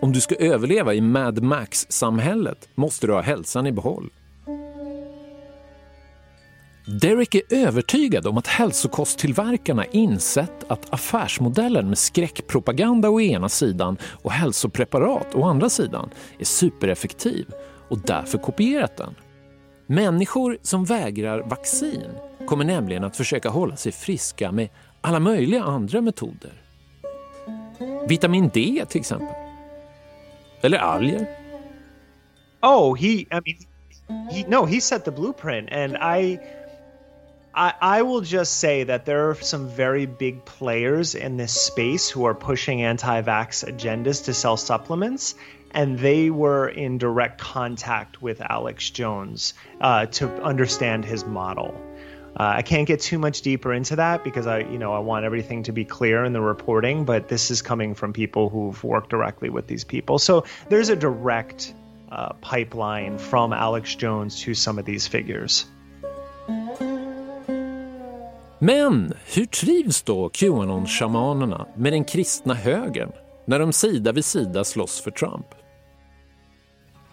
Om 0.00 0.12
du 0.12 0.20
ska 0.20 0.34
överleva 0.34 0.94
i 0.94 1.00
Mad 1.00 1.42
Max-samhället 1.42 2.68
måste 2.74 3.06
du 3.06 3.12
ha 3.12 3.20
hälsan 3.20 3.66
i 3.66 3.72
behåll. 3.72 4.10
Derek 7.00 7.34
är 7.34 7.42
övertygad 7.50 8.26
om 8.26 8.38
att 8.38 8.46
hälsokosttillverkarna 8.46 9.84
insett 9.84 10.64
att 10.68 10.92
affärsmodellen 10.92 11.88
med 11.88 11.98
skräckpropaganda 11.98 13.10
å 13.10 13.20
ena 13.20 13.48
sidan 13.48 13.98
och 14.22 14.32
hälsopreparat 14.32 15.34
å 15.34 15.44
andra 15.44 15.68
sidan 15.68 16.10
är 16.38 16.44
supereffektiv 16.44 17.46
och 17.88 17.98
därför 17.98 18.38
kopierat 18.38 18.96
den. 18.96 19.14
Människor 19.86 20.58
som 20.62 20.84
vägrar 20.84 21.42
vaccin 21.42 22.10
kommer 22.48 22.64
nämligen 22.64 23.04
att 23.04 23.16
försöka 23.16 23.48
hålla 23.48 23.76
sig 23.76 23.92
friska 23.92 24.52
med 24.52 24.68
alla 25.00 25.20
möjliga 25.20 25.62
andra 25.62 26.00
metoder. 26.00 26.52
Vitamin 28.06 28.50
D 28.54 28.84
till 28.88 29.00
exempel. 29.00 29.34
Eller 30.60 30.78
alger. 30.78 31.26
Oh, 32.62 32.94
he, 32.94 33.06
I 33.06 33.26
mean, 33.30 33.58
he, 34.30 34.44
no, 34.48 34.66
he 34.66 34.80
set 34.80 35.04
the 35.04 35.10
blueprint 35.10 35.68
and 35.72 35.96
I, 35.96 36.38
I, 37.54 37.98
I 37.98 38.02
will 38.02 38.24
just 38.24 38.58
say 38.58 38.84
that 38.84 39.04
there 39.04 39.30
are 39.30 39.34
some 39.34 39.68
very 39.76 40.06
big 40.06 40.44
players 40.44 41.14
in 41.14 41.36
this 41.36 41.52
space 41.52 42.14
who 42.14 42.26
are 42.26 42.34
pushing 42.34 42.82
anti-vax 42.82 43.64
agendas 43.64 44.24
to 44.24 44.34
sell 44.34 44.56
supplements 44.56 45.34
and 45.74 45.98
they 45.98 46.30
were 46.30 46.66
in 46.68 46.98
direct 46.98 47.38
contact 47.38 48.22
with 48.22 48.40
Alex 48.40 48.90
Jones 48.90 49.54
uh, 49.80 50.06
to 50.06 50.26
understand 50.42 51.04
his 51.04 51.26
model. 51.26 51.74
Uh, 52.38 52.54
I 52.58 52.62
can't 52.62 52.86
get 52.86 53.00
too 53.00 53.18
much 53.18 53.42
deeper 53.42 53.72
into 53.72 53.96
that 53.96 54.22
because 54.22 54.46
I, 54.46 54.60
you 54.60 54.78
know, 54.78 54.92
I 54.92 55.00
want 55.00 55.24
everything 55.24 55.64
to 55.64 55.72
be 55.72 55.84
clear 55.84 56.24
in 56.24 56.32
the 56.32 56.40
reporting. 56.40 57.04
But 57.04 57.28
this 57.28 57.50
is 57.50 57.62
coming 57.62 57.94
from 57.94 58.12
people 58.12 58.48
who've 58.48 58.84
worked 58.84 59.10
directly 59.10 59.50
with 59.50 59.66
these 59.66 59.84
people, 59.84 60.18
so 60.18 60.44
there's 60.68 60.88
a 60.88 60.96
direct 60.96 61.74
uh, 62.12 62.32
pipeline 62.40 63.18
from 63.18 63.52
Alex 63.52 63.96
Jones 63.96 64.40
to 64.44 64.54
some 64.54 64.78
of 64.78 64.86
these 64.86 65.08
figures. 65.08 65.66
Men 68.60 69.12
hur 69.34 69.44
trivs 69.44 70.02
då 70.02 70.28
Qanon-shamanerna 70.28 71.66
med 71.76 71.92
den 71.92 72.04
kristna 72.04 72.54
högern 72.54 73.12
när 73.44 73.58
de 73.58 73.72
sida 73.72 74.12
vid 74.12 74.24
sida 74.24 74.64
slåss 74.64 75.00
för 75.00 75.10
Trump? 75.10 75.46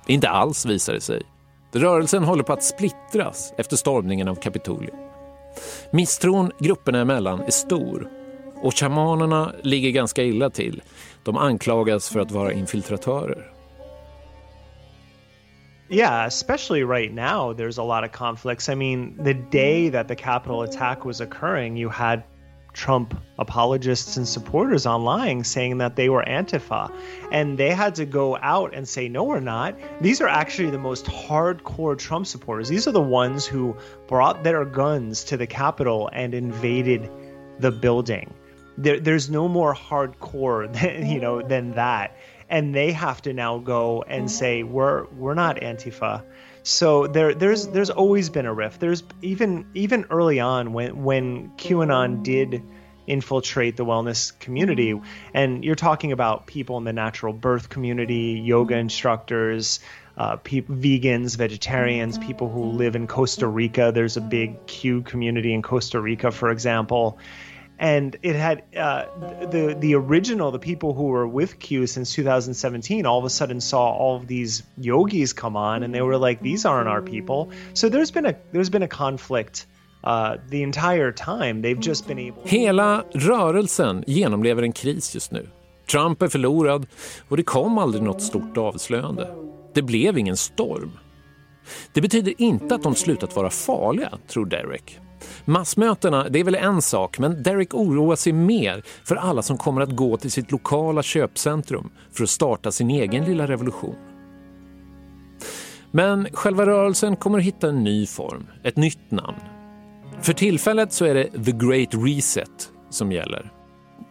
Inte 0.07 0.29
alls 0.29 0.65
visar 0.65 0.93
det 0.93 1.01
sig. 1.01 1.21
Rörelsen 1.71 2.23
håller 2.23 2.43
på 2.43 2.53
att 2.53 2.63
splittras 2.63 3.53
efter 3.57 3.75
stormningen 3.75 4.27
av 4.27 4.35
Kapitolium. 4.35 5.04
Misstron 5.91 6.51
grupperna 6.59 6.99
emellan 6.99 7.41
är 7.41 7.51
stor 7.51 8.09
och 8.61 8.73
shamanerna 8.73 9.51
ligger 9.63 9.91
ganska 9.91 10.23
illa 10.23 10.49
till. 10.49 10.81
De 11.23 11.37
anklagas 11.37 12.09
för 12.09 12.19
att 12.19 12.31
vara 12.31 12.53
infiltratörer. 12.53 13.51
Yeah, 15.89 16.25
especially 16.25 16.83
right 16.83 17.13
now, 17.13 17.53
there's 17.53 17.79
a 17.79 17.83
lot 17.83 18.09
of 18.09 18.11
conflicts. 18.11 18.69
I 18.69 18.75
mean, 18.75 19.23
the 19.23 19.33
day 19.33 19.91
that 19.91 20.07
the 20.07 20.15
capital 20.15 20.61
attack 20.61 21.05
was 21.05 21.21
occurring, 21.21 21.77
you 21.77 21.89
had 21.89 22.21
Trump 22.75 23.17
apologists 23.39 24.17
and 24.17 24.27
supporters 24.27 24.85
online 24.85 25.45
saying 25.45 25.77
that 25.77 25.95
they 25.95 26.09
were 26.09 26.23
Antifa. 26.23 26.93
And 27.31 27.57
they 27.57 27.69
had 27.69 27.95
to 27.95 28.05
go 28.05 28.37
out 28.37 28.75
and 28.75 28.87
say, 28.87 29.07
no, 29.07 29.23
we're 29.23 29.39
not. 29.39 29.75
These 30.01 30.19
are 30.19 30.27
actually 30.27 30.71
the 30.71 30.77
most 30.77 31.05
hardcore 31.05 31.97
Trump 31.97 32.27
supporters. 32.27 32.67
These 32.67 32.87
are 32.87 32.91
the 32.91 33.01
ones 33.01 33.45
who 33.45 33.77
brought 34.07 34.43
their 34.43 34.65
guns 34.65 35.23
to 35.25 35.37
the 35.37 35.47
Capitol 35.47 36.09
and 36.11 36.33
invaded 36.33 37.09
the 37.59 37.71
building. 37.71 38.33
There, 38.77 38.99
there's 38.99 39.29
no 39.29 39.47
more 39.47 39.73
hardcore 39.73 40.71
than, 40.79 41.07
you 41.07 41.21
know, 41.21 41.41
than 41.41 41.71
that. 41.75 42.17
And 42.49 42.75
they 42.75 42.91
have 42.91 43.21
to 43.23 43.33
now 43.33 43.57
go 43.57 44.03
and 44.03 44.25
mm-hmm. 44.25 44.27
say, 44.27 44.63
we're, 44.63 45.05
we're 45.05 45.33
not 45.33 45.57
Antifa. 45.57 46.23
So 46.67 47.05
there, 47.05 47.35
there's 47.35 47.67
there's 47.67 47.91
always 47.91 48.31
been 48.31 48.47
a 48.47 48.53
rift. 48.53 48.79
There's 48.79 49.03
even 49.21 49.67
even 49.75 50.05
early 50.09 50.39
on 50.39 50.73
when 50.73 51.03
when 51.03 51.51
QAnon 51.57 52.23
did 52.23 52.63
infiltrate 53.05 53.77
the 53.77 53.85
wellness 53.85 54.37
community, 54.39 54.99
and 55.31 55.63
you're 55.63 55.75
talking 55.75 56.11
about 56.11 56.47
people 56.47 56.79
in 56.79 56.83
the 56.83 56.91
natural 56.91 57.33
birth 57.33 57.69
community, 57.69 58.41
yoga 58.43 58.75
instructors, 58.77 59.79
uh, 60.17 60.37
pe- 60.37 60.61
vegans, 60.61 61.37
vegetarians, 61.37 62.17
people 62.17 62.49
who 62.49 62.63
live 62.63 62.95
in 62.95 63.05
Costa 63.05 63.45
Rica. 63.45 63.91
There's 63.93 64.17
a 64.17 64.21
big 64.21 64.65
Q 64.65 65.03
community 65.03 65.53
in 65.53 65.61
Costa 65.61 66.01
Rica, 66.01 66.31
for 66.31 66.49
example 66.49 67.19
and 67.79 68.15
it 68.21 68.35
had 68.35 68.63
uh, 68.77 69.05
the 69.51 69.75
the 69.79 69.95
original 69.95 70.51
the 70.51 70.59
people 70.59 70.93
who 70.93 71.03
were 71.03 71.27
with 71.27 71.59
Q 71.59 71.87
since 71.87 72.13
2017 72.13 73.05
all 73.05 73.19
of 73.19 73.25
a 73.25 73.29
sudden 73.29 73.61
saw 73.61 73.91
all 73.91 74.15
of 74.15 74.27
these 74.27 74.63
yogis 74.77 75.33
come 75.33 75.55
on 75.55 75.83
and 75.83 75.93
they 75.93 76.01
were 76.01 76.17
like 76.17 76.41
these 76.41 76.65
aren't 76.65 76.87
our 76.87 77.01
people 77.01 77.51
so 77.73 77.89
there's 77.89 78.11
been 78.11 78.25
a 78.25 78.35
there's 78.51 78.69
been 78.69 78.83
a 78.83 78.87
conflict 78.87 79.65
uh, 80.03 80.37
the 80.49 80.63
entire 80.63 81.11
time 81.11 81.61
they've 81.61 81.81
just 81.81 82.07
been 82.07 82.19
able 82.19 82.41
Hela 82.45 83.03
rörelsen 83.13 84.03
genomlever 84.07 84.63
en 84.63 84.71
kris 84.71 85.15
just 85.15 85.31
nu. 85.31 85.49
Trump 85.91 86.21
är 86.21 86.27
förlorad 86.27 86.87
och 87.29 87.37
det 87.37 87.43
kom 87.43 87.77
aldrig 87.77 88.03
något 88.03 88.21
stort 88.21 88.57
avslöjande. 88.57 89.35
Det 89.73 89.81
blev 89.81 90.17
ingen 90.17 90.37
storm. 90.37 90.91
Det 91.93 92.01
betyder 92.01 92.33
inte 92.37 92.75
att 92.75 92.83
de 92.83 92.95
slutat 92.95 93.35
vara 93.35 93.49
farliga, 93.49 94.11
tror 94.27 94.45
Derek. 94.45 94.99
Massmötena, 95.45 96.29
det 96.29 96.39
är 96.39 96.43
väl 96.43 96.55
en 96.55 96.81
sak, 96.81 97.19
men 97.19 97.43
Derek 97.43 97.73
oroar 97.73 98.15
sig 98.15 98.33
mer 98.33 98.83
för 99.03 99.15
alla 99.15 99.41
som 99.41 99.57
kommer 99.57 99.81
att 99.81 99.95
gå 99.95 100.17
till 100.17 100.31
sitt 100.31 100.51
lokala 100.51 101.03
köpcentrum 101.03 101.89
för 102.11 102.23
att 102.23 102.29
starta 102.29 102.71
sin 102.71 102.89
egen 102.89 103.25
lilla 103.25 103.47
revolution. 103.47 103.95
Men 105.91 106.27
själva 106.33 106.65
rörelsen 106.65 107.15
kommer 107.15 107.37
att 107.37 107.45
hitta 107.45 107.69
en 107.69 107.83
ny 107.83 108.07
form, 108.07 108.47
ett 108.63 108.77
nytt 108.77 109.11
namn. 109.11 109.39
För 110.21 110.33
tillfället 110.33 110.93
så 110.93 111.05
är 111.05 111.13
det 111.13 111.45
The 111.45 111.51
Great 111.51 111.89
Reset 111.91 112.69
som 112.89 113.11
gäller. 113.11 113.51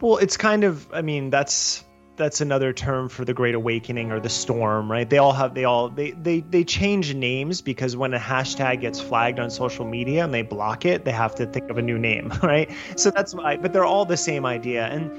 Well, 0.00 0.18
it's 0.20 0.50
kind 0.50 0.64
of, 0.64 0.74
I 1.00 1.02
mean, 1.02 1.32
that's 1.32 1.82
that's 2.16 2.40
another 2.40 2.72
term 2.72 3.08
for 3.08 3.24
the 3.24 3.34
great 3.34 3.54
awakening 3.54 4.12
or 4.12 4.20
the 4.20 4.28
storm 4.28 4.90
right? 4.90 5.08
They 5.08 5.18
all 5.18 5.32
have 5.32 5.54
they 5.54 5.64
all 5.64 5.88
they 5.88 6.12
they 6.12 6.40
they 6.40 6.64
change 6.64 7.14
names 7.14 7.62
because 7.62 7.96
when 7.96 8.14
a 8.14 8.18
hashtag 8.18 8.80
gets 8.80 9.00
flagged 9.00 9.38
on 9.38 9.50
social 9.50 9.84
media 9.86 10.24
and 10.24 10.32
they 10.32 10.42
block 10.42 10.84
it 10.84 11.04
they 11.04 11.12
have 11.12 11.34
to 11.36 11.46
think 11.46 11.70
of 11.70 11.78
a 11.78 11.82
new 11.82 11.98
name 11.98 12.32
right? 12.42 12.70
So 12.96 13.10
that's 13.10 13.34
why 13.34 13.56
but 13.56 13.72
they're 13.72 13.84
all 13.84 14.04
the 14.04 14.16
same 14.16 14.46
idea. 14.46 14.86
And 14.86 15.10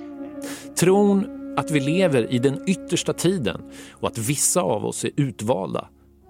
tron 0.76 1.56
att 1.58 1.72
vi 1.72 1.80
lever 1.80 2.34
i 2.34 2.40
den 2.40 2.70
yttersta 2.70 3.14
tiden 3.14 3.62
och 3.92 4.08
att 4.08 4.18
vissa 4.18 4.62
av 4.62 4.86
oss 4.86 5.06
är 5.06 5.12
utvalda 5.16 5.88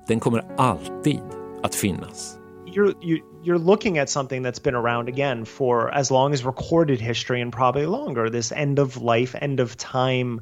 den 0.07 0.19
kommer 0.19 0.43
alltid 0.57 1.21
att 1.63 1.75
finnas. 1.75 2.37
You're 2.75 2.93
you, 3.01 3.23
you're 3.41 3.57
looking 3.57 3.97
at 3.97 4.09
something 4.09 4.41
that's 4.41 4.59
been 4.59 4.75
around 4.75 5.07
again 5.07 5.45
for 5.45 5.93
as 5.93 6.11
long 6.11 6.33
as 6.33 6.43
recorded 6.43 6.99
history 6.99 7.41
and 7.41 7.51
probably 7.51 7.85
longer. 7.85 8.29
This 8.29 8.51
end 8.51 8.79
of 8.79 8.97
life, 8.97 9.35
end 9.39 9.59
of 9.59 9.77
time 9.77 10.41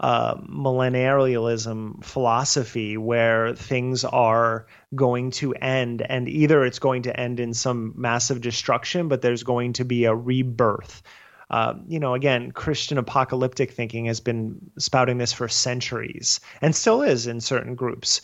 uh, 0.00 0.34
millenarialism 0.34 2.04
philosophy 2.04 2.96
where 2.96 3.54
things 3.54 4.04
are 4.04 4.66
going 4.94 5.30
to 5.30 5.54
end, 5.54 6.02
and 6.02 6.28
either 6.28 6.64
it's 6.64 6.80
going 6.80 7.02
to 7.02 7.18
end 7.18 7.38
in 7.40 7.54
some 7.54 7.94
massive 7.96 8.40
destruction, 8.40 9.08
but 9.08 9.22
there's 9.22 9.44
going 9.44 9.74
to 9.74 9.84
be 9.84 10.04
a 10.04 10.14
rebirth. 10.14 11.02
Uh, 11.48 11.74
you 11.86 12.00
know, 12.00 12.14
again, 12.14 12.50
Christian 12.50 12.98
apocalyptic 12.98 13.72
thinking 13.72 14.06
has 14.06 14.20
been 14.20 14.72
spouting 14.78 15.18
this 15.18 15.34
for 15.34 15.48
centuries 15.48 16.40
and 16.62 16.74
still 16.74 17.02
is 17.02 17.26
in 17.26 17.40
certain 17.40 17.74
groups. 17.74 18.22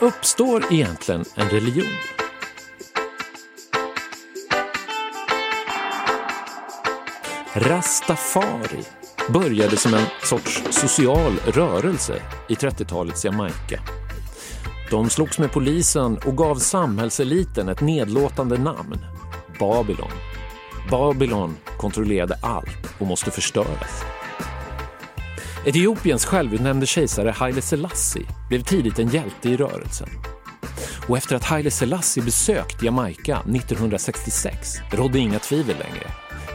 Uppstår 0.00 0.72
egentligen 0.72 1.24
en 1.34 1.48
religion? 1.48 1.96
Rastafari 7.54 8.84
började 9.28 9.76
som 9.76 9.94
en 9.94 10.06
sorts 10.22 10.62
social 10.70 11.32
rörelse 11.46 12.22
i 12.48 12.54
30-talets 12.54 13.24
Jamaica. 13.24 13.80
De 14.90 15.10
slogs 15.10 15.38
med 15.38 15.52
polisen 15.52 16.18
och 16.26 16.36
gav 16.36 16.56
samhällseliten 16.56 17.68
ett 17.68 17.80
nedlåtande 17.80 18.58
namn, 18.58 18.98
Babylon. 19.58 20.12
Babylon 20.90 21.56
kontrollerade 21.78 22.38
allt 22.42 22.94
och 22.98 23.06
måste 23.06 23.30
förstöras. 23.30 24.04
Etiopiens 25.64 26.24
självutnämnde 26.24 26.86
kejsare 26.86 27.30
Haile 27.30 27.62
Selassie 27.62 28.26
blev 28.48 28.62
tidigt 28.62 28.98
en 28.98 29.08
hjälte 29.08 29.48
i 29.48 29.56
rörelsen. 29.56 30.08
Och 31.08 31.16
efter 31.16 31.36
att 31.36 31.44
Haile 31.44 31.70
Selassie 31.70 32.24
besökt 32.24 32.82
Jamaica 32.82 33.38
1966 33.38 34.78
rådde 34.92 35.18
inga 35.18 35.38
tvivel 35.38 35.76
längre. 35.78 36.10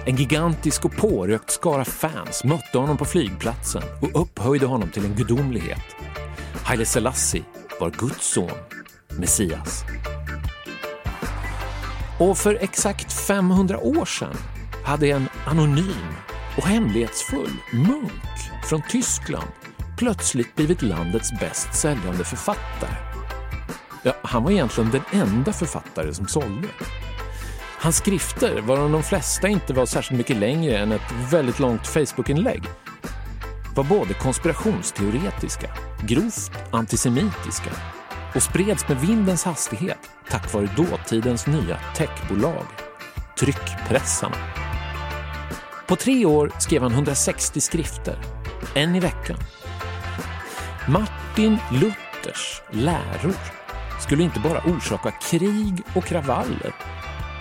En 0.05 0.15
gigantisk 0.15 0.85
och 0.85 0.97
pårökt 0.97 1.51
skara 1.51 1.85
fans 1.85 2.43
mötte 2.43 2.77
honom 2.77 2.97
på 2.97 3.05
flygplatsen 3.05 3.83
och 4.01 4.21
upphöjde 4.21 4.65
honom 4.65 4.89
till 4.89 5.05
en 5.05 5.15
gudomlighet. 5.15 5.95
Haile 6.63 6.85
Selassie 6.85 7.43
var 7.79 7.89
Guds 7.89 8.33
son, 8.33 8.49
Messias. 9.19 9.83
Och 12.19 12.37
för 12.37 12.57
exakt 12.61 13.13
500 13.13 13.77
år 13.77 14.05
sedan 14.05 14.35
hade 14.85 15.07
en 15.07 15.29
anonym 15.45 16.15
och 16.57 16.63
hemlighetsfull 16.63 17.51
munk 17.71 18.11
från 18.65 18.81
Tyskland 18.89 19.47
plötsligt 19.97 20.55
blivit 20.55 20.81
landets 20.81 21.31
bäst 21.39 21.73
säljande 21.73 22.23
författare. 22.23 22.95
Ja, 24.03 24.13
han 24.23 24.43
var 24.43 24.51
egentligen 24.51 24.91
den 24.91 25.21
enda 25.21 25.53
författare 25.53 26.13
som 26.13 26.27
sålde. 26.27 26.67
Hans 27.79 27.97
skrifter, 27.97 28.61
varav 28.61 28.91
de 28.91 29.03
flesta 29.03 29.47
inte 29.47 29.73
var 29.73 29.85
särskilt 29.85 30.17
mycket 30.17 30.37
längre 30.37 30.77
än 30.77 30.91
ett 30.91 31.11
väldigt 31.31 31.59
långt 31.59 31.87
Facebookinlägg, 31.87 32.63
var 33.75 33.83
både 33.83 34.13
konspirationsteoretiska, 34.13 35.69
grovt 36.07 36.51
antisemitiska 36.71 37.71
och 38.35 38.43
spreds 38.43 38.87
med 38.87 38.97
vindens 38.97 39.43
hastighet 39.43 40.09
tack 40.29 40.53
vare 40.53 40.69
dåtidens 40.77 41.47
nya 41.47 41.79
techbolag, 41.95 42.65
tryckpressarna. 43.39 44.35
På 45.87 45.95
tre 45.95 46.25
år 46.25 46.51
skrev 46.59 46.81
han 46.81 46.91
160 46.91 47.61
skrifter, 47.61 48.34
en 48.73 48.95
i 48.95 48.99
veckan. 48.99 49.37
Martin 50.87 51.57
Luthers 51.71 52.61
läror 52.71 53.35
skulle 54.01 54.23
inte 54.23 54.39
bara 54.39 54.59
orsaka 54.59 55.11
krig 55.11 55.83
och 55.95 56.03
kravaller 56.03 56.75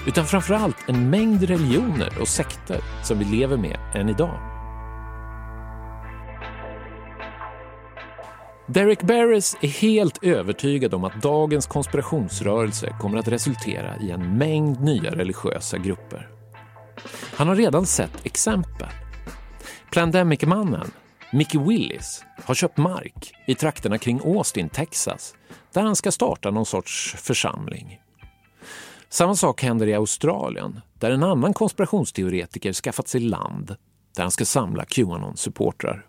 utan 0.06 0.26
framförallt 0.26 0.76
en 0.88 1.10
mängd 1.10 1.42
religioner 1.42 2.18
och 2.20 2.28
sekter 2.28 2.80
som 3.02 3.18
vi 3.18 3.24
lever 3.24 3.56
med 3.56 3.78
än 3.94 4.08
idag. 4.08 4.54
Derek 8.66 9.02
Barris 9.02 9.56
är 9.60 9.68
helt 9.68 10.24
övertygad 10.24 10.94
om 10.94 11.04
att 11.04 11.22
dagens 11.22 11.66
konspirationsrörelse 11.66 12.96
kommer 13.00 13.18
att 13.18 13.28
resultera 13.28 13.96
i 13.96 14.10
en 14.10 14.38
mängd 14.38 14.80
nya 14.80 15.10
religiösa 15.10 15.78
grupper. 15.78 16.28
Han 17.36 17.48
har 17.48 17.56
redan 17.56 17.86
sett 17.86 18.26
exempel. 18.26 18.88
Plandemic-mannen 19.90 20.90
Mickey 21.34 21.58
Willis 21.58 22.24
har 22.44 22.54
köpt 22.54 22.76
mark 22.76 23.32
i 23.46 23.54
trakterna 23.54 23.98
kring 23.98 24.20
Austin, 24.24 24.68
Texas 24.68 25.34
där 25.72 25.82
han 25.82 25.96
ska 25.96 26.12
starta 26.12 26.50
någon 26.50 26.66
sorts 26.66 27.14
församling. 27.18 28.00
Samma 29.08 29.34
sak 29.34 29.62
händer 29.62 29.86
i 29.86 29.94
Australien 29.94 30.80
där 30.98 31.10
en 31.10 31.22
annan 31.22 31.52
konspirationsteoretiker 31.54 32.72
skaffat 32.72 33.08
sig 33.08 33.20
land 33.20 33.76
där 34.16 34.22
han 34.22 34.30
ska 34.30 34.44
samla 34.44 34.84
Qanon-supportrar. 34.84 36.06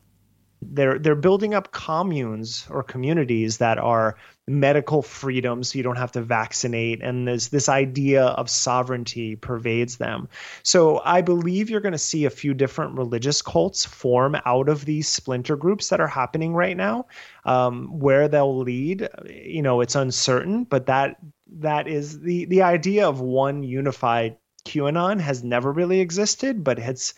They're 0.72 0.99
they're 0.99 1.16
building 1.16 1.53
up 1.53 1.72
communes 1.72 2.68
or 2.70 2.84
communities 2.84 3.57
that 3.57 3.78
are 3.78 4.18
medical 4.47 5.01
freedom 5.01 5.63
so 5.63 5.78
you 5.78 5.84
don't 5.84 5.95
have 5.97 6.11
to 6.11 6.22
vaccinate 6.22 7.01
and 7.01 7.28
there's 7.28 7.47
this 7.47 7.68
idea 7.68 8.26
of 8.26 8.49
sovereignty 8.49 9.36
pervades 9.36 9.97
them. 9.97 10.28
So 10.63 11.01
i 11.03 11.22
believe 11.22 11.70
you're 11.70 11.82
going 11.82 11.91
to 11.91 11.97
see 11.97 12.26
a 12.26 12.30
few 12.30 12.53
different 12.53 12.97
religious 12.97 13.41
cults 13.41 13.86
form 13.86 14.36
out 14.45 14.70
of 14.70 14.86
these 14.86 15.07
splinter 15.07 15.55
groups 15.55 15.89
that 15.89 15.99
are 15.99 16.07
happening 16.07 16.53
right 16.53 16.78
now 16.78 17.07
um, 17.45 17.88
where 17.99 18.28
they'll 18.28 18.59
lead 18.59 19.07
you 19.30 19.61
know 19.61 19.82
it's 19.82 19.95
uncertain 19.95 20.63
but 20.63 20.86
that 20.86 21.18
that 21.47 21.88
is 21.88 22.20
the 22.22 22.45
the 22.45 22.61
idea 22.61 23.07
of 23.07 23.22
one 23.22 23.63
unified 23.63 24.38
qanon 24.66 25.20
has 25.20 25.43
never 25.43 25.72
really 25.72 25.99
existed 25.99 26.63
but 26.63 26.80
it's 26.80 27.13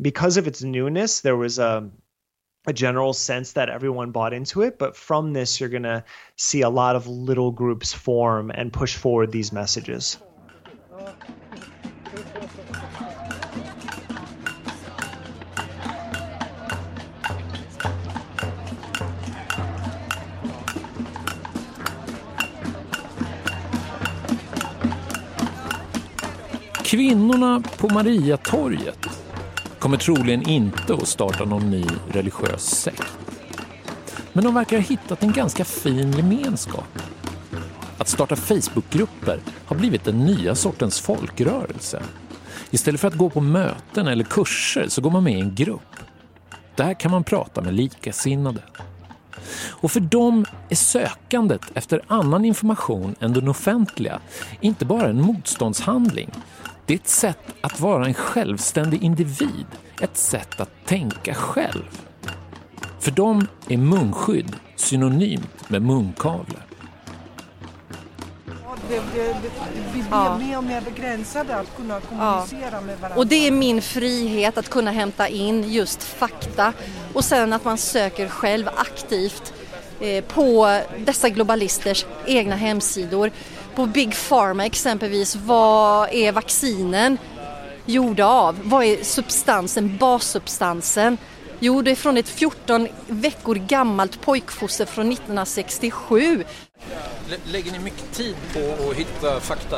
because 0.00 0.36
of 0.36 0.46
its 0.46 0.62
newness 0.62 1.20
there 1.20 1.36
was 1.36 1.58
a 1.58 1.90
a 2.68 2.72
general 2.72 3.14
sense 3.14 3.52
that 3.52 3.70
everyone 3.70 4.10
bought 4.10 4.34
into 4.34 4.60
it. 4.60 4.78
But 4.78 4.94
from 4.94 5.32
this, 5.32 5.58
you're 5.58 5.70
going 5.70 5.84
to 5.84 6.04
see 6.36 6.60
a 6.60 6.68
lot 6.68 6.96
of 6.96 7.06
little 7.06 7.50
groups 7.50 7.94
form 7.94 8.50
and 8.50 8.70
push 8.70 8.94
forward 8.94 9.32
these 9.32 9.52
messages. 9.52 10.18
Kvinnorna 26.84 27.62
på 27.78 27.88
Mariatorget 27.88 29.27
kommer 29.78 29.96
troligen 29.96 30.48
inte 30.48 30.94
att 30.94 31.08
starta 31.08 31.44
någon 31.44 31.70
ny 31.70 31.84
religiös 32.08 32.62
sekt. 32.62 33.18
Men 34.32 34.44
de 34.44 34.54
verkar 34.54 34.76
ha 34.76 34.84
hittat 34.84 35.22
en 35.22 35.32
ganska 35.32 35.64
fin 35.64 36.12
gemenskap. 36.12 36.98
Att 37.98 38.08
starta 38.08 38.36
Facebookgrupper 38.36 39.40
har 39.66 39.76
blivit 39.76 40.04
den 40.04 40.18
nya 40.18 40.54
sortens 40.54 41.00
folkrörelse. 41.00 42.02
Istället 42.70 43.00
för 43.00 43.08
att 43.08 43.14
gå 43.14 43.30
på 43.30 43.40
möten 43.40 44.08
eller 44.08 44.24
kurser 44.24 44.88
så 44.88 45.00
går 45.00 45.10
man 45.10 45.24
med 45.24 45.32
i 45.32 45.40
en 45.40 45.54
grupp. 45.54 45.96
Där 46.74 46.94
kan 46.94 47.10
man 47.10 47.24
prata 47.24 47.60
med 47.60 47.74
likasinnade. 47.74 48.62
Och 49.68 49.90
för 49.90 50.00
dem 50.00 50.44
är 50.68 50.74
sökandet 50.74 51.62
efter 51.74 52.02
annan 52.06 52.44
information 52.44 53.14
än 53.20 53.32
den 53.32 53.48
offentliga 53.48 54.20
inte 54.60 54.84
bara 54.84 55.08
en 55.08 55.22
motståndshandling 55.22 56.30
det 56.88 56.94
är 56.94 56.98
ett 56.98 57.08
sätt 57.08 57.38
att 57.60 57.80
vara 57.80 58.06
en 58.06 58.14
självständig 58.14 59.02
individ, 59.02 59.66
ett 60.00 60.16
sätt 60.16 60.60
att 60.60 60.70
tänka 60.86 61.34
själv. 61.34 61.84
För 63.00 63.10
dem 63.10 63.46
är 63.68 63.76
munskydd 63.76 64.56
synonymt 64.76 65.70
med 65.70 65.82
munkavle. 65.82 66.58
Det, 68.88 68.94
det, 69.14 69.22
det, 69.24 69.50
vi 69.86 69.92
blir 69.92 70.04
Ja. 70.10 70.38
mer 70.38 70.58
och 70.58 70.64
mer 70.64 70.80
begränsade 70.80 71.56
att 71.56 71.76
kunna 71.76 72.00
kommunicera 72.00 72.80
med 72.80 72.98
varandra. 72.98 73.18
Och 73.18 73.26
det 73.26 73.46
är 73.46 73.50
min 73.50 73.82
frihet 73.82 74.58
att 74.58 74.68
kunna 74.68 74.90
hämta 74.90 75.28
in 75.28 75.72
just 75.72 76.02
fakta 76.02 76.72
och 77.14 77.24
sen 77.24 77.52
att 77.52 77.64
man 77.64 77.78
söker 77.78 78.28
själv 78.28 78.68
aktivt 78.76 79.52
eh, 80.00 80.24
på 80.24 80.80
dessa 80.98 81.28
globalisters 81.28 82.06
egna 82.26 82.56
hemsidor. 82.56 83.30
På 83.78 83.86
Big 83.86 84.14
Pharma 84.28 84.66
exempelvis, 84.66 85.36
vad 85.36 86.08
är 86.12 86.32
vaccinen 86.32 87.18
gjorda 87.86 88.26
av? 88.26 88.58
Vad 88.62 88.84
är 88.84 89.04
substansen, 89.04 89.96
bassubstansen? 89.96 91.18
Jo, 91.58 91.82
det 91.82 91.90
är 91.90 91.94
från 91.94 92.16
ett 92.16 92.28
14 92.28 92.88
veckor 93.06 93.54
gammalt 93.54 94.20
pojkfoster 94.20 94.86
från 94.86 95.12
1967. 95.12 96.44
Lägger 97.44 97.72
ni 97.72 97.78
mycket 97.78 98.12
tid 98.12 98.36
på 98.52 98.90
att 98.90 98.96
hitta 98.96 99.40
fakta? 99.40 99.76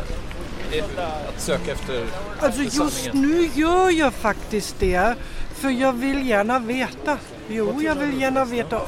att 1.28 1.40
söka 1.40 1.72
efter 1.72 2.06
Alltså 2.40 2.62
just 2.62 3.12
nu 3.12 3.50
gör 3.54 3.90
jag 3.90 4.14
faktiskt 4.14 4.80
det. 4.80 5.14
För 5.54 5.70
jag 5.70 5.92
vill 5.92 6.28
gärna 6.28 6.58
veta. 6.58 7.18
Jo, 7.48 7.82
jag 7.82 7.94
vill 7.94 8.20
gärna 8.20 8.44
veta. 8.44 8.80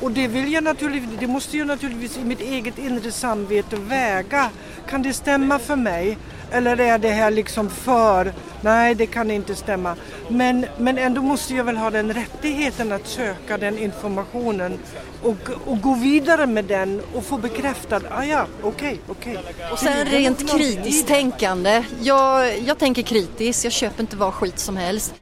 Och 0.00 0.10
det 0.10 0.26
vill 0.26 0.52
jag 0.52 0.64
naturligtvis, 0.64 1.20
det 1.20 1.26
måste 1.26 1.56
jag 1.56 1.66
naturligtvis 1.66 2.18
i 2.18 2.24
mitt 2.24 2.40
eget 2.40 2.78
inre 2.78 3.12
samvete 3.12 3.76
väga. 3.76 4.50
Kan 4.88 5.02
det 5.02 5.12
stämma 5.12 5.58
för 5.58 5.76
mig? 5.76 6.18
Eller 6.50 6.80
är 6.80 6.98
det 6.98 7.08
här 7.10 7.30
liksom 7.30 7.70
för, 7.70 8.32
nej 8.60 8.94
det 8.94 9.06
kan 9.06 9.30
inte 9.30 9.54
stämma. 9.54 9.96
Men, 10.28 10.66
men 10.78 10.98
ändå 10.98 11.22
måste 11.22 11.54
jag 11.54 11.64
väl 11.64 11.76
ha 11.76 11.90
den 11.90 12.12
rättigheten 12.12 12.92
att 12.92 13.06
söka 13.06 13.58
den 13.58 13.78
informationen 13.78 14.78
och, 15.22 15.50
och 15.66 15.80
gå 15.80 15.94
vidare 15.94 16.46
med 16.46 16.64
den 16.64 17.02
och 17.14 17.24
få 17.24 17.38
bekräftad, 17.38 18.00
ah 18.10 18.24
ja, 18.24 18.46
okej, 18.62 19.00
okay, 19.08 19.32
okej. 19.36 19.38
Okay. 19.50 19.72
Och 19.72 19.78
sen 19.78 20.06
rent 20.06 20.50
kritiskt 20.50 21.08
tänkande. 21.08 21.84
Jag, 22.00 22.58
jag 22.58 22.78
tänker 22.78 23.02
kritiskt, 23.02 23.64
jag 23.64 23.72
köper 23.72 24.00
inte 24.00 24.16
vad 24.16 24.34
skit 24.34 24.58
som 24.58 24.76
helst. 24.76 25.14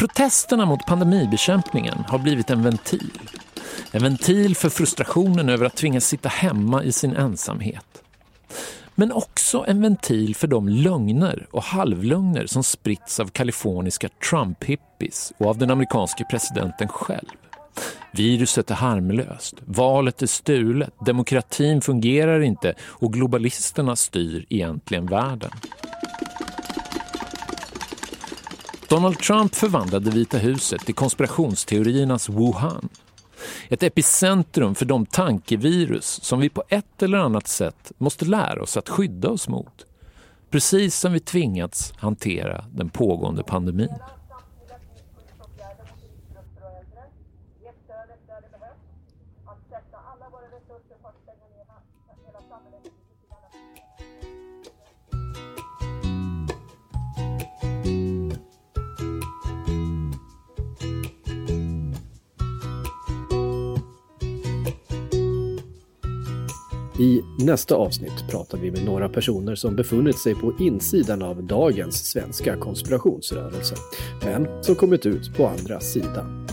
Protesterna 0.00 0.66
mot 0.66 0.86
pandemibekämpningen 0.86 2.04
har 2.08 2.18
blivit 2.18 2.50
en 2.50 2.62
ventil. 2.62 3.20
En 3.92 4.02
ventil 4.02 4.56
för 4.56 4.68
frustrationen 4.68 5.48
över 5.48 5.66
att 5.66 5.76
tvingas 5.76 6.04
sitta 6.04 6.28
hemma 6.28 6.82
i 6.84 6.92
sin 6.92 7.16
ensamhet. 7.16 8.02
Men 8.94 9.12
också 9.12 9.64
en 9.68 9.82
ventil 9.82 10.36
för 10.36 10.46
de 10.46 10.68
lögner 10.68 11.46
och 11.50 11.62
halvlögner 11.62 12.46
som 12.46 12.62
spritts 12.62 13.20
av 13.20 13.26
kaliforniska 13.26 14.08
Trump-hippies 14.30 15.32
och 15.38 15.46
av 15.46 15.58
den 15.58 15.70
amerikanske 15.70 16.24
presidenten 16.24 16.88
själv. 16.88 17.28
Viruset 18.12 18.70
är 18.70 18.74
harmlöst, 18.74 19.54
valet 19.64 20.22
är 20.22 20.26
stulet, 20.26 20.94
demokratin 21.06 21.80
fungerar 21.80 22.40
inte 22.40 22.74
och 22.82 23.12
globalisterna 23.12 23.96
styr 23.96 24.46
egentligen 24.48 25.06
världen. 25.06 25.50
Donald 28.90 29.18
Trump 29.18 29.54
förvandlade 29.54 30.10
Vita 30.10 30.38
huset 30.38 30.80
till 30.80 30.94
konspirationsteoriernas 30.94 32.28
Wuhan. 32.28 32.88
Ett 33.68 33.82
epicentrum 33.82 34.74
för 34.74 34.84
de 34.84 35.06
tankevirus 35.06 36.06
som 36.22 36.40
vi 36.40 36.48
på 36.48 36.64
ett 36.68 37.02
eller 37.02 37.18
annat 37.18 37.48
sätt 37.48 37.92
måste 37.98 38.24
lära 38.24 38.62
oss 38.62 38.76
att 38.76 38.88
skydda 38.88 39.28
oss 39.28 39.48
mot. 39.48 39.86
Precis 40.50 40.96
som 40.96 41.12
vi 41.12 41.20
tvingats 41.20 41.92
hantera 41.96 42.64
den 42.74 42.90
pågående 42.90 43.42
pandemin. 43.42 43.94
I 67.00 67.22
nästa 67.38 67.74
avsnitt 67.74 68.24
pratar 68.30 68.58
vi 68.58 68.70
med 68.70 68.84
några 68.84 69.08
personer 69.08 69.54
som 69.54 69.76
befunnit 69.76 70.18
sig 70.18 70.34
på 70.34 70.52
insidan 70.60 71.22
av 71.22 71.42
dagens 71.42 72.10
svenska 72.10 72.56
konspirationsrörelse, 72.56 73.74
men 74.24 74.62
som 74.62 74.74
kommit 74.74 75.06
ut 75.06 75.36
på 75.36 75.46
andra 75.46 75.80
sidan. 75.80 76.46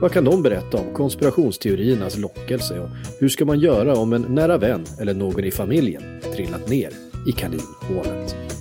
Vad 0.00 0.12
kan 0.12 0.24
de 0.24 0.42
berätta 0.42 0.78
om 0.78 0.94
konspirationsteoriernas 0.94 2.18
lockelse 2.18 2.80
och 2.80 2.88
hur 3.20 3.28
ska 3.28 3.44
man 3.44 3.60
göra 3.60 3.94
om 3.94 4.12
en 4.12 4.22
nära 4.22 4.58
vän 4.58 4.84
eller 5.00 5.14
någon 5.14 5.44
i 5.44 5.50
familjen 5.50 6.02
trillat 6.34 6.68
ner 6.68 6.90
i 7.28 7.32
kaninhålet? 7.32 8.51